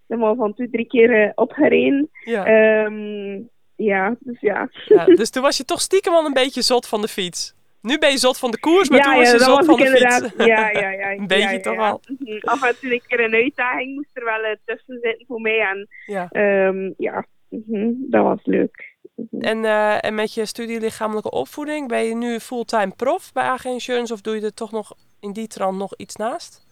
de 0.08 0.16
Mol 0.16 0.34
van 0.34 0.54
toe 0.54 0.70
drie 0.70 0.86
keer 0.86 1.22
eh, 1.22 1.30
opgereden. 1.34 2.10
ja. 2.24 2.44
Ehm, 2.44 3.40
ja, 3.76 4.16
dus 4.20 4.40
ja. 4.40 4.68
ja. 4.84 5.04
Dus 5.04 5.30
toen 5.30 5.42
was 5.42 5.56
je 5.56 5.64
toch 5.64 5.80
stiekem 5.80 6.12
al 6.12 6.24
een 6.26 6.32
beetje 6.32 6.62
zot 6.62 6.86
van 6.88 7.00
de 7.00 7.08
fiets. 7.08 7.54
Nu 7.82 7.98
ben 7.98 8.10
je 8.10 8.18
zot 8.18 8.38
van 8.38 8.50
de 8.50 8.60
koers, 8.60 8.88
maar 8.88 8.98
ja, 8.98 9.04
toen 9.04 9.14
was 9.14 9.30
je 9.30 9.38
zot 9.38 9.56
was 9.56 9.66
van 9.66 9.76
de 9.76 9.86
fiets. 9.86 10.46
Ja, 10.46 10.70
ja, 10.70 10.90
ja. 10.90 11.10
Een 11.18 11.26
beetje 11.26 11.60
toch 11.60 11.76
wel. 11.76 12.00
Mhm. 12.18 12.38
Af 12.40 12.62
en 12.62 12.76
toe 12.80 12.92
een 12.92 13.02
keer 13.06 13.20
een 13.24 13.34
uitdaging 13.34 13.94
moest 13.94 14.08
er 14.12 14.24
wel 14.24 14.42
eh, 14.42 14.56
tussen 14.64 14.98
zitten 15.02 15.26
voor 15.26 15.40
mij. 15.40 15.60
En 15.60 15.88
Ja. 16.06 16.28
ehm, 16.30 16.90
ja, 16.96 17.26
mhm, 17.48 17.90
dat 17.96 18.22
was 18.22 18.40
leuk. 18.42 18.96
En, 19.40 19.64
eh, 19.64 20.04
en 20.04 20.14
met 20.14 20.34
je 20.34 20.46
studie 20.46 20.80
lichamelijke 20.80 21.30
opvoeding, 21.30 21.88
ben 21.88 22.04
je 22.04 22.14
nu 22.14 22.40
fulltime 22.40 22.92
prof 22.96 23.32
bij 23.32 23.44
AG 23.44 23.64
Insurance 23.64 24.12
of 24.12 24.20
doe 24.20 24.34
je 24.34 24.40
er 24.40 24.54
toch 24.54 24.72
nog 24.72 24.92
in 25.20 25.32
die 25.32 25.46
trant 25.46 25.78
nog 25.78 25.94
iets 25.96 26.16
naast? 26.16 26.66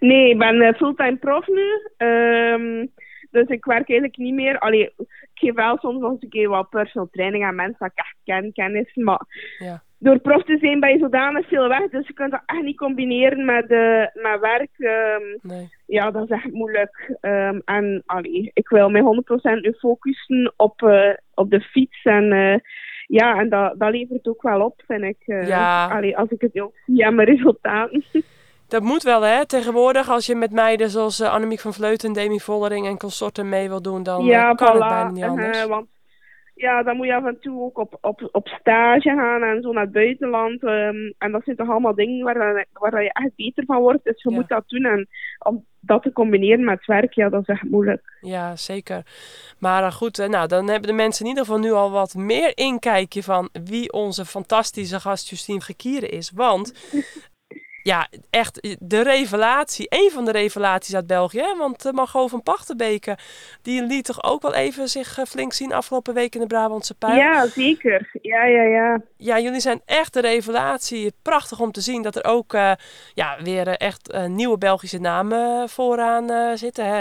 Nee, 0.00 0.30
ik 0.30 0.38
ben 0.38 0.60
eh, 0.62 0.74
fulltime 0.74 1.16
prof 1.16 1.46
nu. 1.46 1.66
Ehm, 1.96 2.86
dus 3.30 3.46
ik 3.46 3.64
werk 3.64 3.88
eigenlijk 3.88 4.16
niet 4.16 4.34
meer. 4.34 4.58
Allee, 4.58 4.92
ik 4.98 5.06
geef 5.34 5.54
wel 5.54 5.78
soms 5.78 6.00
nog 6.00 6.10
eens 6.12 6.22
een 6.22 6.28
keer 6.28 6.48
wat 6.48 6.68
personal 6.70 7.08
training 7.12 7.44
aan 7.44 7.54
mensen 7.54 7.76
dat 7.78 7.90
ik 7.94 7.98
echt 7.98 8.16
ken, 8.24 8.52
kennis. 8.52 8.94
Maar 8.94 9.20
Ja. 9.58 9.82
door 9.98 10.18
prof 10.18 10.44
te 10.44 10.58
zijn 10.60 10.80
ben 10.80 10.90
je 10.92 10.98
zodanig 10.98 11.48
veel 11.48 11.68
weg. 11.68 11.90
Dus 11.90 12.06
je 12.06 12.12
kunt 12.12 12.30
dat 12.30 12.42
echt 12.46 12.62
niet 12.62 12.76
combineren 12.76 13.44
met, 13.44 13.68
met 14.14 14.40
werk. 14.40 14.70
Ehm, 14.78 15.22
Nee. 15.42 15.68
ja, 15.86 16.10
dat 16.10 16.22
is 16.24 16.30
echt 16.30 16.52
moeilijk. 16.52 17.16
Ehm, 17.20 17.60
en 17.64 18.02
allee, 18.06 18.50
ik 18.54 18.68
wil 18.68 18.88
mij 18.90 19.00
100% 19.00 19.60
nu 19.62 19.72
focussen 19.78 20.52
op, 20.56 20.82
eh, 20.82 21.10
op 21.34 21.50
de 21.50 21.60
fiets. 21.60 22.02
En 22.02 22.32
eh, 22.32 22.58
ja, 23.06 23.38
en 23.38 23.48
dat, 23.48 23.74
dat 23.78 23.90
levert 23.90 24.28
ook 24.28 24.42
wel 24.42 24.60
op, 24.64 24.82
vind 24.86 25.02
ik. 25.02 25.16
Ja. 25.46 25.86
Allee, 25.86 26.16
als 26.16 26.30
ik 26.30 26.40
het 26.40 26.60
ook 26.60 26.74
zie 26.86 27.06
aan 27.06 27.14
mijn 27.14 27.28
resultaten. 27.28 28.04
Dat 28.68 28.82
moet 28.82 29.02
wel, 29.02 29.22
hè? 29.22 29.46
Tegenwoordig, 29.46 30.08
als 30.10 30.26
je 30.26 30.34
met 30.34 30.52
meiden 30.52 30.90
zoals 30.90 31.20
eh, 31.20 31.32
Annemiek 31.32 31.60
van 31.60 31.72
Vleuten, 31.74 32.12
Demi 32.12 32.40
Vollering 32.40 32.86
en 32.86 32.98
consorten 32.98 33.48
mee 33.48 33.68
wil 33.68 33.82
doen, 33.82 34.02
dan 34.02 34.24
ja, 34.24 34.50
eh, 34.50 34.56
kan 34.56 34.68
het 34.70 34.78
bijna 34.88 35.10
niet 35.10 35.24
anders. 35.24 35.58
Eh, 35.62 35.64
want 35.68 35.86
ja, 36.54 36.82
dan 36.82 36.96
moet 36.96 37.06
je 37.06 37.14
af 37.14 37.24
en 37.24 37.40
toe 37.40 37.62
ook 37.62 37.78
op, 37.78 37.98
op, 38.00 38.28
op 38.32 38.48
stage 38.48 39.08
gaan 39.08 39.42
en 39.42 39.62
zo 39.62 39.72
naar 39.72 39.82
het 39.84 39.92
buitenland. 39.92 40.62
ehm, 40.62 40.96
en 41.18 41.32
dat 41.32 41.42
zijn 41.44 41.56
toch 41.56 41.68
allemaal 41.70 41.94
dingen 41.94 42.24
waar, 42.24 42.66
waar 42.72 43.02
je 43.02 43.12
echt 43.12 43.34
beter 43.36 43.64
van 43.64 43.80
wordt. 43.80 44.04
Dus 44.04 44.22
je 44.22 44.30
Ja. 44.30 44.36
moet 44.36 44.48
dat 44.48 44.64
doen. 44.68 44.84
En 44.84 45.08
om 45.38 45.64
dat 45.80 46.02
te 46.02 46.12
combineren 46.12 46.64
met 46.64 46.86
werk, 46.86 47.12
ja, 47.12 47.28
dat 47.28 47.40
is 47.40 47.46
echt 47.46 47.62
moeilijk. 47.62 48.16
Ja, 48.20 48.56
zeker. 48.56 49.02
Maar 49.58 49.82
eh, 49.84 49.92
goed, 49.92 50.18
eh, 50.18 50.28
nou, 50.28 50.48
dan 50.48 50.68
hebben 50.68 50.88
de 50.88 50.94
mensen 50.96 51.24
in 51.24 51.30
ieder 51.30 51.44
geval 51.44 51.60
nu 51.60 51.72
al 51.72 51.90
wat 51.90 52.14
meer 52.14 52.52
inkijkje 52.54 53.22
van 53.22 53.48
wie 53.64 53.92
onze 53.92 54.24
fantastische 54.24 55.00
gast 55.00 55.28
Justine 55.28 55.60
Gekieren 55.60 56.10
is. 56.10 56.30
Want, 56.34 56.72
ja, 57.82 58.08
echt 58.30 58.76
de 58.80 59.02
revelatie, 59.02 59.86
een 59.88 60.10
van 60.12 60.24
de 60.24 60.30
revelaties 60.32 60.94
uit 60.94 61.06
België. 61.06 61.38
Hè? 61.38 61.56
Want 61.56 61.86
uh, 61.86 61.92
Margot 61.92 62.30
van 62.30 62.42
Pachtenbeke, 62.42 63.18
die 63.62 63.82
liet 63.82 64.04
toch 64.04 64.22
ook 64.22 64.42
wel 64.42 64.54
even 64.54 64.88
zich 64.88 65.18
eh, 65.18 65.24
flink 65.24 65.52
zien 65.52 65.72
afgelopen 65.72 66.14
week 66.14 66.34
in 66.34 66.40
de 66.40 66.46
Brabantse 66.46 66.94
Pijl. 66.94 67.14
Ja, 67.14 67.46
zeker. 67.46 68.10
Ja, 68.22 68.44
ja, 68.44 68.62
ja. 68.62 69.00
Ja, 69.16 69.40
jullie 69.40 69.60
zijn 69.60 69.80
echt 69.84 70.12
de 70.12 70.20
revelatie. 70.20 71.12
Prachtig 71.22 71.60
om 71.60 71.72
te 71.72 71.80
zien 71.80 72.02
dat 72.02 72.16
er 72.16 72.24
ook 72.24 72.54
eh, 72.54 72.72
ja, 73.14 73.36
weer 73.42 73.66
eh, 73.68 73.74
echt 73.88 74.10
eh, 74.10 74.24
nieuwe 74.24 74.58
Belgische 74.58 74.98
namen 74.98 75.62
eh, 75.62 75.68
vooraan 75.68 76.30
eh, 76.30 76.50
zitten. 76.54 76.86
Hè. 76.86 77.00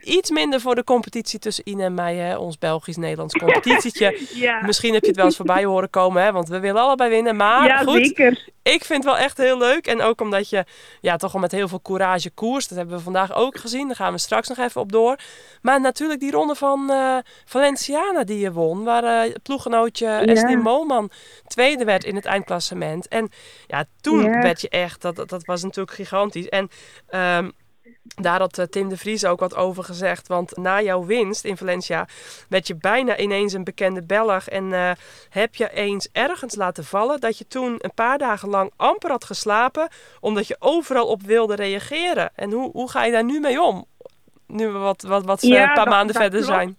Iets 0.00 0.30
minder 0.30 0.60
voor 0.60 0.74
de 0.74 0.84
competitie 0.84 1.38
tussen 1.38 1.68
Ine 1.68 1.82
en 1.84 1.94
mij, 1.94 2.14
hè, 2.16 2.36
ons 2.36 2.58
Belgisch-Nederlands 2.58 3.34
competitietje. 3.44 4.20
ja. 4.34 4.62
Misschien 4.66 4.92
heb 4.92 5.02
je 5.02 5.08
het 5.08 5.16
wel 5.16 5.24
eens 5.26 5.36
voorbij 5.36 5.64
horen 5.64 5.90
komen, 5.90 6.22
hè, 6.22 6.32
want 6.32 6.48
we 6.48 6.60
willen 6.60 6.82
allebei 6.82 7.10
winnen. 7.10 7.36
Maar 7.36 7.66
ja, 7.66 7.76
goed, 7.78 8.06
zeker. 8.06 8.48
ik 8.62 8.84
vind 8.84 9.04
het 9.04 9.12
wel 9.12 9.18
echt 9.18 9.36
heel 9.38 9.58
leuk. 9.58 9.86
En 9.86 9.95
ook 10.02 10.20
omdat 10.20 10.48
je 10.48 10.64
ja, 11.00 11.16
toch 11.16 11.34
al 11.34 11.40
met 11.40 11.52
heel 11.52 11.68
veel 11.68 11.82
courage 11.82 12.30
koers. 12.30 12.68
Dat 12.68 12.78
hebben 12.78 12.96
we 12.96 13.02
vandaag 13.02 13.34
ook 13.34 13.56
gezien. 13.56 13.86
Daar 13.86 13.96
gaan 13.96 14.12
we 14.12 14.18
straks 14.18 14.48
nog 14.48 14.58
even 14.58 14.80
op 14.80 14.92
door. 14.92 15.18
Maar 15.62 15.80
natuurlijk 15.80 16.20
die 16.20 16.30
ronde 16.30 16.54
van 16.54 16.90
eh, 16.90 17.16
Valenciana 17.44 18.24
die 18.24 18.38
je 18.38 18.52
won. 18.52 18.84
Waar 18.84 19.04
eh 19.04 19.34
ploeggenootje 19.42 20.06
Eslie 20.08 20.56
Molman 20.56 21.10
tweede 21.46 21.84
werd 21.84 22.04
in 22.04 22.14
het 22.14 22.24
eindklassement. 22.24 23.08
En 23.08 23.30
ja, 23.66 23.84
toen 24.00 24.22
Ja. 24.24 24.40
werd 24.42 24.60
je 24.60 24.68
echt... 24.68 25.02
Dat, 25.02 25.16
dat, 25.16 25.28
dat 25.28 25.44
was 25.44 25.62
natuurlijk 25.62 25.96
gigantisch. 25.96 26.48
En... 26.48 26.70
ehm, 27.08 27.50
daar 28.14 28.38
had 28.38 28.58
eh, 28.58 28.64
Tim 28.64 28.88
de 28.88 28.96
Vries 28.96 29.24
ook 29.24 29.40
wat 29.40 29.56
over 29.56 29.84
gezegd. 29.84 30.28
Want 30.28 30.56
na 30.56 30.82
jouw 30.82 31.04
winst 31.04 31.44
in 31.44 31.56
Valencia 31.56 32.06
werd 32.48 32.66
je 32.66 32.76
bijna 32.76 33.16
ineens 33.18 33.52
een 33.52 33.64
bekende 33.64 34.02
Belg. 34.02 34.48
En 34.48 34.72
eh, 34.72 34.90
heb 35.30 35.54
je 35.54 35.70
eens 35.72 36.08
ergens 36.12 36.54
laten 36.56 36.84
vallen 36.84 37.20
dat 37.20 37.38
je 37.38 37.46
toen 37.46 37.74
een 37.78 37.94
paar 37.94 38.18
dagen 38.18 38.48
lang 38.48 38.72
amper 38.76 39.10
had 39.10 39.24
geslapen. 39.24 39.88
Omdat 40.20 40.46
je 40.46 40.56
overal 40.58 41.06
op 41.06 41.22
wilde 41.22 41.54
reageren. 41.54 42.30
En 42.34 42.50
hoe, 42.50 42.70
hoe 42.70 42.90
ga 42.90 43.04
je 43.04 43.12
daar 43.12 43.24
nu 43.24 43.40
mee 43.40 43.62
om? 43.62 43.84
Nu 44.46 44.66
we 44.66 44.78
wat, 44.78 45.02
wat, 45.02 45.24
wat 45.24 45.42
Ja, 45.42 45.60
een 45.60 45.66
paar 45.66 45.74
dat- 45.74 45.88
maanden 45.94 46.14
dat 46.14 46.22
verder 46.22 46.40
klopt. 46.42 46.54
zijn. 46.56 46.76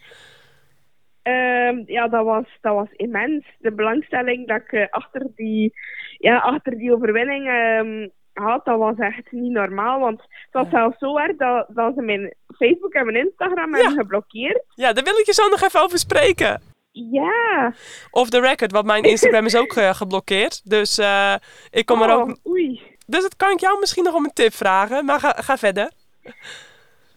Ehm, 1.22 1.84
ja, 1.86 2.08
dat 2.08 2.26
was, 2.26 2.46
dat 2.62 2.74
was 2.74 2.88
immens. 2.92 3.46
De 3.60 3.72
belangstelling 3.72 4.48
dat 4.48 4.62
ik 4.62 4.72
eh, 4.72 4.88
achter, 4.90 5.28
die, 5.36 5.74
ja, 6.18 6.38
achter 6.38 6.78
die 6.78 6.94
overwinning 6.94 7.48
ehm, 7.48 8.08
had, 8.38 8.65
dat 8.65 8.78
was 8.78 8.97
echt 8.97 9.32
niet 9.32 9.52
normaal. 9.52 10.00
Want 10.00 10.21
het 10.21 10.30
was 10.52 10.69
zelfs 10.69 10.97
zo 10.97 11.17
erg 11.17 11.38
dat, 11.38 11.65
dat 11.69 11.93
ze 11.95 12.02
mijn 12.02 12.34
Facebook 12.58 12.93
en 12.93 13.06
mijn 13.06 13.26
Instagram 13.26 13.73
hebben 13.73 13.97
geblokkeerd. 13.97 14.63
Ja, 14.76 14.93
daar 14.93 15.04
wil 15.04 15.17
ik 15.17 15.26
je 15.26 15.34
zo 15.34 15.47
nog 15.47 15.62
even 15.62 15.82
over 15.82 15.97
spreken. 15.97 16.62
Ja. 16.91 17.73
Of 18.12 18.30
the 18.30 18.39
record, 18.39 18.71
want 18.71 18.86
mijn 18.86 19.04
Instagram 19.04 19.45
is 19.45 19.58
ook 19.58 19.73
eh, 19.73 19.93
geblokkeerd. 19.93 20.69
Dus 20.69 20.97
eh, 20.97 21.36
ik 21.71 21.86
kom 21.86 22.02
er 22.02 22.13
ook... 22.13 22.28
Oh, 22.30 22.52
oei. 22.52 22.82
Dus 23.06 23.21
dat 23.21 23.36
kan 23.36 23.52
ik 23.52 23.60
jou 23.60 23.80
misschien 23.80 24.04
nog 24.04 24.15
om 24.15 24.23
een 24.23 24.34
tip 24.34 24.54
vragen. 24.54 25.06
Maar 25.06 25.19
ga, 25.19 25.32
ga 25.32 25.58
verder. 25.58 25.91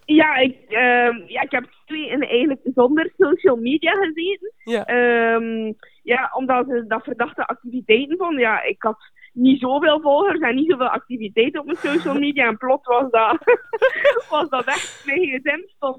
Ja, 0.04 0.36
ik, 0.36 0.56
ehm, 0.68 1.16
ja, 1.26 1.40
ik 1.40 1.50
heb 1.50 1.64
twee 1.86 2.08
in 2.08 2.22
eigenlijk 2.22 2.60
zonder 2.74 3.12
social 3.18 3.56
media 3.56 3.92
gezeten. 3.92 4.52
Ja. 4.64 4.84
Ehm, 4.84 5.72
ja, 6.02 6.30
omdat 6.34 6.66
ze 6.68 6.84
dat 6.88 7.04
verdachte 7.04 7.46
activiteiten 7.46 8.16
vonden. 8.16 8.40
Ja, 8.40 8.62
ik 8.62 8.82
had 8.82 8.98
niet 9.32 9.60
zoveel 9.60 10.00
volgers 10.00 10.40
en 10.40 10.54
niet 10.54 10.70
zoveel 10.70 10.88
activiteiten 10.88 11.60
op 11.60 11.66
mijn 11.66 11.78
social 11.78 12.18
media. 12.18 12.46
En 12.46 12.56
plots 12.56 12.86
was 12.88 13.10
dat, 13.10 13.38
was 14.30 14.48
dat 14.48 14.64
echt, 14.64 15.02
mijn 15.06 15.20
gsm 15.20 15.60
stond, 15.76 15.98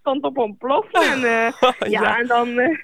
stond 0.00 0.22
op 0.24 0.38
ontploffen. 0.38 1.02
En, 1.02 1.24
eh, 1.24 1.52
ja, 1.78 2.00
Ja. 2.02 2.18
en 2.18 2.26
dan... 2.26 2.58
eh, 2.58 2.78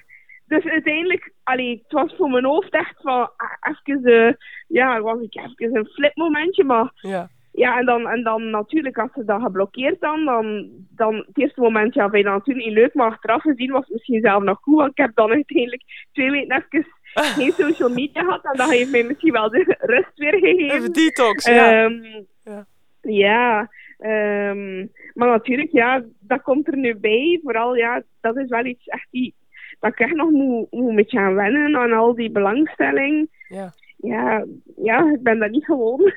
dus 0.47 0.65
uiteindelijk, 0.65 1.33
allee, 1.43 1.71
het 1.83 1.93
was 1.93 2.15
voor 2.17 2.31
mijn 2.31 2.45
hoofd 2.45 2.71
echt 2.73 2.95
van, 3.01 3.31
ah, 3.37 3.77
even, 3.85 4.27
eh, 4.27 4.33
ja, 4.69 5.01
was 5.01 5.21
ik 5.21 5.35
even 5.37 5.77
een 5.77 5.87
flipmomentje, 5.87 6.65
maar 6.65 6.91
Ja. 6.95 7.29
ja, 7.53 7.79
en 7.79 7.85
dan, 7.87 8.09
en 8.09 8.23
dan 8.23 8.51
natuurlijk, 8.51 8.99
als 8.99 9.11
ze 9.15 9.25
dat 9.25 9.43
geblokkeerd 9.43 10.01
dan, 10.01 10.25
dan, 10.25 10.69
dan 10.91 11.15
het 11.15 11.39
eerste 11.39 11.61
moment, 11.61 11.95
ja, 11.95 12.03
vind 12.11 12.17
je 12.25 12.31
dat 12.31 12.39
natuurlijk 12.39 12.67
niet 12.67 12.77
leuk, 12.77 12.95
maar 12.95 13.07
achteraf 13.11 13.43
gezien 13.43 13.73
was 13.73 13.81
het 13.85 13.93
misschien 13.93 14.21
zelf 14.21 14.43
nog 14.43 14.59
goed, 14.61 14.77
want 14.77 14.91
ik 14.91 14.97
heb 14.97 15.15
dan 15.15 15.31
uiteindelijk 15.31 15.83
twee 16.13 16.31
weken 16.31 16.57
even 16.71 16.87
geen 17.15 17.53
social 17.53 17.89
media 17.89 18.23
gehad 18.23 18.45
en 18.45 18.57
dat 18.57 18.71
heeft 18.71 18.91
mij 18.91 19.03
misschien 19.03 19.33
wel 19.33 19.51
de 19.51 19.77
rust 19.79 20.11
weer 20.15 20.35
Even 20.35 20.59
gegeven. 20.59 20.93
detox, 20.93 21.45
ja. 21.47 21.85
Ehm, 21.85 22.03
Ja. 22.45 22.67
ja, 23.01 23.71
ehm, 23.99 24.79
maar 25.15 25.29
natuurlijk, 25.29 25.73
ja, 25.73 26.05
dat 26.21 26.43
komt 26.43 26.67
er 26.67 26.77
nu 26.77 26.97
bij. 26.97 27.41
Vooral, 27.43 27.75
ja, 27.77 28.03
dat 28.21 28.37
is 28.37 28.49
wel 28.49 28.65
iets 28.65 28.87
echt 28.87 29.07
die, 29.11 29.35
dat 29.81 29.93
ik 29.93 29.99
echt 30.01 30.15
nog 30.15 30.31
moet, 30.31 30.71
moet 30.71 30.89
een 30.89 30.95
beetje 30.97 31.19
aan 31.19 31.35
wennen 31.35 31.77
aan 31.77 31.93
al 31.93 32.15
die 32.15 32.31
belangstelling. 32.31 33.29
ja. 33.49 33.73
Ja, 33.97 34.45
ja, 34.77 35.13
ik 35.13 35.23
ben 35.23 35.39
dat 35.39 35.51
niet 35.51 35.65
gewoon. 35.65 36.13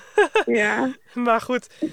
ja. 0.62 0.94
Maar 1.14 1.40
goed. 1.40 1.84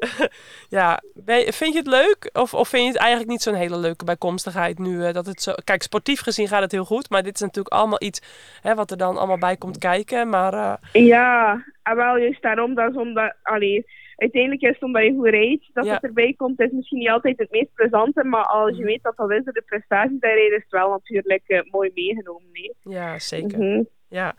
ja, 0.78 1.02
vind 1.46 1.72
je 1.72 1.78
het 1.78 1.86
leuk? 1.86 2.30
Of, 2.32 2.54
of 2.54 2.68
vind 2.68 2.82
je 2.82 2.88
het 2.88 2.98
eigenlijk 2.98 3.30
niet 3.30 3.42
zo'n 3.42 3.54
hele 3.54 3.76
leuke 3.78 4.04
bijkomstigheid 4.04 4.78
nu? 4.78 5.04
eh, 5.04 5.12
dat 5.12 5.26
het 5.26 5.42
zo... 5.42 5.52
Kijk, 5.64 5.82
sportief 5.82 6.20
gezien 6.20 6.48
gaat 6.48 6.62
het 6.62 6.72
heel 6.72 6.84
goed. 6.84 7.10
Maar 7.10 7.22
dit 7.22 7.34
is 7.34 7.40
natuurlijk 7.40 7.74
allemaal 7.74 8.02
iets 8.02 8.20
hè, 8.62 8.74
wat 8.74 8.90
er 8.90 8.96
dan 8.96 9.16
allemaal 9.16 9.38
bij 9.38 9.56
komt 9.56 9.78
kijken. 9.78 10.28
Maar 10.28 10.52
eh, 10.52 11.04
Ja, 11.06 11.64
en 11.82 11.96
wel 11.96 12.16
juist 12.16 12.42
daarom, 12.42 12.74
dat 12.74 12.90
is 12.90 12.96
omdat, 12.96 13.34
allee, 13.42 13.86
uiteindelijk 14.18 14.62
is 14.62 14.78
je 14.78 15.14
goed 15.16 15.28
rijdt, 15.28 15.70
dat 15.72 15.84
Ja. 15.84 15.94
het 15.94 16.02
erbij 16.02 16.34
komt, 16.36 16.60
is 16.60 16.70
misschien 16.70 16.98
niet 16.98 17.08
altijd 17.08 17.38
het 17.38 17.50
meest 17.50 17.72
plezante, 17.74 18.24
maar 18.24 18.44
als 18.44 18.76
je 18.76 18.84
weet 18.84 19.02
dat 19.02 19.16
dat 19.16 19.30
is, 19.30 19.44
de 19.44 19.62
prestaties 19.66 20.20
daar 20.20 20.34
rijden, 20.34 20.56
is 20.56 20.62
het 20.62 20.72
wel 20.72 20.90
natuurlijk 20.90 21.42
eh, 21.46 21.60
mooi 21.70 21.90
meegenomen. 21.94 22.48
Nee. 22.52 22.74
ja, 22.82 23.18
zeker. 23.18 23.58
Mhm. 23.58 23.82
Ja, 24.08 24.34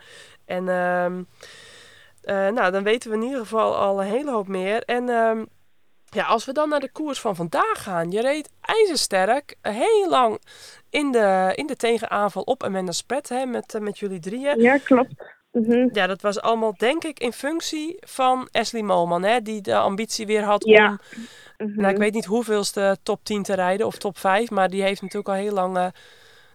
en 0.45 0.69
ehm, 0.69 1.23
eh, 2.21 2.49
nou, 2.49 2.71
dan 2.71 2.83
weten 2.83 3.09
we 3.09 3.15
in 3.15 3.23
ieder 3.23 3.39
geval 3.39 3.75
al 3.75 4.01
een 4.01 4.07
hele 4.07 4.31
hoop 4.31 4.47
meer. 4.47 4.83
En 4.83 5.09
ehm, 5.09 5.45
ja, 6.09 6.25
als 6.25 6.45
we 6.45 6.53
dan 6.53 6.69
naar 6.69 6.79
de 6.79 6.91
koers 6.91 7.19
van 7.19 7.35
vandaag 7.35 7.83
gaan. 7.83 8.11
Je 8.11 8.21
reed 8.21 8.49
ijzersterk, 8.61 9.55
heel 9.61 10.09
lang 10.09 10.41
in 10.89 11.11
de, 11.11 11.51
in 11.55 11.67
de 11.67 11.75
tegenaanval 11.75 12.41
op 12.41 12.63
Amanda 12.63 12.91
Spet, 12.91 13.29
hè, 13.29 13.45
met, 13.45 13.75
eh, 13.75 13.81
met 13.81 13.99
jullie 13.99 14.19
drieën. 14.19 14.59
Ja, 14.59 14.77
klopt. 14.77 15.37
Mhm. 15.51 15.89
Ja, 15.91 16.07
dat 16.07 16.21
was 16.21 16.41
allemaal 16.41 16.73
denk 16.77 17.03
ik 17.03 17.19
in 17.19 17.31
functie 17.31 17.97
van 17.99 18.47
Ashley 18.51 18.81
Molman, 18.81 19.23
hè, 19.23 19.41
die 19.41 19.61
de 19.61 19.75
ambitie 19.75 20.25
weer 20.25 20.43
had 20.43 20.65
Ja. 20.65 20.97
om, 21.57 21.73
nou 21.75 21.91
ik 21.93 21.97
weet 21.97 22.13
niet 22.13 22.25
hoeveelste 22.25 22.97
top 23.03 23.23
10 23.23 23.43
te 23.43 23.55
rijden 23.55 23.85
of 23.85 23.97
top 23.97 24.17
5, 24.17 24.49
maar 24.49 24.69
die 24.69 24.81
heeft 24.83 25.01
natuurlijk 25.01 25.29
al 25.29 25.35
heel 25.43 25.53
lang, 25.53 25.77
eh, 25.77 25.87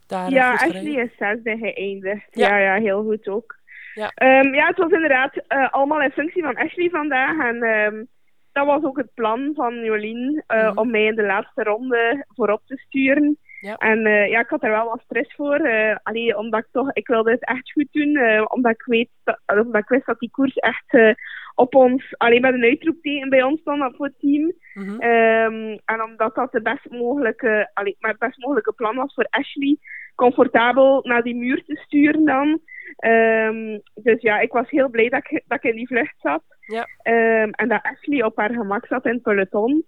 daar 0.07 0.27
eh, 0.27 0.33
Ja, 0.33 0.51
goed 0.51 0.61
gereden? 0.61 0.89
Ashley 0.89 1.05
is 1.05 1.17
zesde 1.19 1.57
geëindigd. 1.57 2.27
Ja. 2.31 2.49
Ja. 2.59 2.75
ja, 2.77 2.83
heel 2.83 3.03
goed 3.03 3.29
ook. 3.29 3.57
Ja. 3.95 4.11
Ehm, 4.15 4.55
ja, 4.55 4.67
het 4.67 4.77
was 4.79 4.91
inderdaad 4.91 5.37
eh, 5.49 5.73
allemaal 5.73 6.03
in 6.03 6.11
functie 6.11 6.43
van 6.43 6.57
Ashley 6.57 6.89
vandaag. 6.89 7.39
En 7.51 7.63
ehm, 7.63 8.05
dat 8.53 8.67
was 8.67 8.83
ook 8.83 8.97
het 8.97 9.15
plan 9.15 9.51
van 9.55 9.75
Jolien, 9.85 10.45
Mhm. 10.47 10.79
om 10.79 10.91
mij 10.91 11.05
in 11.05 11.15
de 11.15 11.23
laatste 11.27 11.63
ronde 11.63 12.25
voorop 12.29 12.63
te 12.67 12.77
sturen. 12.77 13.39
Ja. 13.65 13.77
En 13.77 14.07
eh, 14.07 14.29
ja, 14.29 14.41
ik 14.41 14.49
had 14.49 14.62
er 14.62 14.71
wel 14.71 14.89
wat 14.89 15.01
stress 15.05 15.35
voor. 15.35 15.57
eh 15.57 15.97
allee, 16.03 16.37
omdat 16.37 16.61
ik 16.61 16.69
toch, 16.73 16.93
ik 16.93 17.07
wilde 17.07 17.31
het 17.31 17.45
echt 17.45 17.73
goed 17.73 17.89
doen. 17.91 18.17
eh, 18.17 18.45
omdat, 18.49 18.73
ik 18.73 18.85
weet 18.85 19.11
dat, 19.25 19.41
omdat 19.47 19.83
ik 19.83 19.89
wist 19.89 20.07
dat 20.07 20.19
die 20.19 20.31
koers 20.31 20.55
echt 20.55 20.85
eh, 20.87 21.11
op 21.55 21.75
ons, 21.75 22.15
alleen 22.17 22.41
met 22.41 22.55
een 22.55 22.62
uitroepteken 22.65 23.29
bij 23.29 23.43
ons 23.43 23.61
stond 23.61 23.97
voor 23.97 24.07
het 24.07 24.19
team. 24.19 24.53
Ehm, 25.01 25.77
en 25.85 26.03
omdat 26.03 26.35
dat 26.35 26.53
de 26.53 26.62
best 26.62 26.91
mogelijke, 26.91 27.71
allee, 27.75 27.97
maar 27.99 28.11
het 28.11 28.21
best 28.21 28.39
mogelijke 28.39 28.73
plan 28.73 28.97
was 28.97 29.15
voor 29.15 29.27
Ashley, 29.31 29.77
comfortabel 30.15 31.01
naar 31.03 31.23
die 31.23 31.35
muur 31.37 31.62
te 31.67 31.77
sturen 31.77 32.25
dan. 32.25 32.61
Ehm, 32.97 33.79
dus 33.95 34.21
ja, 34.23 34.41
ik 34.41 34.53
was 34.53 34.71
heel 34.71 34.89
blij 34.89 35.09
dat 35.09 35.31
ik, 35.31 35.43
dat 35.47 35.65
ik 35.65 35.71
in 35.71 35.77
die 35.77 35.87
vlucht 35.87 36.15
zat. 36.19 36.43
Ja. 36.61 36.87
Ehm, 37.03 37.49
en 37.51 37.69
dat 37.69 37.83
Ashley 37.83 38.23
op 38.25 38.37
haar 38.37 38.53
gemak 38.53 38.87
zat 38.87 39.07
in 39.07 39.12
het 39.12 39.23
peloton. 39.23 39.85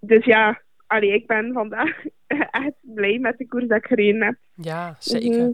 Dus 0.00 0.24
ja, 0.24 0.62
allee, 0.94 1.12
ik 1.14 1.26
ben 1.26 1.52
vandaag 1.52 2.04
echt 2.64 2.74
blij 2.80 3.18
met 3.18 3.38
de 3.38 3.46
koers 3.46 3.66
dat 3.66 3.78
ik 3.78 3.86
gereden 3.86 4.22
heb. 4.22 4.34
Ja, 4.54 4.96
zeker. 4.98 5.40
Mhm. 5.40 5.50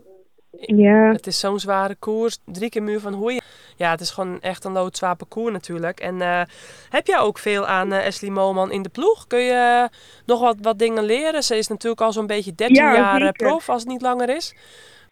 Ja. 0.50 1.12
Het 1.12 1.26
is 1.26 1.40
zo'n 1.40 1.58
zware 1.58 1.94
koers. 1.94 2.38
Drie 2.44 2.70
keer 2.70 2.82
muur 2.82 3.00
van 3.00 3.12
hoei. 3.12 3.38
Ja, 3.76 3.90
het 3.90 4.00
is 4.00 4.10
gewoon 4.10 4.40
echt 4.40 4.64
een 4.64 4.72
loodzwaar 4.72 5.16
parcours 5.16 5.52
natuurlijk. 5.52 6.00
En 6.00 6.20
eh, 6.20 6.42
heb 6.88 7.06
jij 7.06 7.18
ook 7.18 7.38
veel 7.38 7.66
aan 7.66 7.92
eh 7.92 8.06
Ashley 8.06 8.30
Moman 8.30 8.72
in 8.72 8.82
de 8.82 8.88
ploeg? 8.88 9.26
Kun 9.26 9.40
je 9.40 9.52
eh, 9.52 9.98
nog 10.26 10.40
wat, 10.40 10.56
wat 10.60 10.78
dingen 10.78 11.04
leren? 11.04 11.42
Ze 11.42 11.56
is 11.56 11.68
natuurlijk 11.68 12.00
al 12.00 12.12
zo'n 12.12 12.26
beetje 12.26 12.54
13 12.54 12.76
Ja, 12.76 12.94
jaar 12.94 13.20
eh, 13.20 13.26
zeker. 13.26 13.46
prof, 13.46 13.68
als 13.68 13.82
het 13.82 13.90
niet 13.90 14.02
langer 14.02 14.28
is. 14.28 14.54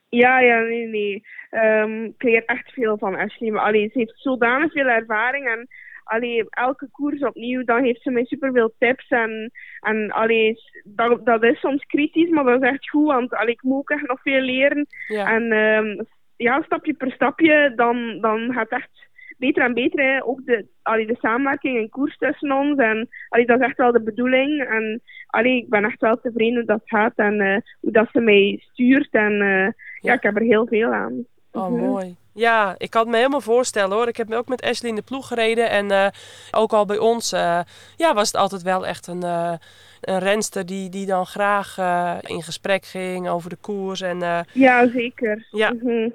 Ja, 0.09 0.41
ja, 0.41 0.59
nee, 0.61 0.87
nee. 0.87 1.23
Ehm, 1.51 2.05
ik 2.05 2.23
leer 2.23 2.45
echt 2.45 2.73
veel 2.73 2.99
van 2.99 3.15
Ashley. 3.15 3.51
Maar 3.51 3.65
allee, 3.65 3.89
ze 3.93 3.99
heeft 3.99 4.21
zodanig 4.21 4.73
veel 4.73 4.87
ervaring. 4.87 5.49
En 5.49 5.69
allee, 6.09 6.45
elke 6.51 6.89
koers 6.93 7.21
opnieuw, 7.23 7.65
dan 7.65 7.83
heeft 7.85 8.03
ze 8.03 8.11
mij 8.11 8.25
superveel 8.25 8.75
tips. 8.79 9.09
En, 9.09 9.51
en 9.81 10.11
allee, 10.11 10.55
dat, 10.85 11.25
dat 11.27 11.43
is 11.43 11.61
soms 11.61 11.85
kritisch, 11.85 12.31
maar 12.31 12.45
dat 12.45 12.63
is 12.63 12.69
echt 12.69 12.89
goed. 12.91 13.07
Want 13.07 13.35
allee, 13.35 13.53
ik 13.53 13.63
moet 13.63 13.79
ook 13.79 13.91
echt 13.91 14.07
nog 14.09 14.23
veel 14.23 14.41
leren. 14.41 14.87
Ja, 15.09 15.35
En 15.35 15.53
ehm, 15.53 16.03
ja, 16.37 16.63
stapje 16.63 16.95
per 16.95 17.13
stapje, 17.13 17.73
dan, 17.77 18.19
dan 18.21 18.53
gaat 18.53 18.71
het 18.71 18.79
echt 18.81 19.07
beter 19.39 19.63
en 19.63 19.75
beter. 19.75 20.05
Hè. 20.05 20.25
Ook 20.25 20.45
de, 20.45 20.67
allee, 20.83 21.07
de 21.07 21.17
samenwerking 21.21 21.79
in 21.79 21.89
koers 21.89 22.17
tussen 22.17 22.53
ons. 22.53 22.79
En 22.79 23.09
allee, 23.29 23.47
dat 23.47 23.61
is 23.61 23.67
echt 23.67 23.77
wel 23.77 23.93
de 23.93 24.03
bedoeling. 24.03 24.63
En 24.65 25.01
allee, 25.27 25.57
ik 25.57 25.69
ben 25.69 25.85
echt 25.85 26.01
wel 26.01 26.21
tevreden 26.21 26.55
hoe 26.55 26.65
dat 26.65 26.83
gaat 26.85 27.13
en 27.17 27.41
eh, 27.41 27.57
hoe 27.81 27.93
dat 27.93 28.09
ze 28.13 28.21
mij 28.21 28.59
stuurt. 28.73 29.09
En 29.11 29.33
eh, 29.33 29.49
ja. 29.49 29.73
Ja. 30.01 30.13
ik 30.13 30.23
heb 30.23 30.37
er 30.37 30.43
heel 30.43 30.67
veel 30.67 30.93
aan. 30.93 31.25
oh 31.53 31.69
Mhm. 31.71 31.85
mooi. 31.85 32.17
Ja, 32.39 32.75
ik 32.79 32.91
kan 32.91 33.03
het 33.03 33.11
me 33.11 33.17
helemaal 33.17 33.41
voorstellen 33.41 33.97
hoor. 33.97 34.09
Ik 34.09 34.17
heb 34.17 34.33
ook 34.33 34.49
met 34.49 34.63
Ashley 34.63 34.91
in 34.91 34.97
de 34.97 35.03
ploeg 35.03 35.27
gereden. 35.27 35.71
En 35.71 35.91
eh, 35.91 36.07
ook 36.51 36.73
al 36.73 36.87
bij 36.87 36.99
ons 36.99 37.33
eh, 37.33 37.61
ja, 37.97 38.15
was 38.15 38.27
het 38.27 38.41
altijd 38.41 38.63
wel 38.63 38.87
echt 38.87 39.07
een, 39.07 39.23
eh, 39.23 39.55
een 40.01 40.19
renster 40.19 40.67
die, 40.67 40.89
die 40.91 41.07
dan 41.07 41.27
graag 41.27 41.79
in 42.23 42.43
gesprek 42.43 42.85
ging 42.85 43.29
over 43.29 43.51
de 43.51 43.57
koers. 43.61 44.01
En 44.01 44.19
Ja, 44.53 44.89
zeker. 44.89 45.47
Ja. 45.51 45.73
Mhm. 45.73 46.09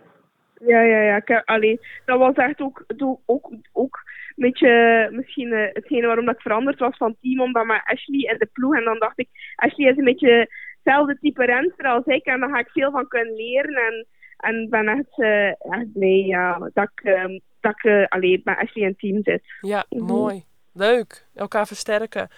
Ja, 0.66 0.82
ja, 0.82 1.02
ja. 1.02 1.16
Ik 1.16 1.42
allee, 1.46 1.80
dat 2.06 2.20
was 2.20 2.36
echt 2.36 2.62
ook, 2.62 2.86
ook, 2.98 3.20
ook, 3.26 3.52
ook 3.74 4.02
een 4.36 4.44
beetje 4.44 5.10
misschien 5.12 5.52
hetgene 5.74 6.08
waarom 6.08 6.26
dat 6.26 6.36
ik 6.36 6.42
veranderd 6.42 6.80
was 6.80 6.98
van 6.98 7.16
team, 7.22 7.42
omdat 7.42 7.66
met 7.66 7.82
Ashley 7.86 8.20
in 8.20 8.38
de 8.38 8.50
ploeg. 8.54 8.76
En 8.76 8.84
dan 8.84 9.00
dacht 9.00 9.20
ik, 9.20 9.30
Ashley 9.56 9.90
is 9.90 9.98
een 9.98 10.04
beetje 10.04 10.50
hetzelfde 10.76 11.18
type 11.22 11.46
renster 11.46 11.86
als 11.86 12.06
ik. 12.06 12.26
En 12.26 12.40
daar 12.40 12.50
ga 12.50 12.60
ik 12.60 12.70
veel 12.70 12.92
van 12.92 13.08
kunnen 13.08 13.36
leren. 13.36 13.76
En, 13.76 14.06
en 14.44 14.68
ben 14.70 14.88
echt, 14.88 15.20
eh, 15.20 15.48
echt 15.48 15.94
blij 15.94 16.24
ja, 16.26 16.70
dat 16.74 16.90
ik, 16.96 17.04
ehm, 17.04 17.40
dat 17.60 17.72
ik 17.72 17.84
eh, 17.84 18.06
allee, 18.08 18.42
met 18.44 18.58
Ashley 18.58 18.84
in 18.84 18.90
het 18.90 19.00
team 19.00 19.20
zit. 19.24 19.42
ja, 19.62 19.86
Mhm. 19.90 20.04
mooi. 20.06 20.44
Leuk. 20.76 21.26
Elkaar 21.36 21.68
versterken. 21.68 22.30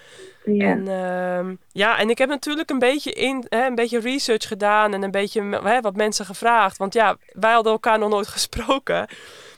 Ja. 0.45 0.65
En, 0.69 0.87
ehm, 0.87 1.55
ja, 1.71 1.99
en 1.99 2.09
ik 2.09 2.17
heb 2.17 2.29
natuurlijk 2.29 2.69
een 2.69 2.79
beetje, 2.79 3.11
in, 3.11 3.45
hè, 3.49 3.65
een 3.65 3.75
beetje 3.75 3.99
research 3.99 4.47
gedaan 4.47 4.93
en 4.93 5.03
een 5.03 5.11
beetje 5.11 5.41
hè, 5.63 5.81
wat 5.81 5.95
mensen 5.95 6.25
gevraagd. 6.25 6.77
Want 6.77 6.93
ja, 6.93 7.17
wij 7.31 7.51
hadden 7.51 7.71
elkaar 7.71 7.99
nog 7.99 8.09
nooit 8.09 8.27
gesproken. 8.37 9.07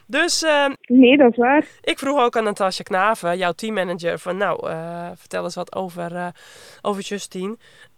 Dus 0.08 0.44
ehm, 0.44 0.74
Nee, 0.82 1.18
dat 1.18 1.32
is 1.32 1.38
waar. 1.38 1.66
ik 1.82 2.00
vroeg 2.00 2.20
ook 2.20 2.38
aan 2.38 2.44
Natasja 2.44 2.84
Knaven, 2.84 3.38
jouw 3.38 3.52
teammanager, 3.52 4.20
van 4.20 4.38
nou, 4.38 4.70
eh, 4.70 5.10
vertel 5.16 5.44
eens 5.44 5.56
wat 5.56 5.76
over, 5.76 6.16
eh, 6.16 6.28
over 6.82 7.02
Justine. 7.02 7.58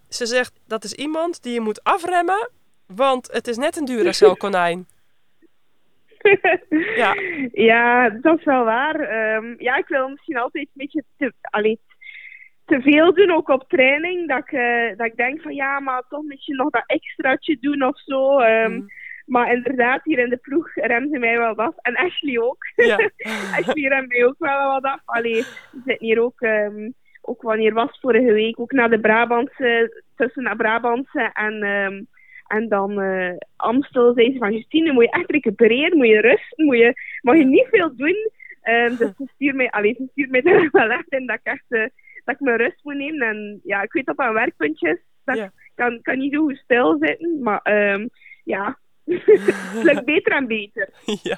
Ze 0.10 0.26
zegt, 0.26 0.54
dat 0.68 0.84
is 0.84 0.93
iemand 0.93 1.43
die 1.43 1.54
je 1.54 1.62
moet 1.62 1.84
afremmen, 1.84 2.50
want 2.95 3.31
het 3.31 3.47
is 3.47 3.57
net 3.57 3.77
een 3.77 3.85
Duracell 3.85 4.35
konijn. 4.43 4.87
Ja. 6.95 7.15
ja, 7.51 8.09
dat 8.09 8.37
is 8.37 8.43
wel 8.43 8.63
waar. 8.63 8.99
Ehm, 8.99 9.53
ja, 9.57 9.77
ik 9.77 9.87
wil 9.87 10.09
misschien 10.09 10.37
altijd 10.37 10.63
een 10.65 10.71
beetje 10.73 11.03
te, 11.17 11.33
allee, 11.41 11.79
te 12.65 12.81
veel 12.81 13.13
doen, 13.13 13.31
ook 13.31 13.49
op 13.49 13.69
training. 13.69 14.27
Dat 14.27 14.37
ik, 14.37 14.51
eh, 14.51 14.97
dat 14.97 15.05
ik 15.05 15.15
denk 15.15 15.41
van 15.41 15.53
ja, 15.55 15.79
maar 15.79 16.03
toch 16.09 16.23
misschien 16.23 16.55
nog 16.55 16.69
dat 16.69 16.83
extraatje 16.85 17.57
doen 17.59 17.83
of 17.83 17.99
zo. 17.99 18.39
Ehm, 18.39 18.71
Mm. 18.71 18.87
Maar 19.25 19.53
inderdaad, 19.53 20.03
hier 20.03 20.19
in 20.19 20.29
de 20.29 20.37
ploeg 20.37 20.75
remmen 20.75 21.09
ze 21.09 21.17
mij 21.17 21.37
wel 21.37 21.55
af. 21.55 21.73
En 21.81 21.95
Ashley 21.95 22.39
ook. 22.39 22.57
Ja. 22.75 23.09
Ashley 23.57 23.87
remt 23.87 24.07
mij 24.07 24.25
ook 24.25 24.35
wel 24.37 24.71
wat 24.71 24.83
af. 24.83 25.01
Allee, 25.05 25.43
we 25.71 25.81
zitten 25.85 26.07
hier 26.07 26.21
ook, 26.21 26.41
ehm, 26.41 26.89
ook 27.21 27.41
wanneer 27.41 27.73
was 27.73 27.99
vorige 28.01 28.31
week, 28.33 28.59
ook 28.59 28.71
naar 28.71 28.89
de 28.89 28.99
Brabantse, 28.99 30.03
tussen 30.15 30.43
naar 30.43 30.55
Brabantse 30.55 31.29
en, 31.33 31.63
en 32.50 32.68
dan 32.70 33.02
eh, 33.02 33.34
Amstel, 33.56 34.14
zei 34.14 34.32
ze 34.32 34.38
van 34.38 34.54
Justine, 34.54 34.91
moet 34.91 35.04
je 35.04 35.10
echt 35.12 35.32
recupereren, 35.32 35.97
moet 35.97 36.08
je 36.08 36.22
rusten, 36.22 36.66
moet 36.66 36.78
je, 36.78 36.93
mag 37.22 37.36
je 37.38 37.45
niet 37.45 37.68
veel 37.72 37.95
doen. 37.95 38.30
Ehm, 38.62 38.95
dus 38.95 39.10
ze 39.18 39.28
stuurt 39.34 39.56
mij, 39.56 39.70
allee, 39.70 39.93
ze 39.97 40.08
stuurt 40.12 40.30
mij 40.30 40.41
er 40.54 40.70
wel 40.72 40.89
echt 40.89 41.10
in 41.10 41.26
dat 41.26 41.36
ik 41.36 41.43
echt, 41.54 41.66
eh, 41.68 41.86
dat 42.26 42.36
ik 42.36 42.39
mijn 42.39 42.58
rust 42.58 42.80
moet 42.84 42.95
nemen. 42.95 43.28
En 43.28 43.60
ja, 43.64 43.82
ik 43.82 43.91
weet 43.93 44.06
dat 44.06 44.18
dat 44.18 44.28
een 44.28 44.34
werkpuntje 44.34 44.89
is, 44.89 45.00
dat 45.26 45.38
Ja. 45.38 45.43
ik 45.43 45.52
kan, 45.76 46.02
kan 46.02 46.18
niet 46.18 46.34
zo 46.34 46.39
goed 46.43 46.58
stilzitten, 46.64 47.39
maar 47.41 47.60
ehm, 47.64 48.08
ja, 48.43 48.78
het 49.06 49.84
lukt 49.89 50.06
beter 50.06 50.32
en 50.32 50.47
beter. 50.47 50.89
ja. 51.24 51.38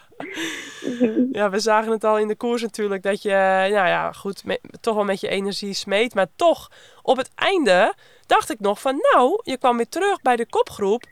Ja, 1.31 1.49
we 1.49 1.59
zagen 1.59 1.91
het 1.91 2.03
al 2.03 2.19
in 2.19 2.27
de 2.27 2.35
koers 2.35 2.61
natuurlijk 2.61 3.03
dat 3.03 3.21
je, 3.21 3.29
nou 3.29 3.71
ja, 3.87 4.11
goed, 4.11 4.45
me- 4.45 4.59
toch 4.81 4.95
wel 4.95 5.03
met 5.03 5.19
je 5.21 5.27
energie 5.27 5.73
smeet. 5.73 6.13
Maar 6.15 6.27
toch, 6.35 6.71
op 7.01 7.17
het 7.17 7.31
einde 7.35 7.93
dacht 8.31 8.49
ik 8.51 8.59
nog 8.59 8.81
van, 8.81 8.95
nou, 9.11 9.39
je 9.43 9.57
kwam 9.57 9.77
weer 9.77 9.89
terug 9.89 10.21
bij 10.21 10.35
de 10.35 10.45
kopgroep. 10.49 11.03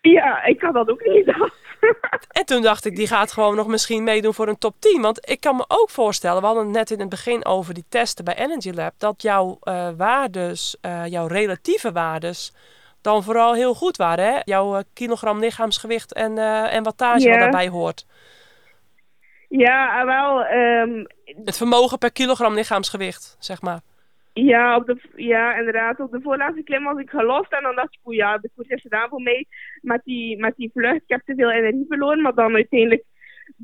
Ja, 0.00 0.44
ik 0.44 0.60
had 0.60 0.74
dat 0.74 0.88
ook 0.88 1.04
niet. 1.04 1.26
En 2.28 2.44
toen 2.44 2.62
dacht 2.62 2.84
ik, 2.84 2.96
die 2.96 3.06
gaat 3.06 3.32
gewoon 3.32 3.56
nog 3.56 3.66
misschien 3.66 4.04
meedoen 4.04 4.34
voor 4.34 4.48
een 4.48 4.58
top 4.58 4.74
10. 4.78 5.02
Want 5.02 5.30
ik 5.30 5.40
kan 5.40 5.56
me 5.56 5.64
ook 5.68 5.90
voorstellen, 5.90 6.40
we 6.40 6.46
hadden 6.46 6.64
het 6.64 6.72
net 6.72 6.90
in 6.90 7.00
het 7.00 7.08
begin 7.08 7.44
over 7.44 7.74
die 7.74 7.84
testen 7.88 8.24
bij 8.24 8.36
Energy 8.36 8.70
Lab, 8.70 8.92
dat 8.98 9.22
jouw 9.22 9.56
eh 9.60 9.88
waardes, 9.96 10.76
eh, 10.80 11.06
jouw 11.06 11.26
relatieve 11.26 11.92
waardes, 11.92 12.54
dan 13.02 13.22
vooral 13.22 13.54
heel 13.54 13.74
goed 13.74 13.96
waren. 13.96 14.24
Hè? 14.24 14.40
Jouw 14.44 14.76
eh, 14.76 14.82
kilogram 14.92 15.38
lichaamsgewicht 15.38 16.12
en, 16.12 16.38
en 16.68 16.82
wattage 16.82 17.28
wat 17.28 17.38
daarbij 17.38 17.68
hoort. 17.68 18.06
Ja, 19.48 20.04
wel. 20.04 20.44
ehm, 20.44 21.04
Het 21.44 21.56
vermogen 21.56 21.98
per 21.98 22.12
kilogram 22.12 22.54
lichaamsgewicht, 22.54 23.36
zeg 23.38 23.62
maar. 23.62 23.80
Ja, 24.44 24.76
op 24.76 24.86
de, 24.86 24.96
ja, 25.16 25.56
inderdaad. 25.56 26.00
Op 26.00 26.10
de 26.10 26.20
voorlaatste 26.20 26.62
klim 26.62 26.84
was 26.84 26.98
ik 26.98 27.10
gelost. 27.10 27.52
En 27.52 27.62
dan 27.62 27.74
dacht 27.74 27.92
ik, 27.94 28.00
oeh 28.04 28.16
ja, 28.16 28.38
de 28.38 28.50
koers 28.54 28.68
is 28.68 28.80
gedaan 28.80 29.08
voor 29.08 29.22
mij 29.22 29.46
met 29.80 30.00
die, 30.04 30.38
met 30.38 30.56
die 30.56 30.70
vlucht. 30.72 30.94
Ik 31.02 31.02
heb 31.06 31.22
te 31.24 31.34
veel 31.34 31.50
energie 31.50 31.84
verloren. 31.88 32.22
Maar 32.22 32.34
dan 32.34 32.54
uiteindelijk 32.54 33.04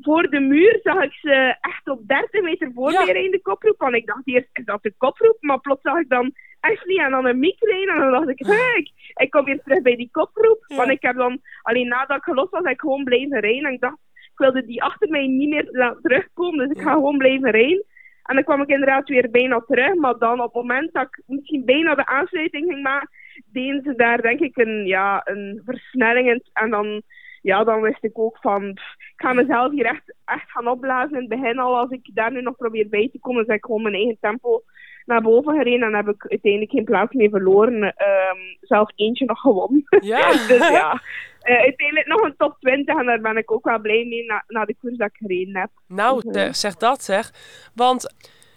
voor 0.01 0.29
de 0.29 0.39
muur 0.39 0.79
zag 0.83 1.03
ik 1.03 1.13
ze 1.13 1.55
echt 1.61 1.87
op 1.87 2.07
30 2.07 2.41
meter 2.41 2.71
voor 2.73 2.91
Ja. 2.91 3.13
in 3.13 3.31
de 3.31 3.41
koproep. 3.41 3.77
Want 3.77 3.95
ik 3.95 4.05
dacht 4.05 4.21
eerst, 4.27 4.49
is 4.53 4.65
dat 4.65 4.83
de 4.83 4.93
koproep? 4.97 5.37
Maar 5.39 5.59
plots 5.59 5.81
zag 5.81 5.99
ik 5.99 6.09
dan 6.09 6.31
Ashley 6.59 7.03
en 7.05 7.11
dan 7.11 7.25
een 7.25 7.55
rijden. 7.59 7.93
En 7.93 7.99
dan 7.99 8.11
dacht 8.11 8.29
ik, 8.29 8.45
hey, 8.45 8.75
ik, 8.77 8.91
ik 9.13 9.29
kom 9.29 9.45
weer 9.45 9.61
terug 9.63 9.81
bij 9.81 9.95
die 9.95 10.09
koproep. 10.11 10.63
Ja. 10.67 10.75
Want 10.75 10.89
ik 10.89 11.01
heb 11.01 11.15
dan, 11.15 11.41
alleen 11.61 11.87
nadat 11.87 12.17
ik 12.17 12.23
gelost 12.23 12.51
was, 12.51 12.63
heb 12.63 12.73
ik 12.73 12.79
gewoon 12.79 13.03
blijven 13.03 13.39
rijden. 13.39 13.63
En 13.65 13.73
ik 13.73 13.79
dacht, 13.79 13.97
ik 14.13 14.37
wilde 14.37 14.65
die 14.65 14.83
achter 14.83 15.09
mij 15.09 15.27
niet 15.27 15.49
meer 15.49 15.97
terugkomen. 16.01 16.67
Dus 16.67 16.77
ik 16.77 16.83
ga 16.83 16.91
gewoon 16.93 17.17
blijven 17.17 17.51
rijden. 17.51 17.85
En 18.23 18.35
dan 18.35 18.43
kwam 18.43 18.61
ik 18.61 18.69
inderdaad 18.69 19.09
weer 19.09 19.29
bijna 19.31 19.59
terug. 19.59 19.95
Maar 19.95 20.17
dan 20.17 20.39
op 20.39 20.53
het 20.53 20.63
moment 20.63 20.93
dat 20.93 21.03
ik 21.03 21.21
misschien 21.25 21.65
bijna 21.65 21.95
de 21.95 22.05
aansluiting 22.05 22.71
ging 22.71 22.83
maken, 22.83 23.09
deden 23.51 23.81
ze 23.83 23.95
daar 23.95 24.21
denk 24.21 24.39
ik 24.39 24.57
een, 24.57 24.85
ja, 24.85 25.21
een 25.23 25.61
versnelling 25.65 26.29
in. 26.29 26.43
En 26.53 26.69
dan, 26.69 27.01
ja, 27.41 27.63
dan 27.63 27.81
wist 27.81 28.03
ik 28.03 28.19
ook 28.19 28.37
van, 28.41 28.63
ik 28.69 29.13
ga 29.15 29.33
mezelf 29.33 29.71
hier 29.71 29.85
echt, 29.85 30.15
echt 30.25 30.51
gaan 30.51 30.67
opblazen 30.67 31.13
in 31.13 31.29
het 31.29 31.39
begin 31.39 31.59
al. 31.59 31.77
Als 31.77 31.89
ik 31.89 32.09
daar 32.13 32.31
nu 32.31 32.41
nog 32.41 32.55
probeer 32.55 32.89
bij 32.89 33.09
te 33.11 33.19
komen, 33.19 33.45
ben 33.45 33.55
ik 33.55 33.65
gewoon 33.65 33.81
mijn 33.81 33.95
eigen 33.95 34.17
tempo 34.19 34.63
naar 35.05 35.21
boven 35.21 35.57
gereden. 35.57 35.87
En 35.87 35.95
heb 35.95 36.07
ik 36.07 36.25
uiteindelijk 36.27 36.71
geen 36.71 36.83
plaats 36.83 37.13
meer 37.13 37.29
verloren. 37.29 37.81
Ehm, 37.95 38.37
zelf 38.61 38.89
eentje 38.95 39.25
nog 39.25 39.39
gewonnen. 39.39 39.83
Ja. 40.01 40.31
dus 40.51 40.69
ja, 40.69 41.01
eh, 41.41 41.57
uiteindelijk 41.59 42.07
nog 42.07 42.21
een 42.21 42.35
top 42.37 42.55
20. 42.59 42.97
En 42.99 43.05
daar 43.05 43.21
ben 43.21 43.37
ik 43.37 43.51
ook 43.51 43.65
wel 43.65 43.79
blij 43.79 44.05
mee 44.05 44.25
na, 44.25 44.43
na 44.47 44.65
de 44.65 44.75
koers 44.81 44.97
dat 44.97 45.07
ik 45.07 45.15
gereden 45.17 45.57
heb. 45.57 45.69
Nou, 45.87 46.21
Mhm. 46.25 46.33
zeg- 46.33 46.55
zeg 46.55 46.75
dat 46.75 47.03
zeg. 47.03 47.31
Want 47.75 48.13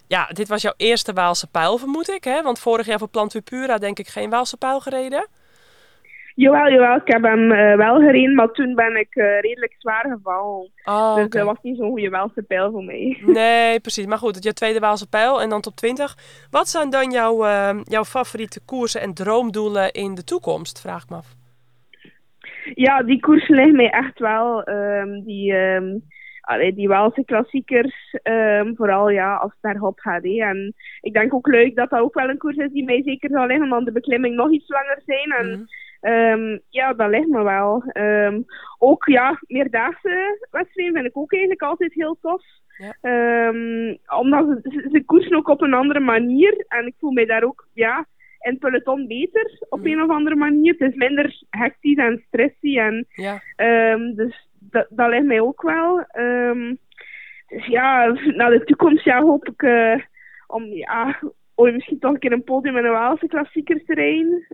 ja, 0.09 0.26
dit 0.32 0.49
was 0.49 0.62
jouw 0.62 0.74
eerste 0.76 1.12
Waalse 1.12 1.51
pijl, 1.51 1.78
vermoed 1.78 2.09
ik. 2.09 2.24
Hè? 2.24 2.42
Want 2.42 2.59
vorig 2.59 2.86
jaar 2.86 2.99
voor 2.99 3.09
Plantu 3.09 3.40
Pura 3.40 3.78
denk 3.78 3.99
ik 3.99 4.07
geen 4.07 4.30
Waalse 4.30 4.57
pijl 4.57 4.80
gereden. 4.80 5.26
Jawel, 6.37 6.70
jawel, 6.70 6.97
ik 6.97 7.12
heb 7.12 7.22
hem 7.22 7.53
eh, 7.53 7.76
wel 7.76 7.95
gereden, 8.01 8.34
maar 8.34 8.51
toen 8.51 8.74
ben 8.74 8.97
ik 8.97 9.14
eh, 9.14 9.41
redelijk 9.41 9.74
zwaar 9.78 10.07
gevallen. 10.16 10.70
Oh, 10.84 11.14
dus 11.14 11.28
dat 11.28 11.45
was 11.45 11.59
niet 11.62 11.76
zo'n 11.76 11.89
goede 11.89 12.09
Welse 12.09 12.43
pijl 12.43 12.70
voor 12.70 12.84
mij. 12.84 13.22
Nee, 13.26 13.80
precies. 13.80 14.07
Maar 14.07 14.18
goed, 14.18 14.34
het 14.34 14.45
je 14.45 14.53
tweede 14.53 14.78
Waalse 14.78 15.09
pijl 15.09 15.41
en 15.43 15.49
dan 15.49 15.61
top 15.61 15.76
20. 15.76 16.16
Wat 16.51 16.68
zijn 16.68 16.91
dan 16.91 17.11
jouw, 17.11 17.45
eh, 17.45 17.80
jouw 17.84 18.05
favoriete 18.05 18.61
koersen 18.64 19.01
en 19.01 19.14
droomdoelen 19.14 19.93
in 19.93 20.14
de 20.14 20.24
toekomst? 20.24 20.80
Vraag 20.80 21.03
ik 21.03 21.11
me 21.11 21.16
af. 21.16 21.34
Ja, 22.74 23.03
die 23.03 23.20
koers 23.20 23.49
ligt 23.49 23.72
mij 23.72 23.91
echt 23.91 24.18
wel. 24.18 24.62
ehm, 24.62 25.20
die, 25.24 25.53
ehm 25.57 25.99
allee, 26.41 26.74
die 26.74 26.89
Waalse 26.89 27.24
klassiekers, 27.24 28.16
ehm, 28.22 28.74
vooral 28.74 29.09
ja, 29.11 29.34
als 29.34 29.53
het 29.61 29.76
hop 29.76 29.99
gaat. 29.99 30.24
En 30.24 30.74
ik 31.01 31.12
denk 31.12 31.34
ook 31.34 31.47
leuk 31.47 31.76
dat 31.76 31.91
dat 31.91 32.01
ook 32.01 32.14
wel 32.14 32.28
een 32.28 32.39
koers 32.39 32.57
is 32.57 32.72
die 32.72 32.84
mij 32.84 33.03
zeker 33.05 33.30
zal 33.30 33.47
liggen, 33.47 33.64
omdat 33.64 33.84
de 33.84 33.93
beklimming 33.93 34.34
nog 34.37 34.51
iets 34.51 34.68
langer 34.68 35.03
zijn. 35.07 35.30
En 35.32 35.51
Mhm. 35.51 35.64
Ehm, 36.01 36.59
ja, 36.68 36.92
dat 36.92 37.11
ligt 37.11 37.28
me 37.28 37.42
wel. 37.42 37.82
Ehm, 37.86 38.40
ook 38.78 39.07
ja, 39.07 39.40
meerdaagse 39.47 40.47
wedstrijden 40.51 40.94
vind 40.94 41.07
ik 41.07 41.16
ook 41.16 41.32
eigenlijk 41.32 41.62
altijd 41.62 41.94
heel 41.94 42.18
tof. 42.20 42.42
Ja. 42.78 42.97
Ehm, 43.01 43.97
omdat 44.18 44.47
ze, 44.62 44.88
ze, 44.92 45.03
koersen 45.07 45.36
ook 45.36 45.49
op 45.49 45.62
een 45.62 45.74
andere 45.74 46.01
manier. 46.01 46.64
En 46.68 46.86
ik 46.86 46.94
voel 46.99 47.11
mij 47.11 47.24
daar 47.26 47.42
ook 47.42 47.68
ja, 47.72 48.07
in 48.40 48.51
het 48.51 48.59
peloton 48.59 49.07
beter 49.07 49.57
op 49.68 49.78
Mhm. 49.78 49.88
een 49.88 50.03
of 50.03 50.11
andere 50.11 50.36
manier. 50.36 50.74
Het 50.78 50.92
is 50.92 50.97
minder 50.97 51.42
hectisch 51.51 51.97
en 51.97 52.24
stressy. 52.26 52.78
En, 52.78 53.07
Ja, 53.09 53.40
dus 54.14 54.49
dat, 54.61 54.86
dat 54.90 55.09
ligt 55.11 55.24
mij 55.24 55.40
ook 55.40 55.62
wel. 55.62 56.05
Dus 57.49 57.66
ja, 57.66 58.07
naar 58.24 58.51
de 58.51 58.64
toekomst 58.64 59.05
ja, 59.05 59.22
hoop 59.22 59.49
ik 59.49 59.62
eh, 59.62 60.01
om 60.47 60.64
ja, 60.64 61.18
ooit 61.55 61.74
misschien 61.74 61.99
toch 61.99 62.12
een 62.12 62.18
keer 62.18 62.32
een 62.32 62.44
podium 62.44 62.76
in 62.76 62.84
een 62.84 62.90
Waalse 62.90 63.26
klassieker 63.26 63.84
te 63.84 63.94
rijden. 63.94 64.47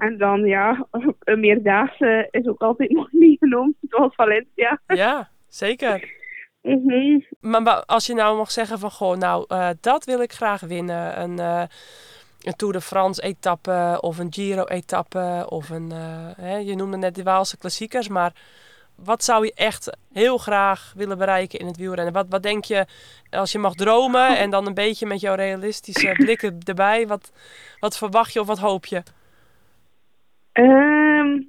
En 0.00 0.18
dan 0.18 0.44
ja, 0.44 0.86
een 1.20 1.40
meerdaagse 1.40 2.28
is 2.30 2.46
ook 2.46 2.60
altijd 2.60 2.92
mooi 2.98 3.08
meegenomen, 3.10 3.76
zoals 3.88 4.14
Valencia. 4.14 4.80
ja 4.86 5.28
zeker. 5.48 6.18
Mhm. 6.62 7.20
Maar 7.40 7.84
als 7.84 8.06
je 8.06 8.14
nou 8.14 8.36
mag 8.36 8.50
zeggen 8.50 8.78
van, 8.78 8.90
goh, 8.90 9.16
nou, 9.16 9.44
eh, 9.48 9.68
dat 9.80 10.04
wil 10.04 10.20
ik 10.20 10.32
graag 10.32 10.60
winnen. 10.60 11.20
Een, 11.20 11.38
eh, 11.38 11.62
een 12.40 12.56
Tour 12.56 12.72
de 12.72 12.80
France 12.80 13.22
etappe 13.22 13.98
of 14.00 14.18
een 14.18 14.32
Giro 14.32 14.64
etappe 14.64 15.46
of 15.48 15.70
een, 15.70 15.92
eh, 15.92 16.28
hè, 16.36 16.56
je 16.56 16.76
noemde 16.76 16.96
net 16.96 17.14
die 17.14 17.24
Waalse 17.24 17.58
klassiekers, 17.58 18.08
maar 18.08 18.32
wat 18.94 19.24
zou 19.24 19.44
je 19.44 19.52
echt 19.54 19.96
heel 20.12 20.38
graag 20.38 20.92
willen 20.96 21.18
bereiken 21.18 21.58
in 21.58 21.66
het 21.66 21.76
wielrennen? 21.76 22.12
Wat, 22.12 22.26
wat 22.28 22.42
denk 22.42 22.64
je, 22.64 22.86
als 23.30 23.52
je 23.52 23.58
mag 23.58 23.74
dromen 23.74 24.38
en 24.38 24.50
dan 24.50 24.66
een 24.66 24.74
beetje 24.74 25.06
met 25.06 25.20
jouw 25.20 25.34
realistische 25.34 26.14
blikken 26.24 26.58
erbij, 26.64 27.06
wat, 27.06 27.32
wat 27.78 27.96
verwacht 27.96 28.32
je 28.32 28.40
of 28.40 28.46
wat 28.46 28.58
hoop 28.58 28.86
je? 28.86 29.02
Ehm, 30.64 31.40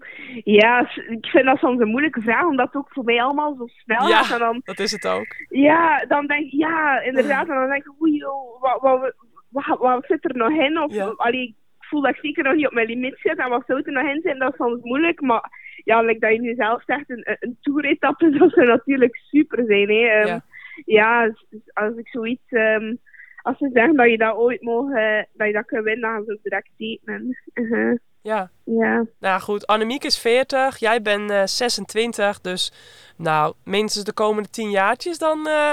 ja, 0.43 0.89
ik 1.09 1.25
vind 1.25 1.45
dat 1.45 1.57
soms 1.57 1.79
een 1.79 1.87
moeilijke 1.87 2.21
vraag, 2.21 2.45
omdat 2.45 2.65
het 2.65 2.75
ook 2.75 2.91
voor 2.91 3.03
mij 3.03 3.21
allemaal 3.21 3.55
zo 3.55 3.65
snel 3.67 4.07
Ja. 4.07 4.23
gaat. 4.23 4.33
En 4.33 4.39
dan, 4.45 4.61
Dat 4.63 4.79
is 4.79 4.91
het 4.91 5.07
ook. 5.07 5.25
ja, 5.49 6.05
dan 6.07 6.27
denk 6.27 6.45
ik, 6.45 6.51
ja, 6.51 7.01
inderdaad. 7.01 7.47
En 7.47 7.55
dan 7.55 7.69
denk 7.69 7.83
ik, 7.85 8.01
oei, 8.01 8.23
wat, 8.59 8.81
wat, 8.81 9.13
wat, 9.49 9.77
wat 9.79 10.05
zit 10.05 10.25
er 10.25 10.35
nog 10.37 10.51
in? 10.51 10.79
Of, 10.81 10.93
Ja. 10.93 11.13
allee, 11.17 11.47
ik 11.47 11.55
voel 11.87 12.01
dat 12.01 12.11
ik 12.15 12.19
zeker 12.21 12.43
nog 12.43 12.53
niet 12.55 12.67
op 12.67 12.73
mijn 12.73 12.87
limiet 12.87 13.17
zit. 13.19 13.37
En 13.37 13.49
wat 13.49 13.63
zou 13.67 13.81
er 13.83 13.91
nog 13.91 14.07
in 14.13 14.21
zijn, 14.21 14.39
dat 14.39 14.49
is 14.51 14.55
soms 14.57 14.81
moeilijk. 14.83 15.21
Maar 15.21 15.49
ja, 15.83 16.01
like 16.01 16.19
dat 16.19 16.31
je 16.33 16.41
nu 16.41 16.53
zelf 16.55 16.83
zegt, 16.83 17.09
een, 17.09 17.37
een- 17.39 17.57
toeretappe, 17.61 18.29
dat 18.37 18.51
zou 18.51 18.67
natuurlijk 18.67 19.15
super 19.15 19.63
zijn. 19.65 19.89
Hè. 19.89 20.05
Ehm, 20.07 20.39
Ja. 20.85 21.31
als 21.73 21.95
ik 21.97 22.07
zoiets... 22.07 22.49
ehm, 22.49 22.95
als 23.41 23.57
ze 23.57 23.69
zeggen 23.73 23.95
dat 23.95 24.09
je 24.09 24.17
dat 24.17 24.35
ooit 24.35 24.61
mogen, 24.61 25.27
dat 25.33 25.47
je 25.47 25.53
dat 25.53 25.65
kunt 25.65 25.83
winnen, 25.83 26.11
dan 26.13 26.23
zou 26.23 26.37
ik 26.37 26.43
direct 26.43 26.69
tekenen. 26.77 27.37
Ja. 28.21 28.49
Ja. 28.63 29.05
Nou 29.19 29.41
goed, 29.41 29.67
Annemiek 29.67 30.03
is 30.03 30.17
40, 30.17 30.77
jij 30.77 31.01
bent 31.01 31.31
eh, 31.31 31.41
26, 31.45 32.41
dus 32.41 32.71
nou, 33.15 33.53
minstens 33.63 34.05
de 34.05 34.13
komende 34.13 34.49
10 34.49 34.69
jaartjes, 34.69 35.17
dan 35.17 35.47
eh, 35.47 35.71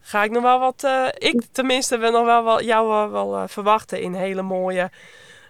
ga 0.00 0.22
ik 0.24 0.30
nog 0.30 0.42
wel 0.42 0.58
wat, 0.58 0.84
eh, 0.84 1.06
ik 1.18 1.42
tenminste 1.52 1.98
wil 1.98 2.10
nog 2.10 2.24
wel, 2.24 2.44
wel 2.44 2.62
jou 2.62 2.88
wel, 2.88 3.10
wel 3.10 3.48
verwachten 3.48 4.00
in 4.00 4.12
hele 4.12 4.42
mooie 4.42 4.90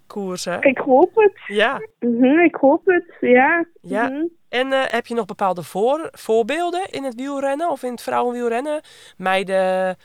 koersen. 0.07 0.63
Ik 0.63 0.79
hoop 0.79 1.11
het. 1.15 1.33
Ja, 1.47 1.81
Mhm, 2.01 2.39
ik 2.39 2.55
hoop 2.55 2.87
het, 2.87 3.05
ja. 3.21 3.65
Ja. 3.81 4.09
Mhm. 4.09 4.25
en 4.49 4.73
heb 4.73 5.07
je 5.07 5.15
nog 5.15 5.25
bepaalde 5.25 5.63
voor, 5.63 6.09
voorbeelden 6.13 6.91
in 6.91 7.05
het 7.05 7.15
wielrennen 7.15 7.71
of 7.71 7.83
in 7.83 7.91
het 7.91 8.03
vrouwenwielrennen? 8.03 8.81
Meiden 9.17 9.97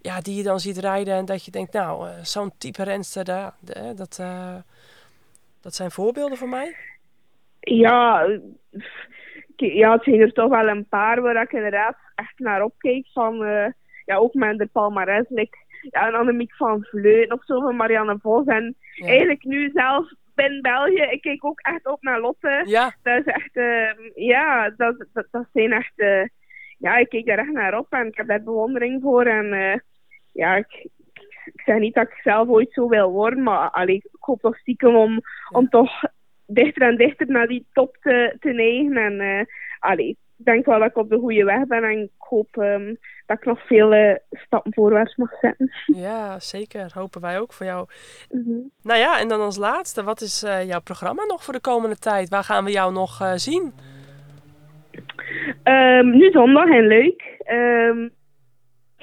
ja, 0.00 0.20
die 0.20 0.36
je 0.36 0.42
dan 0.42 0.60
ziet 0.60 0.78
rijden 0.78 1.14
en 1.14 1.24
dat 1.24 1.44
je 1.44 1.50
denkt, 1.50 1.72
nou, 1.72 2.08
zo'n 2.22 2.52
type 2.58 2.82
renster, 2.82 3.24
daar, 3.24 3.54
dat, 3.94 4.16
eh, 4.20 4.54
dat 5.66 5.74
zijn 5.74 5.90
voorbeelden 5.90 6.38
voor 6.38 6.48
mij. 6.48 6.76
Ja, 7.60 8.26
ja, 9.56 9.92
het 9.92 10.02
zijn 10.04 10.20
er 10.20 10.32
toch 10.32 10.48
wel 10.48 10.68
een 10.68 10.88
paar 10.88 11.20
waar 11.20 11.42
ik 11.42 11.52
inderdaad 11.52 11.96
echt 12.14 12.38
naar 12.38 12.62
opkijk. 12.62 13.06
Van, 13.12 13.44
eh, 13.44 13.66
ja, 14.04 14.16
ook 14.16 14.34
met 14.34 14.58
de 14.58 14.66
palmarès. 14.66 15.24
Like, 15.28 15.58
ja, 15.90 16.08
een 16.08 16.14
Annemiek 16.14 16.54
van 16.54 16.84
Vleuten 16.84 17.36
of 17.36 17.44
zo, 17.44 17.60
van 17.60 17.76
Marianne 17.76 18.18
Vos. 18.22 18.46
En 18.46 18.76
Ja. 18.94 19.06
eigenlijk 19.06 19.44
nu 19.44 19.70
zelf 19.74 20.10
binnen 20.34 20.62
België, 20.62 21.02
ik 21.10 21.20
kijk 21.20 21.44
ook 21.44 21.60
echt 21.60 21.86
op 21.86 22.02
naar 22.02 22.20
Lotte. 22.20 22.62
Ja, 22.66 22.94
Dat 23.02 23.18
is 23.18 23.32
echt, 23.32 23.56
eh, 23.56 23.90
ja, 24.14 24.70
dat, 24.76 25.06
dat, 25.12 25.26
dat 25.30 25.46
zijn 25.52 25.72
echt, 25.72 25.92
eh, 25.96 26.24
ja, 26.78 26.96
ik 26.96 27.08
kijk 27.08 27.26
daar 27.26 27.38
echt 27.38 27.52
naar 27.52 27.78
op 27.78 27.86
en 27.90 28.06
ik 28.06 28.16
heb 28.16 28.26
daar 28.26 28.42
bewondering 28.42 29.02
voor. 29.02 29.24
En 29.24 29.52
eh, 29.52 29.78
ja, 30.32 30.56
ik, 30.56 30.86
ik 31.54 31.60
zeg 31.60 31.78
niet 31.78 31.94
dat 31.94 32.08
ik 32.08 32.20
zelf 32.22 32.48
ooit 32.48 32.72
zo 32.72 32.88
wil 32.88 33.10
worden, 33.10 33.42
maar 33.42 33.70
allee, 33.70 33.96
ik 33.96 34.16
hoop 34.20 34.40
toch 34.40 34.58
stiekem 34.58 34.96
om, 34.96 35.20
om 35.50 35.68
toch 35.68 36.02
dichter 36.46 36.82
en 36.82 36.96
dichter 36.96 37.26
naar 37.26 37.46
die 37.46 37.66
top 37.72 37.96
te, 38.00 38.36
te 38.40 38.50
neigen. 38.50 38.96
En 38.96 39.46
allee, 39.78 40.08
ik 40.38 40.44
denk 40.44 40.66
wel 40.66 40.78
dat 40.78 40.88
ik 40.88 40.96
op 40.96 41.08
de 41.08 41.18
goede 41.18 41.44
weg 41.44 41.66
ben 41.66 41.84
en 41.84 42.02
ik 42.02 42.10
hoop 42.18 42.56
ehm, 42.56 42.94
dat 43.26 43.36
ik 43.36 43.44
nog 43.44 43.66
vele 43.66 44.22
stappen 44.30 44.74
voorwaarts 44.74 45.16
mag 45.16 45.30
zetten. 45.40 45.72
ja, 45.86 46.40
zeker. 46.40 46.90
Hopen 46.94 47.20
wij 47.20 47.40
ook 47.40 47.52
voor 47.52 47.66
jou. 47.66 47.86
Mhm. 48.30 48.58
Nou 48.82 48.98
ja, 48.98 49.20
en 49.20 49.28
dan 49.28 49.40
als 49.40 49.56
laatste, 49.56 50.02
wat 50.02 50.20
is 50.20 50.42
eh, 50.42 50.66
jouw 50.66 50.80
programma 50.80 51.24
nog 51.24 51.44
voor 51.44 51.54
de 51.54 51.60
komende 51.60 51.96
tijd? 51.96 52.28
Waar 52.28 52.44
gaan 52.44 52.64
we 52.64 52.70
jou 52.70 52.92
nog 52.92 53.20
eh, 53.20 53.32
zien? 53.34 53.72
Ehm, 55.62 56.10
nu 56.10 56.30
zondag 56.30 56.68
in 56.68 56.86
Leuk. 56.86 57.34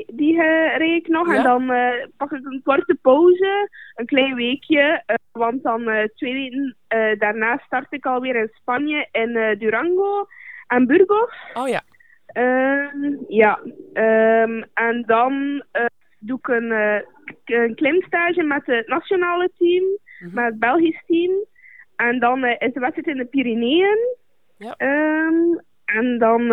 Die 0.08 0.42
reed 0.78 1.02
ik 1.02 1.08
nog. 1.08 1.28
Ja? 1.28 1.38
En 1.38 1.44
dan 1.44 1.72
eh, 1.72 2.06
pak 2.18 2.32
ik 2.32 2.46
een 2.46 2.62
korte 2.64 2.98
pauze. 3.02 3.70
Een 3.96 4.06
klein 4.06 4.36
weekje. 4.36 5.02
eh, 5.06 5.16
want 5.32 5.64
dan 5.64 6.10
twee 6.16 6.34
weken 6.34 6.76
daarna 7.18 7.58
start 7.66 7.94
ik 7.94 8.06
alweer 8.06 8.36
in 8.36 8.50
Spanje. 8.54 9.08
In 9.12 9.56
Durango 9.58 10.26
en 10.68 10.86
Burgos. 10.88 11.34
Oh 11.54 11.68
ja, 11.68 11.82
Ehm, 12.26 13.14
ja. 13.28 13.60
Ehm, 13.94 14.64
en 14.74 15.04
dan 15.06 15.64
doe 16.20 16.38
ik 16.38 16.48
een, 16.48 16.72
een 17.46 17.76
klimstage 17.76 18.44
met 18.44 18.66
het 18.66 18.88
nationale 18.88 19.50
team. 19.58 19.84
Mhm. 20.20 20.34
Met 20.36 20.46
het 20.46 20.60
Belgisch 20.60 21.04
team. 21.08 21.32
En 21.96 22.20
dan 22.20 22.46
is 22.46 22.74
de 22.74 22.80
wedstrijd 22.80 23.08
in 23.08 23.18
de 23.18 23.26
Pyreneeën. 23.26 23.98
Ja. 24.58 24.74
Ehm, 24.78 25.58
en 25.86 26.18
dan 26.18 26.48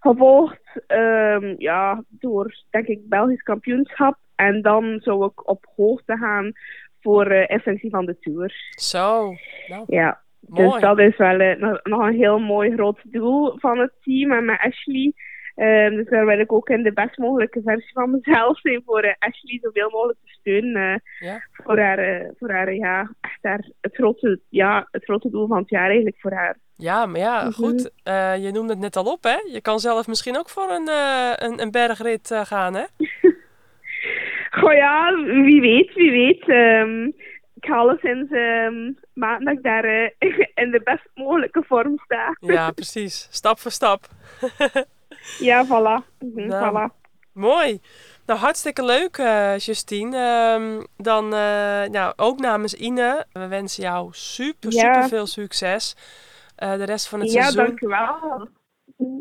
gevolgd 0.00 0.60
ehm, 0.86 1.54
ja, 1.58 2.04
door, 2.08 2.54
denk 2.70 2.86
ik, 2.86 3.08
Belgisch 3.08 3.42
kampioenschap. 3.42 4.16
En 4.34 4.62
dan 4.62 5.00
zou 5.02 5.24
ik 5.24 5.48
op 5.48 5.66
hoogte 5.76 6.16
gaan 6.16 6.52
voor 7.00 7.26
eh 7.26 7.58
FNC 7.60 7.90
van 7.90 8.06
de 8.06 8.18
Tour. 8.18 8.54
zo. 8.70 9.34
Nou, 9.68 9.84
Ja. 9.86 10.20
mooi. 10.40 10.70
Dus 10.70 10.80
dat 10.80 10.98
is 10.98 11.16
wel 11.16 11.40
eh, 11.40 11.60
nog, 11.82 12.00
een 12.06 12.14
heel 12.14 12.38
mooi 12.38 12.74
groot 12.74 13.00
doel 13.04 13.58
van 13.58 13.78
het 13.78 13.92
team 14.02 14.32
en 14.32 14.44
met 14.44 14.60
Ashley. 14.60 15.12
Ehm, 15.54 15.94
dus 15.94 16.08
daar 16.08 16.26
wil 16.26 16.38
ik 16.38 16.52
ook 16.52 16.68
in 16.68 16.82
de 16.82 16.92
best 16.92 17.18
mogelijke 17.18 17.60
versie 17.64 17.92
van 17.92 18.10
mezelf 18.10 18.60
zijn 18.60 18.82
voor 18.84 19.00
eh, 19.00 19.14
Ashley 19.18 19.58
zoveel 19.62 19.90
mogelijk 19.90 20.18
te 20.24 20.30
steunen. 20.30 21.02
Ja. 21.18 21.42
Voor 21.52 21.78
haar, 21.78 22.30
voor 22.38 22.50
haar 22.50 22.74
ja, 22.74 23.10
echt 23.36 23.44
haar, 23.44 23.70
het, 23.80 23.94
grote, 23.94 24.40
ja, 24.48 24.88
het 24.90 25.04
grote 25.04 25.30
doel 25.30 25.46
van 25.46 25.58
het 25.58 25.68
jaar 25.70 25.86
eigenlijk 25.86 26.16
voor 26.20 26.32
haar. 26.32 26.56
Ja, 26.76 27.06
maar 27.06 27.20
ja, 27.20 27.42
Mhm. 27.42 27.52
goed. 27.52 27.90
Eh, 28.02 28.36
je 28.44 28.50
noemde 28.52 28.72
het 28.72 28.82
net 28.82 28.96
al 28.96 29.04
op, 29.04 29.22
hè? 29.24 29.36
Je 29.52 29.60
kan 29.60 29.78
zelf 29.80 30.06
misschien 30.06 30.38
ook 30.38 30.48
voor 30.48 30.70
een, 30.70 30.88
eh, 30.88 31.32
een, 31.36 31.60
een 31.60 31.70
bergrit 31.70 32.30
eh, 32.30 32.40
gaan, 32.44 32.74
hè? 32.74 32.84
Goh 34.60 34.72
ja, 34.72 35.14
wie 35.24 35.60
weet, 35.60 35.94
wie 35.94 36.10
weet. 36.10 36.48
Ehm, 36.48 37.04
ik 37.54 37.64
ga 37.66 37.76
alleszins 37.76 38.30
maand 39.12 39.44
dat 39.44 39.54
ik 39.56 39.62
daar 39.62 39.84
in 40.62 40.70
de 40.70 40.80
best 40.84 41.08
mogelijke 41.14 41.62
vorm 41.66 41.98
sta. 42.04 42.36
Ja, 42.40 42.70
precies. 42.70 43.28
Stap 43.30 43.58
voor 43.58 43.70
stap. 43.70 44.04
Ja, 45.38 45.64
voilà. 45.66 46.18
Nou, 46.18 46.70
voilà. 46.90 46.94
Mooi. 47.32 47.80
Nou, 48.26 48.38
hartstikke 48.40 48.84
leuk, 48.84 49.16
eh, 49.18 49.58
Justine. 49.58 50.16
Ehm, 50.16 50.82
dan 50.96 51.24
eh, 51.34 51.84
nou, 51.90 52.12
ook 52.16 52.38
namens 52.38 52.74
Ine. 52.74 53.24
We 53.32 53.46
wensen 53.46 53.82
jou 53.82 54.08
super, 54.12 54.72
Ja. 54.72 54.92
super 54.94 55.08
veel 55.08 55.26
succes. 55.26 55.96
Eh, 56.56 56.72
de 56.72 56.84
rest 56.84 57.08
van 57.08 57.20
het 57.20 57.32
Ja, 57.32 57.40
seizoen. 57.40 57.64
dankjewel. 57.66 58.48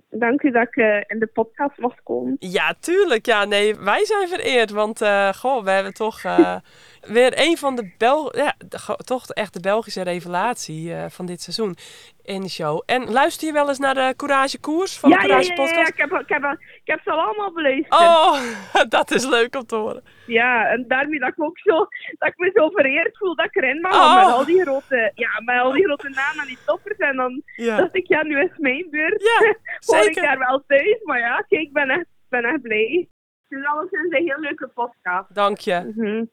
Dank 0.09 0.41
u 0.43 0.51
dat 0.51 0.67
ik 0.71 0.75
in 1.07 1.19
de 1.19 1.29
podcast 1.33 1.77
mocht 1.77 2.03
komen. 2.03 2.35
Ja, 2.39 2.73
tuurlijk. 2.79 3.25
Ja, 3.25 3.45
nee, 3.45 3.75
wij 3.75 4.05
zijn 4.05 4.27
vereerd. 4.27 4.71
Want, 4.71 4.99
goh, 5.35 5.63
we 5.63 5.69
hebben 5.71 5.93
toch 5.93 6.21
weer 7.07 7.33
een 7.47 7.57
van 7.57 7.75
de 7.75 7.93
Bel... 7.97 8.37
Ja, 8.37 8.55
de- 8.57 9.03
toch 9.03 9.29
echt 9.29 9.53
de 9.53 9.59
Belgische 9.59 10.01
revelatie 10.03 10.93
eh, 10.93 11.05
van 11.09 11.25
dit 11.25 11.41
seizoen 11.41 11.75
in 12.21 12.41
de 12.41 12.49
show. 12.49 12.81
En 12.85 13.11
luister 13.11 13.47
je 13.47 13.53
wel 13.53 13.67
eens 13.67 13.79
naar 13.79 13.93
de 13.93 14.13
Courage 14.15 14.59
Koers 14.59 14.97
van 14.99 15.09
ja, 15.09 15.15
de 15.15 15.21
ja, 15.21 15.27
Courage 15.27 15.49
ja, 15.49 15.55
ja, 15.55 15.61
ja, 15.63 15.67
Podcast? 15.69 15.89
ik 15.89 15.97
heb, 15.97 16.11
ik, 16.21 16.29
heb, 16.29 16.43
ik 16.59 16.87
heb 16.87 16.99
ze 17.03 17.11
al 17.11 17.19
allemaal 17.19 17.53
beluisterd. 17.53 18.01
Oh, 18.01 18.39
dat 18.97 19.11
is 19.11 19.25
leuk 19.25 19.55
om 19.55 19.65
te 19.65 19.75
horen. 19.75 20.03
Ja, 20.25 20.67
en 20.67 20.85
daarmee 20.87 21.19
dat 21.19 21.29
ik 21.29 21.43
ook 21.43 21.59
zo, 21.59 21.77
dat 22.17 22.29
ik 22.29 22.37
me 22.37 22.51
zo 22.53 22.69
vereerd 22.69 23.17
voel 23.17 23.35
dat 23.35 23.45
ik 23.45 23.55
erin 23.55 23.81
mag. 23.81 23.93
Oh. 23.93 24.15
Met 24.15 24.33
al 24.33 24.45
die 24.45 24.61
grote, 24.61 25.11
ja, 25.15 25.29
met 25.45 25.59
al 25.59 25.71
die 25.71 25.83
grote 25.83 26.09
namen 26.09 26.41
en 26.41 26.47
die 26.47 26.57
toppers. 26.65 26.97
En 26.97 27.15
dan 27.15 27.41
dacht 27.55 27.95
ik, 27.95 28.07
ja, 28.07 28.23
nu 28.23 28.39
is 28.39 28.49
het 28.49 28.59
mijn 28.59 28.87
beurt. 28.89 29.21
ja 29.21 29.39
Hoor 29.85 29.97
ik 29.97 30.03
zeker. 30.03 30.21
daar 30.21 30.37
wel 30.39 30.63
thuis. 30.67 30.99
Maar 31.03 31.19
ja, 31.19 31.35
kijk, 31.47 31.61
ik 31.61 31.73
ben 31.73 31.89
echt, 31.89 32.05
ben 32.29 32.43
echt 32.43 32.61
blij. 32.61 33.09
Alles 33.63 33.91
is 33.91 33.99
een 34.09 34.25
heel 34.25 34.39
leuke 34.39 34.67
podcast. 34.67 35.35
Dank 35.35 35.57
je. 35.57 35.93
Mhm. 35.95 36.23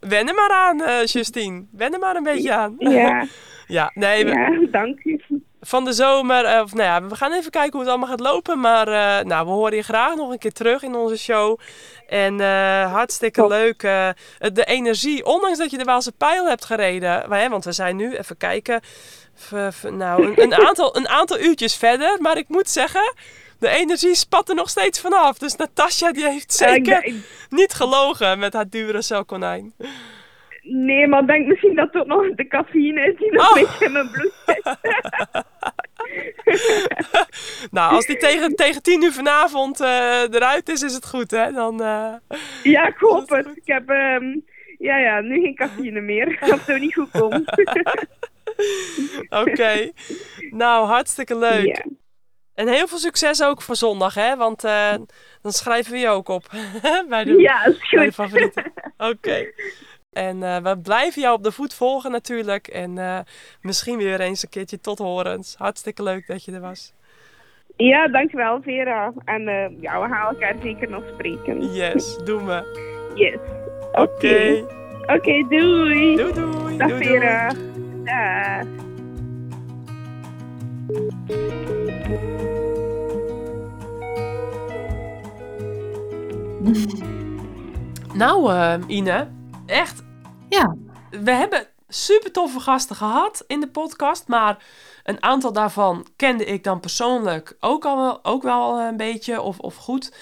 Wen 0.00 0.28
er 0.28 0.34
maar 0.34 0.50
aan, 0.50 0.82
eh, 0.82 1.04
Justine. 1.04 1.64
Wen 1.72 1.92
er 1.92 1.98
maar 1.98 2.16
een 2.16 2.22
beetje 2.22 2.54
aan. 2.54 2.74
Ja, 2.78 3.26
ja, 3.66 3.90
nee, 3.94 4.24
we- 4.24 4.30
ja, 4.30 4.66
dank 4.70 5.04
u. 5.04 5.20
van 5.60 5.84
de 5.84 5.92
zomer. 5.92 6.44
eh, 6.44 6.62
Of, 6.62 6.74
nou 6.74 6.84
ja, 6.88 7.08
we 7.08 7.14
gaan 7.14 7.32
even 7.32 7.50
kijken 7.50 7.70
hoe 7.72 7.80
het 7.80 7.88
allemaal 7.88 8.08
gaat 8.08 8.20
lopen. 8.20 8.60
Maar 8.60 8.88
eh, 8.88 9.24
nou, 9.24 9.46
we 9.46 9.52
horen 9.52 9.76
je 9.76 9.82
graag 9.82 10.14
nog 10.14 10.30
een 10.30 10.38
keer 10.38 10.52
terug 10.52 10.82
in 10.82 10.94
onze 10.94 11.18
show. 11.18 11.58
En 12.08 12.40
hartstikke 12.90 13.40
Top. 13.40 13.48
leuk. 13.50 13.80
de 14.38 14.64
energie, 14.64 15.24
ondanks 15.24 15.58
dat 15.58 15.70
je 15.70 15.78
de 15.78 15.84
Waalse 15.84 16.12
pijl 16.12 16.48
hebt 16.48 16.64
gereden. 16.64 17.28
Maar, 17.28 17.40
hè, 17.40 17.48
want 17.48 17.64
we 17.64 17.72
zijn 17.72 17.96
nu, 17.96 18.16
even 18.16 18.36
kijken. 18.36 18.80
v- 19.34 19.82
nou, 19.90 20.26
een, 20.26 20.42
een, 20.42 20.54
aantal, 20.66 20.96
een 20.96 21.08
aantal 21.08 21.38
uurtjes 21.38 21.76
verder. 21.76 22.16
Maar 22.20 22.36
ik 22.36 22.48
moet 22.48 22.68
zeggen, 22.70 23.12
de 23.58 23.68
energie 23.68 24.14
spat 24.14 24.48
er 24.48 24.54
nog 24.54 24.68
steeds 24.68 25.00
vanaf. 25.00 25.38
Dus 25.38 25.56
Natasja 25.56 26.12
die 26.12 26.24
heeft 26.28 26.52
zeker 26.52 27.12
niet 27.50 27.72
gelogen 27.72 28.38
met 28.38 28.52
haar 28.52 28.68
dure 28.68 29.02
celkonijn. 29.02 29.74
nee, 30.62 31.06
maar 31.06 31.20
ik 31.20 31.26
denk 31.26 31.46
misschien 31.46 31.74
dat 31.74 31.92
het 31.92 32.02
ook 32.02 32.06
nog 32.06 32.34
de 32.34 32.46
cafeïne 32.48 33.00
is 33.12 33.18
die 33.18 33.32
nog 33.32 33.50
Oh. 33.50 33.56
een 33.56 33.64
beetje 33.66 33.84
in 33.84 33.92
mijn 33.92 34.10
bloed 34.10 34.32
zit. 34.46 34.76
Nou, 37.70 37.94
als 37.94 38.06
die 38.06 38.16
tegen, 38.16 38.54
tegen 38.56 38.82
tien 38.82 39.02
uur 39.02 39.12
vanavond 39.12 39.80
eh, 39.80 40.22
eruit 40.30 40.68
is, 40.68 40.82
is 40.82 40.94
het 40.94 41.06
goed, 41.06 41.30
hè? 41.30 41.52
Dan, 41.52 41.82
eh, 41.82 42.12
Ja, 42.62 42.86
ik 42.86 42.96
hoop 42.98 43.28
het. 43.28 43.46
Ik 43.54 43.62
heb 43.66 43.88
ehm, 43.88 44.24
ja, 44.78 44.98
ja, 44.98 45.20
nu 45.20 45.40
geen 45.40 45.54
cafeïne 45.54 46.00
meer. 46.00 46.38
Dat 46.48 46.60
zou 46.66 46.78
niet 46.78 46.94
goed 46.94 47.10
komen. 47.10 47.44
Oké. 49.44 49.90
nou, 50.50 50.86
hartstikke 50.86 51.38
leuk. 51.38 51.84
En 52.58 52.68
heel 52.68 52.86
veel 52.86 52.98
succes 52.98 53.42
ook 53.42 53.62
voor 53.62 53.76
zondag, 53.76 54.14
hè? 54.14 54.36
Want 54.36 54.64
eh, 54.64 54.94
dan 55.42 55.52
schrijven 55.52 55.92
we 55.92 55.98
je 55.98 56.08
ook 56.08 56.28
op. 56.28 56.44
bij, 57.08 57.24
de, 57.24 57.40
ja, 57.40 57.64
is 57.64 57.78
bij 57.90 57.90
de 57.90 58.04
goed. 58.04 58.14
favorieten. 58.14 58.72
Oké. 59.12 59.52
En 60.12 60.42
eh, 60.42 60.56
we 60.56 60.78
blijven 60.78 61.22
jou 61.22 61.34
op 61.34 61.42
de 61.42 61.52
voet 61.52 61.74
volgen 61.74 62.10
natuurlijk. 62.10 62.66
En 62.66 62.98
eh, 62.98 63.18
misschien 63.60 63.98
weer 63.98 64.20
eens 64.20 64.42
een 64.42 64.48
keertje 64.48 64.80
tot 64.80 64.98
horens. 64.98 65.54
Hartstikke 65.58 66.02
leuk 66.02 66.26
dat 66.26 66.44
je 66.44 66.52
er 66.52 66.60
was. 66.60 66.92
Ja, 67.76 68.08
dankjewel 68.08 68.62
Vera. 68.62 69.12
En 69.24 69.42
ja, 69.80 70.00
we 70.00 70.08
gaan 70.08 70.34
elkaar 70.34 70.54
zeker 70.62 70.90
nog 70.90 71.02
spreken. 71.12 71.72
Yes, 71.72 72.18
doen 72.24 72.46
we. 72.46 72.86
Yes. 73.14 73.38
Oké. 73.92 74.64
Oké, 75.06 75.46
doei. 75.48 76.16
Doei 76.16 76.32
doei. 76.32 76.76
Dag 76.76 76.88
doei, 76.88 77.04
Vera. 77.04 77.48
doei. 77.48 78.04
Dag. 78.04 78.86
Nou, 88.14 88.52
eh, 88.52 88.74
Ine, 88.86 89.30
echt 89.66 90.02
Ja, 90.48 90.76
we 91.10 91.30
hebben 91.30 91.66
super 91.88 92.32
toffe 92.32 92.60
gasten 92.60 92.96
gehad 92.96 93.44
in 93.46 93.60
de 93.60 93.68
podcast, 93.68 94.28
maar 94.28 94.64
een 95.04 95.22
aantal 95.22 95.52
daarvan 95.52 96.06
kende 96.16 96.44
ik 96.44 96.64
dan 96.64 96.80
persoonlijk 96.80 97.56
ook, 97.60 97.84
al 97.84 97.96
wel, 97.96 98.24
ook 98.24 98.42
wel 98.42 98.80
een 98.80 98.96
beetje 98.96 99.40
of, 99.40 99.58
of 99.58 99.76
goed. 99.76 100.12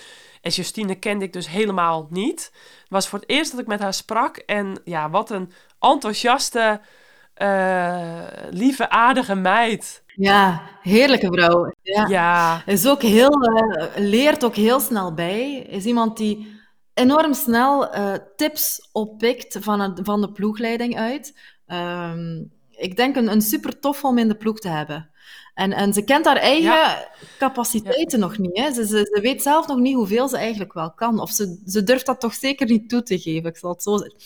En 0.42 0.50
Justine 0.50 0.94
kende 0.94 1.24
ik 1.24 1.32
dus 1.32 1.48
helemaal 1.48 2.06
niet. 2.10 2.50
Het 2.80 2.88
was 2.88 3.08
voor 3.08 3.18
het 3.18 3.28
eerst 3.28 3.50
dat 3.50 3.60
ik 3.60 3.66
met 3.66 3.80
haar 3.80 3.94
sprak 3.94 4.36
en 4.36 4.80
ja, 4.84 5.10
wat 5.10 5.30
een 5.30 5.52
enthousiaste, 5.80 6.80
eh, 7.36 8.22
lieve, 8.50 8.88
aardige 8.90 9.34
meid. 9.34 10.02
ja 10.06 10.62
heerlijke 10.82 11.26
vrouw. 11.32 11.72
Ja. 11.82 12.06
Ja, 12.08 12.62
Is 12.66 12.86
ook 12.88 13.02
heel, 13.02 13.30
eh, 13.42 13.86
leert 13.96 14.44
ook 14.44 14.54
heel 14.56 14.80
snel 14.80 15.14
bij. 15.14 15.56
Is 15.68 15.84
iemand 15.84 16.16
die 16.16 16.54
enorm 16.94 17.34
snel 17.34 17.90
eh, 17.92 18.12
tips 18.36 18.88
oppikt 18.92 19.56
van, 19.60 19.80
het, 19.80 20.00
van 20.02 20.20
de 20.20 20.32
ploegleiding 20.32 20.98
uit. 20.98 21.38
Ehm, 21.66 22.42
ik 22.70 22.96
denk 22.96 23.16
een, 23.16 23.30
een 23.30 23.42
super 23.42 23.78
tof 23.80 24.04
om 24.04 24.18
in 24.18 24.28
de 24.28 24.36
ploeg 24.36 24.58
te 24.58 24.68
hebben. 24.68 25.10
En, 25.54 25.72
en 25.72 25.92
ze 25.92 26.04
kent 26.04 26.24
haar 26.24 26.36
eigen 26.36 26.62
Ja. 26.72 27.08
capaciteiten 27.38 28.18
nog 28.20 28.38
niet. 28.38 28.56
Hè. 28.58 28.72
Ze, 28.72 28.86
ze, 28.86 29.10
ze 29.14 29.18
weet 29.22 29.42
zelf 29.42 29.66
nog 29.66 29.78
niet 29.78 29.94
hoeveel 29.94 30.28
ze 30.28 30.36
eigenlijk 30.36 30.72
wel 30.72 30.92
kan. 30.92 31.20
Of 31.20 31.30
ze, 31.30 31.62
ze 31.66 31.82
durft 31.82 32.06
dat 32.06 32.20
toch 32.20 32.34
zeker 32.34 32.66
niet 32.66 32.88
toe 32.88 33.02
te 33.02 33.18
geven. 33.18 33.50
Ik 33.50 33.56
zal 33.56 33.70
het 33.70 33.82
zo 33.82 33.96
zeggen. 33.96 34.18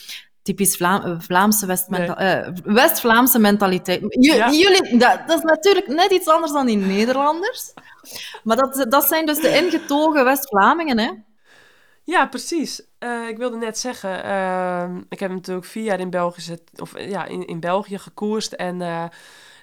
Typisch 0.51 0.81
eh, 0.81 1.15
Vlaamse 1.19 1.67
eh, 1.67 2.49
West-Vlaamse 2.65 3.39
mentaliteit. 3.39 4.01
Ja. 4.09 4.51
Jullie, 4.51 4.97
dat, 4.99 5.21
dat 5.27 5.37
is 5.37 5.43
natuurlijk 5.43 5.87
net 5.87 6.11
iets 6.11 6.29
anders 6.29 6.53
dan 6.53 6.67
die 6.67 6.77
Nederlanders. 6.77 7.73
Maar 8.45 8.57
dat, 8.57 8.87
dat 8.89 9.05
zijn 9.05 9.27
dus 9.27 9.41
de 9.41 9.57
ingetogen 9.57 10.25
West-Vlamingen, 10.25 10.99
hè? 10.99 11.11
Ja, 12.05 12.27
precies. 12.27 12.83
Eh, 12.99 13.29
ik 13.29 13.37
wilde 13.37 13.57
net 13.57 13.79
zeggen, 13.79 14.25
ehm, 14.25 15.03
ik 15.09 15.21
heb 15.21 15.31
natuurlijk 15.31 15.67
vier 15.67 15.85
jaar 15.85 16.01
in 16.01 16.11
België, 16.11 16.57
of, 16.77 16.99
ja, 16.99 17.25
in, 17.25 17.47
in 17.47 17.61
België 17.61 17.99
gekoerst. 17.99 18.53
En, 18.53 19.11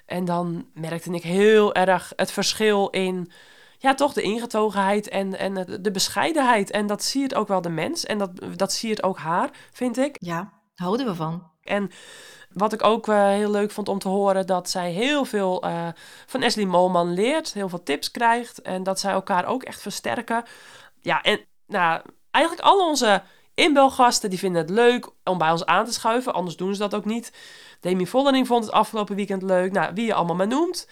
en 0.06 0.24
dan 0.24 0.66
merkte 0.74 1.10
ik 1.10 1.22
heel 1.22 1.74
erg 1.74 2.12
het 2.16 2.30
verschil 2.30 2.88
in, 2.88 3.30
ja, 3.78 3.94
toch 3.94 4.12
de 4.12 4.22
ingetogenheid 4.22 5.08
en, 5.08 5.38
en 5.38 5.80
de 5.80 5.90
bescheidenheid. 5.90 6.70
En 6.70 6.86
dat 6.86 7.02
zie 7.04 7.20
je 7.20 7.26
het 7.26 7.36
ook 7.36 7.48
wel 7.48 7.60
de 7.60 7.68
mens. 7.68 8.04
En 8.04 8.18
dat, 8.18 8.30
dat 8.56 8.72
zie 8.72 8.88
je 8.88 8.94
het 8.94 9.04
ook 9.04 9.18
haar, 9.18 9.50
vind 9.72 9.98
ik. 9.98 10.16
Ja, 10.20 10.56
houden 10.78 11.06
we 11.06 11.14
van. 11.14 11.50
En 11.62 11.90
wat 12.52 12.72
ik 12.72 12.84
ook 12.84 13.08
eh, 13.08 13.26
heel 13.28 13.50
leuk 13.50 13.70
vond 13.70 13.88
om 13.88 13.98
te 13.98 14.08
horen, 14.08 14.46
dat 14.46 14.70
zij 14.70 14.90
heel 14.90 15.24
veel 15.24 15.62
eh, 15.62 15.88
van 16.26 16.42
Ashley 16.42 16.64
Molman 16.64 17.12
leert, 17.12 17.52
heel 17.52 17.68
veel 17.68 17.82
tips 17.82 18.10
krijgt 18.10 18.62
en 18.62 18.82
dat 18.82 19.00
zij 19.00 19.12
elkaar 19.12 19.46
ook 19.46 19.62
echt 19.62 19.80
versterken. 19.80 20.44
Ja, 21.00 21.22
en 21.22 21.40
nou, 21.66 22.02
eigenlijk 22.30 22.66
al 22.66 22.88
onze 22.88 23.22
inbelgasten 23.54 24.30
die 24.30 24.38
vinden 24.38 24.60
het 24.60 24.70
leuk 24.70 25.10
om 25.24 25.38
bij 25.38 25.50
ons 25.50 25.66
aan 25.66 25.84
te 25.84 25.92
schuiven, 25.92 26.34
anders 26.34 26.56
doen 26.56 26.74
ze 26.74 26.80
dat 26.80 26.94
ook 26.94 27.04
niet. 27.04 27.32
Demi 27.80 28.06
Vollering 28.06 28.46
vond 28.46 28.64
het 28.64 28.72
afgelopen 28.72 29.16
weekend 29.16 29.42
leuk, 29.42 29.72
nou, 29.72 29.94
wie 29.94 30.06
je 30.06 30.14
allemaal 30.14 30.36
maar 30.36 30.46
noemt. 30.46 30.88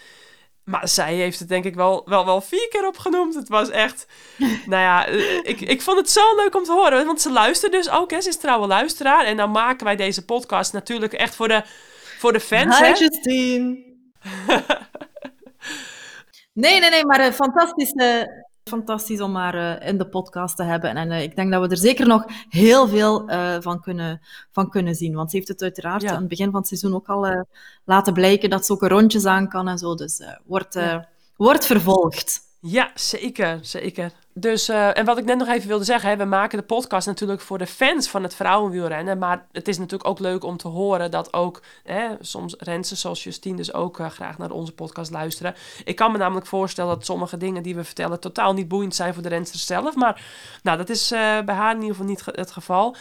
Maar 0.66 0.88
zij 0.88 1.14
heeft 1.14 1.38
het 1.38 1.48
denk 1.48 1.64
ik 1.64 1.74
wel, 1.74 2.02
wel, 2.04 2.24
wel 2.24 2.40
vier 2.40 2.68
keer 2.68 2.86
opgenoemd. 2.86 3.34
Het 3.34 3.48
was 3.48 3.70
echt, 3.70 4.06
nou 4.72 4.82
ja, 4.82 5.06
eh, 5.06 5.36
ik, 5.36 5.60
ik 5.60 5.82
vond 5.82 5.98
het 5.98 6.10
zo 6.10 6.36
leuk 6.36 6.56
om 6.56 6.64
te 6.64 6.72
horen. 6.72 7.06
Want 7.06 7.20
ze 7.20 7.32
luistert 7.32 7.72
dus 7.72 7.90
ook, 7.90 8.10
hè. 8.10 8.20
Ze 8.20 8.28
is 8.28 8.36
trouwe 8.36 8.66
luisteraar. 8.66 9.24
En 9.24 9.36
dan 9.36 9.50
maken 9.50 9.84
wij 9.84 9.96
deze 9.96 10.24
podcast 10.24 10.72
natuurlijk 10.72 11.12
echt 11.12 11.34
voor 11.34 11.48
de, 11.48 11.62
voor 12.18 12.32
de 12.32 12.40
fans, 12.40 12.78
hè. 12.78 12.86
Justine. 12.86 13.84
nee, 16.52 16.80
nee, 16.80 16.90
nee, 16.90 17.06
maar 17.06 17.20
eh, 17.20 17.32
fantastisch, 17.32 17.92
eh, 17.92 18.22
fantastisch 18.76 19.20
om 19.20 19.34
haar 19.36 19.54
eh, 19.80 19.88
in 19.88 19.98
de 19.98 20.06
podcast 20.08 20.56
te 20.56 20.62
hebben. 20.62 20.90
En 20.96 21.10
eh, 21.10 21.22
ik 21.22 21.36
denk 21.36 21.52
dat 21.52 21.62
we 21.62 21.68
er 21.68 21.76
zeker 21.76 22.06
nog 22.06 22.24
heel 22.48 22.88
veel 22.88 23.28
eh, 23.28 23.56
van, 23.60 23.80
kunnen, 23.80 24.20
van 24.52 24.70
kunnen 24.70 24.94
zien. 24.94 25.14
Want 25.14 25.30
ze 25.30 25.36
heeft 25.36 25.48
het 25.48 25.62
uiteraard 25.62 26.02
Ja. 26.02 26.10
aan 26.10 26.18
het 26.18 26.28
begin 26.28 26.50
van 26.50 26.58
het 26.58 26.68
seizoen 26.68 26.94
ook 26.94 27.08
al 27.08 27.44
laten 27.84 28.12
blijken 28.12 28.50
dat 28.50 28.66
ze 28.66 28.72
ook 28.72 28.82
rondjes 28.82 29.24
aan 29.24 29.48
kan 29.48 29.68
en 29.68 29.78
zo. 29.78 29.94
Dus 29.94 30.22
wordt, 30.44 30.74
Ja. 30.74 31.08
wordt 31.36 31.66
vervolgd. 31.66 32.40
Ja, 32.60 32.90
zeker, 32.94 33.58
zeker. 33.62 34.12
Dus, 34.34 34.68
eh, 34.68 34.98
en 34.98 35.04
wat 35.04 35.18
ik 35.18 35.24
net 35.24 35.38
nog 35.38 35.48
even 35.48 35.68
wilde 35.68 35.84
zeggen, 35.84 36.10
hè, 36.10 36.16
we 36.16 36.24
maken 36.24 36.58
de 36.58 36.64
podcast 36.64 37.06
natuurlijk 37.06 37.40
voor 37.40 37.58
de 37.58 37.66
fans 37.66 38.08
van 38.08 38.22
het 38.22 38.34
vrouwenwielrennen. 38.34 39.18
Maar 39.18 39.46
het 39.52 39.68
is 39.68 39.78
natuurlijk 39.78 40.08
ook 40.08 40.18
leuk 40.18 40.44
om 40.44 40.56
te 40.56 40.68
horen 40.68 41.10
dat 41.10 41.32
ook 41.32 41.62
hè, 41.82 42.08
soms 42.20 42.54
rensters 42.58 43.00
zoals 43.00 43.24
Justine 43.24 43.56
dus 43.56 43.72
ook 43.72 43.98
eh, 43.98 44.10
graag 44.10 44.38
naar 44.38 44.50
onze 44.50 44.72
podcast 44.72 45.10
luisteren. 45.10 45.54
Ik 45.84 45.96
kan 45.96 46.12
me 46.12 46.18
namelijk 46.18 46.46
voorstellen 46.46 46.94
dat 46.94 47.04
sommige 47.04 47.36
dingen 47.36 47.62
die 47.62 47.74
we 47.74 47.84
vertellen 47.84 48.20
totaal 48.20 48.52
niet 48.52 48.68
boeiend 48.68 48.94
zijn 48.94 49.14
voor 49.14 49.22
de 49.22 49.28
rensters 49.28 49.66
zelf. 49.66 49.94
Maar 49.94 50.24
nou, 50.62 50.78
dat 50.78 50.88
is 50.88 51.10
eh, 51.10 51.40
bij 51.40 51.54
haar 51.54 51.74
in 51.74 51.80
ieder 51.80 51.96
geval 51.96 52.10
niet 52.10 52.24
het 52.24 52.50
geval. 52.50 52.96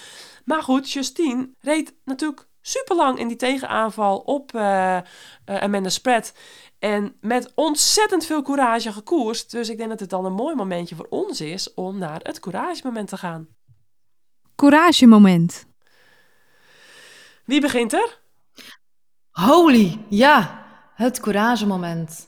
Maar 0.46 0.64
goed, 0.64 0.92
Justine 0.92 1.50
reed 1.60 1.94
natuurlijk 2.06 2.48
super 2.62 2.96
lang 2.96 3.20
in 3.20 3.28
die 3.28 3.38
tegenaanval 3.38 4.18
op 4.18 4.56
Amanda 5.46 5.90
Spread. 5.90 6.34
En 6.80 7.16
met 7.22 7.52
ontzettend 7.56 8.26
veel 8.26 8.42
courage 8.42 8.92
gekoerst. 8.92 9.52
Dus 9.52 9.70
ik 9.70 9.78
denk 9.78 9.90
dat 9.90 10.00
het 10.00 10.10
dan 10.10 10.26
een 10.26 10.34
mooi 10.34 10.56
momentje 10.56 10.96
voor 10.96 11.08
ons 11.10 11.42
is 11.42 11.74
om 11.74 11.98
naar 11.98 12.20
het 12.24 12.40
couragemoment 12.40 13.08
te 13.10 13.18
gaan. 13.18 13.48
Couragemoment. 14.56 15.66
Wie 17.46 17.62
begint 17.62 17.94
er? 17.94 18.20
Holy, 19.32 20.06
ja, 20.10 20.66
het 20.96 21.20
couragemoment. 21.20 22.28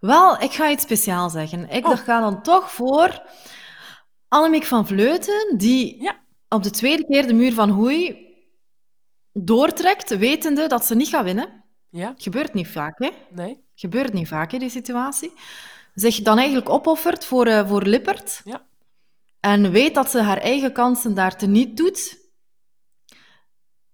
Wel, 0.00 0.40
ik 0.40 0.52
ga 0.52 0.70
iets 0.70 0.82
speciaals 0.82 1.32
zeggen. 1.32 1.68
Ik 1.68 1.86
Oh. 1.86 1.96
ga 1.96 2.20
dan 2.20 2.42
toch 2.42 2.70
voor 2.72 3.22
Annemiek 4.28 4.64
van 4.64 4.86
Vleuten, 4.86 5.54
die 5.58 6.02
Ja. 6.02 6.16
op 6.48 6.62
de 6.62 6.70
tweede 6.70 7.04
keer 7.06 7.26
de 7.26 7.32
muur 7.32 7.52
van 7.52 7.68
Hoei 7.70 8.26
doortrekt, 9.32 10.16
wetende 10.16 10.66
dat 10.66 10.84
ze 10.84 10.94
niet 10.94 11.08
gaat 11.08 11.24
winnen. 11.24 11.64
Ja? 11.90 12.14
Gebeurt 12.16 12.54
niet 12.54 12.68
vaak, 12.68 12.98
hè? 12.98 13.10
Nee? 13.30 13.66
Gebeurt 13.80 14.12
niet 14.12 14.28
vaak, 14.28 14.50
hè, 14.52 14.58
die 14.58 14.70
situatie. 14.70 15.32
Zich 15.94 16.20
dan 16.22 16.36
eigenlijk 16.38 16.68
opoffert 16.68 17.24
voor, 17.24 17.46
eh, 17.46 17.68
voor 17.68 17.82
Lippert. 17.82 18.40
Ja. 18.44 18.66
En 19.40 19.70
weet 19.70 19.94
dat 19.94 20.10
ze 20.10 20.20
haar 20.20 20.38
eigen 20.38 20.72
kansen 20.72 21.14
daar 21.14 21.36
teniet 21.36 21.76
doet. 21.76 22.18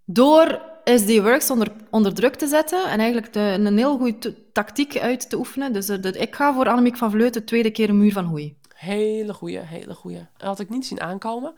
Door 0.05 0.61
SD 0.83 1.19
Works 1.19 1.49
onder, 1.49 1.71
onder 1.89 2.13
druk 2.13 2.35
te 2.35 2.47
zetten 2.47 2.89
en 2.89 2.99
eigenlijk 2.99 3.33
de, 3.33 3.39
een 3.39 3.77
heel 3.77 3.97
goede 3.97 4.51
tactiek 4.51 4.97
uit 4.97 5.29
te 5.29 5.37
oefenen. 5.37 5.73
Dus 5.73 5.89
eh, 5.89 6.01
de- 6.01 6.11
ik 6.19 6.35
ga 6.35 6.53
voor 6.53 6.69
Annemiek 6.69 6.97
van 6.97 7.11
Vleuten 7.11 7.45
tweede 7.45 7.71
keer 7.71 7.89
een 7.89 7.97
muur 7.97 8.11
van 8.11 8.25
Hoei. 8.25 8.57
Hele 8.75 9.33
goeie, 9.33 9.59
hele 9.59 9.93
goeie. 9.93 10.27
Dat 10.37 10.47
had 10.47 10.59
ik 10.59 10.69
niet 10.69 10.85
zien 10.85 11.01
aankomen. 11.01 11.55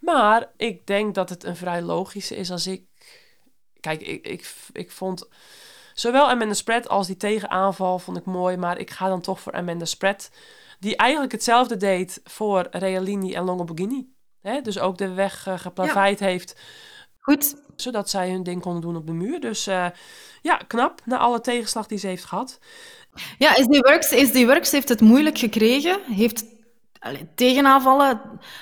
Maar 0.00 0.52
ik 0.56 0.86
denk 0.86 1.14
dat 1.14 1.28
het 1.28 1.44
een 1.44 1.56
vrij 1.56 1.82
logische 1.82 2.36
is 2.36 2.50
als 2.50 2.66
ik... 2.66 2.84
Kijk, 3.80 4.00
ik, 4.02 4.26
ik, 4.26 4.54
ik 4.72 4.90
vond... 4.90 5.28
Zowel 5.94 6.28
Amanda 6.28 6.54
Spread 6.54 6.88
als 6.88 7.06
die 7.06 7.16
tegenaanval 7.16 7.98
vond 7.98 8.16
ik 8.16 8.24
mooi. 8.24 8.56
Maar 8.56 8.78
ik 8.78 8.90
ga 8.90 9.08
dan 9.08 9.20
toch 9.20 9.40
voor 9.40 9.52
Amanda 9.52 9.84
Spread. 9.84 10.30
Die 10.78 10.96
eigenlijk 10.96 11.32
hetzelfde 11.32 11.76
deed 11.76 12.20
voor 12.24 12.66
Realini 12.70 13.34
en 13.34 13.44
Longoborghini. 13.44 14.08
Hè? 14.42 14.60
Dus 14.60 14.78
ook 14.78 14.98
de 14.98 15.12
weg 15.12 15.46
eh, 15.46 15.58
geplaveid 15.58 16.20
heeft. 16.20 16.60
Goed, 17.18 17.54
Zodat 17.76 18.10
zij 18.10 18.30
hun 18.30 18.42
ding 18.42 18.62
konden 18.62 18.80
doen 18.80 18.96
op 18.96 19.06
de 19.06 19.12
muur. 19.12 19.40
Dus 19.40 19.66
eh, 19.66 19.86
ja, 20.42 20.56
knap. 20.56 21.00
Na 21.04 21.18
alle 21.18 21.40
tegenslag 21.40 21.86
die 21.86 21.98
ze 21.98 22.06
heeft 22.06 22.24
gehad. 22.24 22.58
Ja, 23.38 23.52
SD 23.52 23.76
Works, 23.78 24.08
SD 24.08 24.44
Works 24.44 24.70
heeft 24.70 24.88
het 24.88 25.00
moeilijk 25.00 25.38
gekregen. 25.38 26.00
Heeft 26.02 26.44
allee, 26.98 27.28
tegenaanvallen 27.34 28.20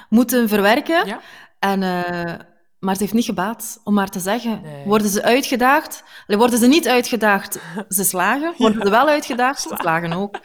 moeten 0.09 0.49
verwerken. 0.49 1.07
Ja. 1.07 1.21
En, 1.59 1.83
eh, 1.83 2.35
maar 2.81 2.91
het 2.91 3.01
heeft 3.01 3.13
niet 3.13 3.25
gebaat, 3.25 3.81
om 3.85 3.95
maar 3.95 4.09
te 4.09 4.21
zeggen. 4.21 4.61
Nee. 4.63 4.85
Worden 4.85 5.09
ze 5.09 5.23
uitgedaagd? 5.23 6.05
Worden 6.27 6.59
ze 6.59 6.67
niet 6.67 6.89
uitgedaagd, 6.89 7.59
ze 7.89 8.05
slagen. 8.05 8.55
Worden 8.57 8.83
ze 8.83 8.91
wel 8.91 9.09
uitgedaagd, 9.09 9.61
ze 9.61 9.77
slagen 9.81 10.13
ook. 10.13 10.39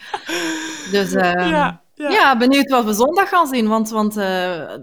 Dus 0.90 1.12
eh, 1.12 1.32
ja, 1.32 1.82
ja. 1.94 2.10
ja. 2.10 2.36
benieuwd 2.36 2.70
wat 2.70 2.84
we 2.84 2.92
zondag 2.92 3.28
gaan 3.28 3.46
zien. 3.46 3.68
Want, 3.68 3.90
want 3.90 4.16
eh, 4.16 4.74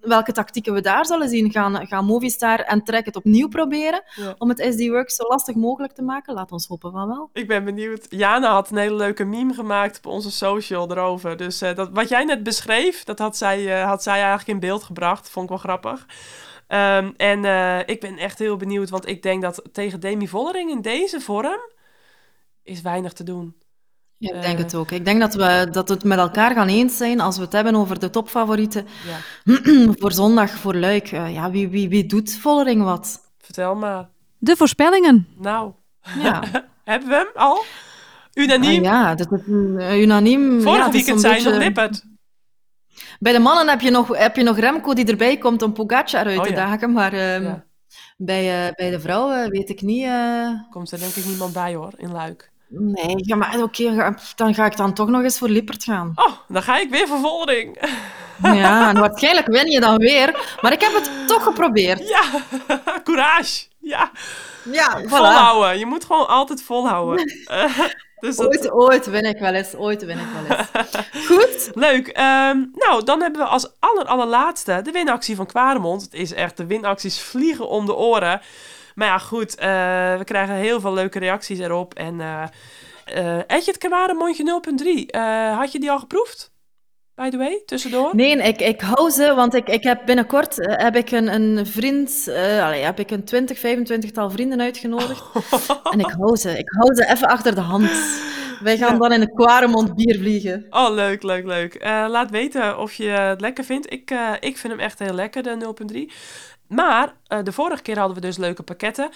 welke 0.00 0.32
tactieken 0.32 0.72
we 0.72 0.80
daar 0.80 1.06
zullen 1.06 1.28
zien. 1.28 1.50
Gaan, 1.50 1.86
gaan 1.86 2.04
Movistar 2.04 2.58
en 2.58 2.82
Trek 2.84 3.04
het 3.04 3.16
opnieuw 3.16 3.48
proberen 3.48 4.02
Ja. 4.14 4.34
om 4.38 4.48
het 4.48 4.66
SD 4.70 4.88
Works 4.88 5.14
zo 5.14 5.22
lastig 5.28 5.54
mogelijk 5.54 5.92
te 5.92 6.02
maken? 6.02 6.34
Laat 6.34 6.52
ons 6.52 6.66
hopen 6.66 6.92
van 6.92 7.06
wel. 7.06 7.30
Ik 7.32 7.48
ben 7.48 7.64
benieuwd. 7.64 8.06
Jana 8.08 8.52
had 8.52 8.70
een 8.70 8.76
hele 8.76 8.94
leuke 8.96 9.24
meme 9.24 9.54
gemaakt 9.54 9.96
op 9.96 10.06
onze 10.06 10.30
social 10.30 10.90
erover. 10.90 11.36
Dus 11.36 11.60
eh, 11.60 11.74
dat, 11.74 11.90
wat 11.92 12.08
jij 12.08 12.24
net 12.24 12.42
beschreef, 12.42 13.04
dat 13.04 13.18
had 13.18 13.36
zij, 13.36 13.80
eh, 13.80 13.86
had 13.86 14.02
zij 14.02 14.14
eigenlijk 14.18 14.48
in 14.48 14.60
beeld 14.60 14.82
gebracht. 14.82 15.30
Vond 15.30 15.44
ik 15.44 15.50
wel 15.50 15.58
grappig. 15.58 16.06
Ehm, 16.74 17.10
en 17.16 17.44
eh, 17.44 17.78
ik 17.86 18.00
ben 18.00 18.18
echt 18.18 18.38
heel 18.38 18.56
benieuwd, 18.56 18.90
want 18.90 19.08
ik 19.08 19.22
denk 19.22 19.42
dat 19.42 19.62
tegen 19.72 20.00
Demi 20.00 20.28
Vollering 20.28 20.70
in 20.70 20.80
deze 20.82 21.20
vorm 21.20 21.60
is 22.62 22.80
weinig 22.80 23.12
te 23.12 23.24
doen. 23.24 23.54
Ja, 24.16 24.34
ik 24.34 24.42
denk 24.42 24.58
Eh. 24.58 24.64
het 24.64 24.74
ook. 24.74 24.90
Ik 24.90 25.04
denk 25.04 25.20
dat 25.20 25.34
we 25.34 25.68
dat 25.70 25.88
we 25.88 25.94
het 25.94 26.04
met 26.04 26.18
elkaar 26.18 26.54
gaan 26.54 26.68
eens 26.68 26.96
zijn 26.96 27.20
als 27.20 27.36
we 27.36 27.42
het 27.42 27.52
hebben 27.52 27.74
over 27.74 27.98
de 27.98 28.10
topfavorieten 28.10 28.86
Ja, 29.06 29.54
voor 30.00 30.12
zondag, 30.12 30.50
voor 30.50 30.74
Luik. 30.74 31.12
Eh, 31.12 31.34
ja, 31.34 31.50
wie, 31.50 31.68
wie, 31.68 31.88
wie 31.88 32.06
doet 32.06 32.36
Vollering 32.36 32.82
wat? 32.82 33.20
vertel 33.38 33.74
maar. 33.74 34.08
De 34.38 34.56
voorspellingen. 34.56 35.26
Nou, 35.38 35.72
Ja, 36.18 36.42
hebben 36.84 37.08
we 37.08 37.14
hem 37.14 37.30
al? 37.34 37.56
Ah, 37.56 37.64
Unaniem. 38.34 38.82
ja 38.82 39.14
dat 39.14 39.32
is 39.32 39.40
een, 39.46 39.80
unaniem. 40.02 40.60
Vorige 40.62 40.84
ja, 40.84 40.90
weekend 40.90 41.20
zijn 41.20 41.34
nog 41.34 41.44
beetje- 41.44 41.58
Lippert. 41.58 42.04
Bij 43.24 43.32
de 43.32 43.38
mannen 43.38 43.68
heb 43.68 43.80
je, 43.80 43.90
nog, 43.90 44.16
heb 44.18 44.36
je 44.36 44.42
nog 44.42 44.58
Remco 44.58 44.92
die 44.94 45.06
erbij 45.06 45.36
komt 45.36 45.62
om 45.62 45.72
Pogacar 45.72 46.24
uit 46.26 46.38
Oh, 46.38 46.44
te 46.44 46.50
ja. 46.50 46.54
dagen, 46.56 46.92
maar 46.92 47.12
ehm, 47.12 47.42
Ja. 47.42 47.64
bij, 48.16 48.66
eh, 48.66 48.72
bij 48.74 48.90
de 48.90 49.00
vrouwen 49.00 49.50
weet 49.50 49.68
ik 49.68 49.82
niet... 49.82 50.04
eh, 50.04 50.48
Komt 50.70 50.90
er 50.92 50.98
denk 50.98 51.14
ik 51.14 51.24
niemand 51.24 51.52
bij 51.52 51.74
hoor, 51.74 51.92
in 51.96 52.12
Luik. 52.12 52.50
Nee, 52.68 53.14
ja, 53.16 53.36
maar 53.36 53.62
oké, 53.62 54.14
dan 54.36 54.54
ga 54.54 54.64
ik 54.66 54.76
dan 54.76 54.94
toch 54.94 55.08
nog 55.08 55.22
eens 55.22 55.38
voor 55.38 55.48
Lippert 55.48 55.84
gaan. 55.84 56.12
Oh, 56.14 56.32
dan 56.48 56.62
ga 56.62 56.78
ik 56.78 56.90
weer 56.90 57.06
voor 57.08 57.18
Vollering. 57.18 57.78
Ja, 58.42 58.88
en 58.88 59.00
waarschijnlijk 59.06 59.46
win 59.46 59.70
je 59.70 59.80
dan 59.80 59.96
weer. 59.98 60.56
Maar 60.60 60.72
ik 60.72 60.80
heb 60.80 60.92
het 60.94 61.10
toch 61.28 61.42
geprobeerd. 61.42 62.08
Ja, 62.08 62.22
courage. 63.04 63.64
Ja. 63.78 64.10
Ja, 64.72 65.00
voilà. 65.02 65.06
Volhouden. 65.08 65.78
Je 65.78 65.86
moet 65.86 66.04
gewoon 66.04 66.28
altijd 66.28 66.62
volhouden. 66.62 67.24
Dus 68.20 68.36
dat... 68.36 68.46
Ooit, 68.46 68.70
ooit 68.70 69.06
win 69.06 69.24
ik 69.24 69.38
wel 69.38 69.54
eens. 69.54 69.74
Ooit 69.74 70.04
win 70.04 70.18
ik 70.18 70.26
wel 70.32 70.58
eens. 70.58 70.68
Goed. 71.28 71.70
Leuk. 71.74 72.08
Ehm, 72.08 72.64
nou, 72.72 73.04
dan 73.04 73.20
hebben 73.22 73.40
we 73.40 73.46
als 73.46 73.70
aller, 73.78 74.04
allerlaatste 74.04 74.80
de 74.82 74.90
winactie 74.90 75.36
van 75.36 75.46
Kwaremond. 75.46 76.02
Het 76.02 76.14
is 76.14 76.32
echt, 76.32 76.56
de 76.56 76.66
winacties 76.66 77.20
vliegen 77.20 77.68
om 77.68 77.86
de 77.86 77.94
oren. 77.94 78.40
Maar 78.94 79.08
ja, 79.08 79.18
goed. 79.18 79.54
eh, 79.54 79.68
we 80.18 80.22
krijgen 80.24 80.54
heel 80.54 80.80
veel 80.80 80.92
leuke 80.92 81.18
reacties 81.18 81.58
erop. 81.58 81.94
En 81.94 82.20
eh 82.20 82.42
eh 83.04 83.38
Etje 83.46 83.72
het 83.72 83.78
Kwaremondje 83.78 84.62
0.3. 85.04 85.06
eh, 85.06 85.58
had 85.58 85.72
je 85.72 85.80
die 85.80 85.90
al 85.90 85.98
geproefd? 85.98 86.52
By 87.16 87.30
the 87.30 87.36
way, 87.36 87.62
tussendoor? 87.66 88.16
Nee, 88.16 88.36
ik, 88.36 88.60
ik 88.60 88.80
hou 88.80 89.10
ze, 89.10 89.34
want 89.34 89.54
ik, 89.54 89.68
ik 89.68 89.82
heb 89.82 90.02
binnenkort 90.06 90.60
eh, 90.60 90.84
heb 90.84 90.96
ik 90.96 91.10
een, 91.10 91.34
een 91.34 91.66
vriend, 91.66 92.28
eh, 92.28 92.64
allee, 92.64 92.82
heb 92.82 92.98
ik 92.98 93.10
een 93.10 93.24
20, 93.24 93.58
25 93.58 94.10
tal 94.10 94.30
vrienden 94.30 94.60
uitgenodigd. 94.60 95.22
En 95.92 95.98
ik 96.00 96.10
hou 96.18 96.36
ze. 96.36 96.58
Ik 96.58 96.68
hou 96.78 96.94
ze 96.94 97.06
even 97.10 97.28
achter 97.28 97.54
de 97.54 97.60
hand. 97.60 97.90
Wij 98.62 98.76
gaan 98.76 98.92
Ja. 98.92 98.98
dan 98.98 99.12
in 99.12 99.20
een 99.20 99.34
Quaremont 99.34 99.94
bier 99.94 100.18
vliegen. 100.18 100.66
Oh, 100.70 100.94
leuk, 100.94 101.22
leuk, 101.22 101.44
leuk. 101.46 101.74
Eh, 101.74 102.06
laat 102.08 102.30
weten 102.30 102.78
of 102.78 102.92
je 102.92 103.04
het 103.08 103.40
lekker 103.40 103.64
vindt. 103.64 103.92
Ik, 103.92 104.10
ik 104.40 104.56
vind 104.58 104.72
hem 104.72 104.80
echt 104.82 104.98
heel 104.98 105.14
lekker, 105.14 105.42
de 105.42 105.56
0.3. 106.08 106.12
Maar 106.68 107.14
de 107.42 107.52
vorige 107.52 107.82
keer 107.82 107.98
hadden 107.98 108.14
we 108.16 108.20
dus 108.22 108.36
leuke 108.36 108.62
pakketten. 108.62 109.10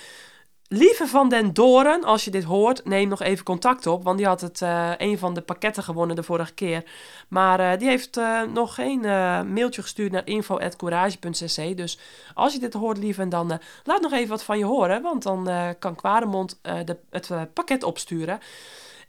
Lieve 0.70 1.06
van 1.06 1.28
den 1.28 1.54
Doren, 1.54 2.04
als 2.04 2.24
je 2.24 2.30
dit 2.30 2.44
hoort, 2.44 2.84
neem 2.84 3.08
nog 3.08 3.22
even 3.22 3.44
contact 3.44 3.86
op. 3.86 4.04
Want 4.04 4.18
die 4.18 4.26
had 4.26 4.40
het, 4.40 4.62
eh, 4.62 4.92
een 4.96 5.18
van 5.18 5.34
de 5.34 5.40
pakketten 5.40 5.82
gewonnen 5.82 6.16
de 6.16 6.22
vorige 6.22 6.54
keer. 6.54 6.84
Maar 7.28 7.60
eh, 7.60 7.78
die 7.78 7.88
heeft 7.88 8.16
eh, 8.16 8.42
nog 8.42 8.74
geen 8.74 9.00
mailtje 9.52 9.82
gestuurd 9.82 10.12
naar 10.12 10.26
info.courage.cc. 10.26 11.76
Dus 11.76 11.98
als 12.34 12.52
je 12.52 12.58
dit 12.58 12.72
hoort, 12.72 12.98
lieve, 12.98 13.28
dan 13.28 13.58
laat 13.84 14.00
nog 14.00 14.12
even 14.12 14.28
wat 14.28 14.42
van 14.42 14.58
je 14.58 14.64
horen. 14.64 15.02
Want 15.02 15.22
dan 15.22 15.48
kan 15.78 15.94
Kwaremond 15.94 16.60
de, 16.62 16.96
het 17.10 17.30
pakket 17.54 17.82
opsturen. 17.82 18.40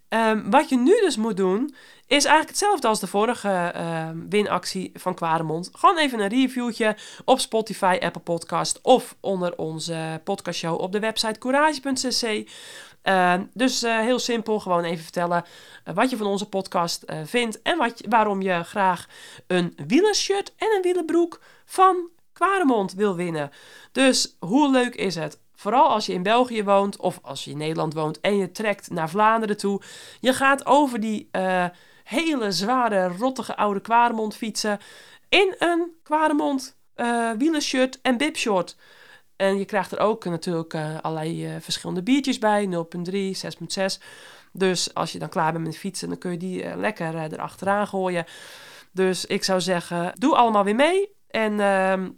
Ehm, 0.09 0.49
wat 0.49 0.69
je 0.69 0.77
nu 0.77 1.01
dus 1.01 1.17
moet 1.17 1.37
doen, 1.37 1.75
is 2.09 2.25
eigenlijk 2.25 2.49
hetzelfde 2.49 2.87
als 2.87 2.99
de 2.99 3.07
vorige 3.07 3.71
ehm, 3.73 4.17
winactie 4.29 4.91
van 4.93 5.15
Kwaremond. 5.15 5.69
Gewoon 5.73 5.97
even 5.97 6.19
een 6.19 6.27
reviewtje 6.27 6.95
op 7.25 7.39
Spotify, 7.39 7.97
Apple 8.01 8.21
Podcast 8.21 8.79
of 8.81 9.15
onder 9.19 9.57
onze 9.57 10.21
podcastshow 10.23 10.81
op 10.81 10.91
de 10.91 10.99
website 10.99 11.39
courage.cc. 11.39 12.49
Ehm, 13.01 13.43
dus 13.53 13.83
eh, 13.83 13.99
heel 13.99 14.19
simpel, 14.19 14.59
gewoon 14.59 14.83
even 14.83 15.03
vertellen 15.03 15.45
eh, 15.83 15.93
wat 15.93 16.09
je 16.09 16.17
van 16.17 16.27
onze 16.27 16.49
podcast 16.49 17.03
eh, 17.03 17.17
vindt 17.25 17.61
en 17.61 17.77
wat, 17.77 18.01
waarom 18.09 18.41
je 18.41 18.63
graag 18.63 19.07
een 19.47 19.77
wielershirt 19.87 20.53
en 20.57 20.67
een 20.75 20.81
wielenbroek 20.81 21.39
van 21.65 22.09
Kwaremond 22.33 22.93
wil 22.93 23.15
winnen. 23.15 23.51
Dus 23.91 24.35
hoe 24.39 24.71
leuk 24.71 24.95
is 24.95 25.15
het? 25.15 25.39
Vooral 25.55 25.89
als 25.89 26.05
je 26.05 26.13
in 26.13 26.23
België 26.23 26.63
woont 26.63 26.97
of 26.97 27.19
als 27.21 27.43
je 27.43 27.51
in 27.51 27.57
Nederland 27.57 27.93
woont 27.93 28.19
en 28.19 28.37
je 28.37 28.51
trekt 28.51 28.89
naar 28.89 29.09
Vlaanderen 29.09 29.57
toe. 29.57 29.81
Je 30.19 30.33
gaat 30.33 30.65
over 30.65 30.99
die 30.99 31.29
hele 32.09 32.51
zware, 32.51 33.07
rottige 33.07 33.55
oude 33.55 33.79
Kwaremond 33.79 34.35
fietsen 34.35 34.79
in 35.29 35.55
een 35.59 35.91
Kwaremond 36.03 36.77
eh 36.93 37.31
wielershirt 37.37 38.01
en 38.01 38.17
bibshort. 38.17 38.77
En 39.35 39.57
je 39.57 39.65
krijgt 39.65 39.91
er 39.91 39.99
ook 39.99 40.25
natuurlijk 40.25 40.73
eh, 40.73 40.97
allerlei 41.01 41.45
eh, 41.45 41.51
verschillende 41.59 42.03
biertjes 42.03 42.37
bij, 42.39 42.65
0.3, 42.65 42.71
6.6. 43.77 44.03
Dus 44.51 44.93
als 44.93 45.11
je 45.11 45.19
dan 45.19 45.29
klaar 45.29 45.51
bent 45.51 45.65
met 45.65 45.77
fietsen, 45.77 46.09
dan 46.09 46.17
kun 46.17 46.31
je 46.31 46.37
die 46.37 46.75
lekker 46.75 47.15
erachteraan 47.15 47.87
gooien. 47.87 48.25
Dus 48.91 49.25
ik 49.25 49.43
zou 49.43 49.61
zeggen, 49.61 50.11
doe 50.17 50.35
allemaal 50.35 50.63
weer 50.63 50.75
mee. 50.75 51.15
En 51.27 51.59
ehm 51.59 52.09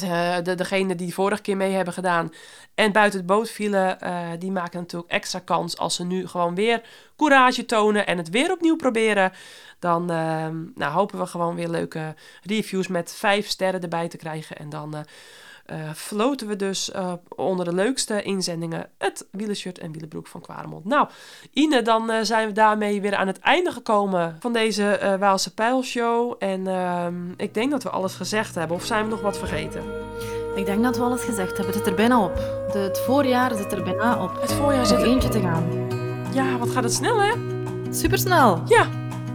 de, 0.00 0.40
de, 0.42 0.54
degene 0.54 0.94
die 0.94 1.14
vorige 1.14 1.42
keer 1.42 1.56
mee 1.56 1.72
hebben 1.72 1.94
gedaan 1.94 2.32
en 2.74 2.92
buiten 2.92 3.18
het 3.18 3.28
boot 3.28 3.50
vielen, 3.50 4.00
eh, 4.00 4.28
die 4.38 4.50
maken 4.50 4.78
natuurlijk 4.78 5.12
extra 5.12 5.38
kans 5.38 5.78
als 5.78 5.94
ze 5.94 6.04
nu 6.04 6.26
gewoon 6.26 6.54
weer 6.54 6.82
courage 7.16 7.64
tonen 7.64 8.06
en 8.06 8.18
het 8.18 8.30
weer 8.30 8.52
opnieuw 8.52 8.76
proberen. 8.76 9.32
Dan 9.78 10.10
ehm, 10.10 10.56
nou, 10.74 10.92
hopen 10.92 11.18
we 11.18 11.26
gewoon 11.26 11.54
weer 11.54 11.68
leuke 11.68 12.14
reviews 12.42 12.88
met 12.88 13.14
vijf 13.14 13.48
sterren 13.48 13.80
erbij 13.80 14.08
te 14.08 14.16
krijgen. 14.16 14.56
En 14.56 14.68
dan 14.68 14.94
eh 14.94 15.00
eh, 15.64 15.76
floten 15.94 16.46
we 16.46 16.56
dus 16.56 16.90
eh, 16.90 17.12
onder 17.28 17.64
de 17.64 17.74
leukste 17.74 18.22
inzendingen 18.22 18.88
het 18.98 19.26
wielershirt 19.30 19.78
en 19.78 19.90
wielenbroek 19.92 20.26
van 20.26 20.40
Kwaremond. 20.40 20.84
Nou, 20.84 21.08
Ine, 21.52 21.82
dan 21.82 22.10
eh, 22.10 22.22
zijn 22.22 22.46
we 22.46 22.52
daarmee 22.52 23.00
weer 23.00 23.14
aan 23.14 23.26
het 23.26 23.38
einde 23.38 23.70
gekomen 23.70 24.36
van 24.40 24.52
deze 24.52 25.16
Waalse 25.20 25.54
Pijlshow. 25.54 26.34
En 26.38 26.66
ehm, 26.66 27.14
ik 27.36 27.54
denk 27.54 27.70
dat 27.70 27.82
we 27.82 27.90
alles 27.90 28.14
gezegd 28.14 28.54
hebben. 28.54 28.76
Of 28.76 28.84
zijn 28.84 29.04
we 29.04 29.10
nog 29.10 29.20
wat 29.20 29.38
vergeten? 29.38 29.82
Ik 30.54 30.66
denk 30.66 30.82
dat 30.82 30.96
we 30.96 31.02
alles 31.02 31.22
gezegd 31.22 31.56
hebben. 31.56 31.66
Het 31.66 31.74
zit 31.74 31.86
er 31.86 31.94
bijna 31.94 32.24
op. 32.24 32.34
De, 32.72 32.78
het 32.78 33.00
voorjaar 33.00 33.54
zit 33.54 33.72
er 33.72 33.82
bijna 33.82 34.22
op. 34.22 34.40
Het 34.40 34.52
voorjaar 34.52 34.86
zit 34.86 34.98
er... 34.98 35.06
eentje 35.06 35.28
te 35.28 35.40
gaan. 35.40 35.88
Ja, 36.32 36.58
wat 36.58 36.70
gaat 36.70 36.84
het 36.84 36.92
snel, 36.94 37.22
hè? 37.22 37.32
supersnel. 37.90 38.62
Ja, 38.66 38.86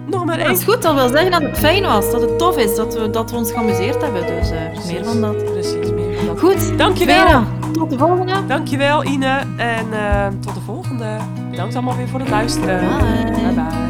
nog 0.05 0.25
maar 0.25 0.37
Dat 0.37 0.45
één. 0.47 0.55
is 0.55 0.63
goed, 0.63 0.81
dat 0.81 0.93
wil 0.93 1.09
zeggen 1.09 1.31
dat 1.31 1.41
het 1.41 1.57
fijn 1.57 1.83
was, 1.83 2.11
dat 2.11 2.21
het 2.21 2.37
tof 2.37 2.57
is, 2.57 2.75
dat 2.75 2.93
we, 2.93 3.09
dat 3.09 3.31
we 3.31 3.37
ons 3.37 3.51
geamuseerd 3.51 4.01
hebben. 4.01 4.25
Dus 4.27 4.49
meer 4.91 5.05
van 5.05 5.21
dat. 5.21 5.45
Precies, 5.45 5.87
dat. 5.87 5.98
Goed, 6.39 6.77
Dankjewel. 6.77 7.25
Vera, 7.25 7.43
tot 7.71 7.89
de 7.89 7.97
volgende. 7.97 8.45
Dankjewel 8.47 9.05
Ine 9.05 9.43
en 9.57 9.93
eh, 9.93 10.27
tot 10.39 10.53
de 10.53 10.61
volgende. 10.61 11.17
Bedankt 11.49 11.75
allemaal 11.75 11.95
weer 11.95 12.07
voor 12.07 12.19
het 12.19 12.29
luisteren. 12.29 12.79
Bye. 12.79 13.31
bye. 13.31 13.53
bye. 13.53 13.88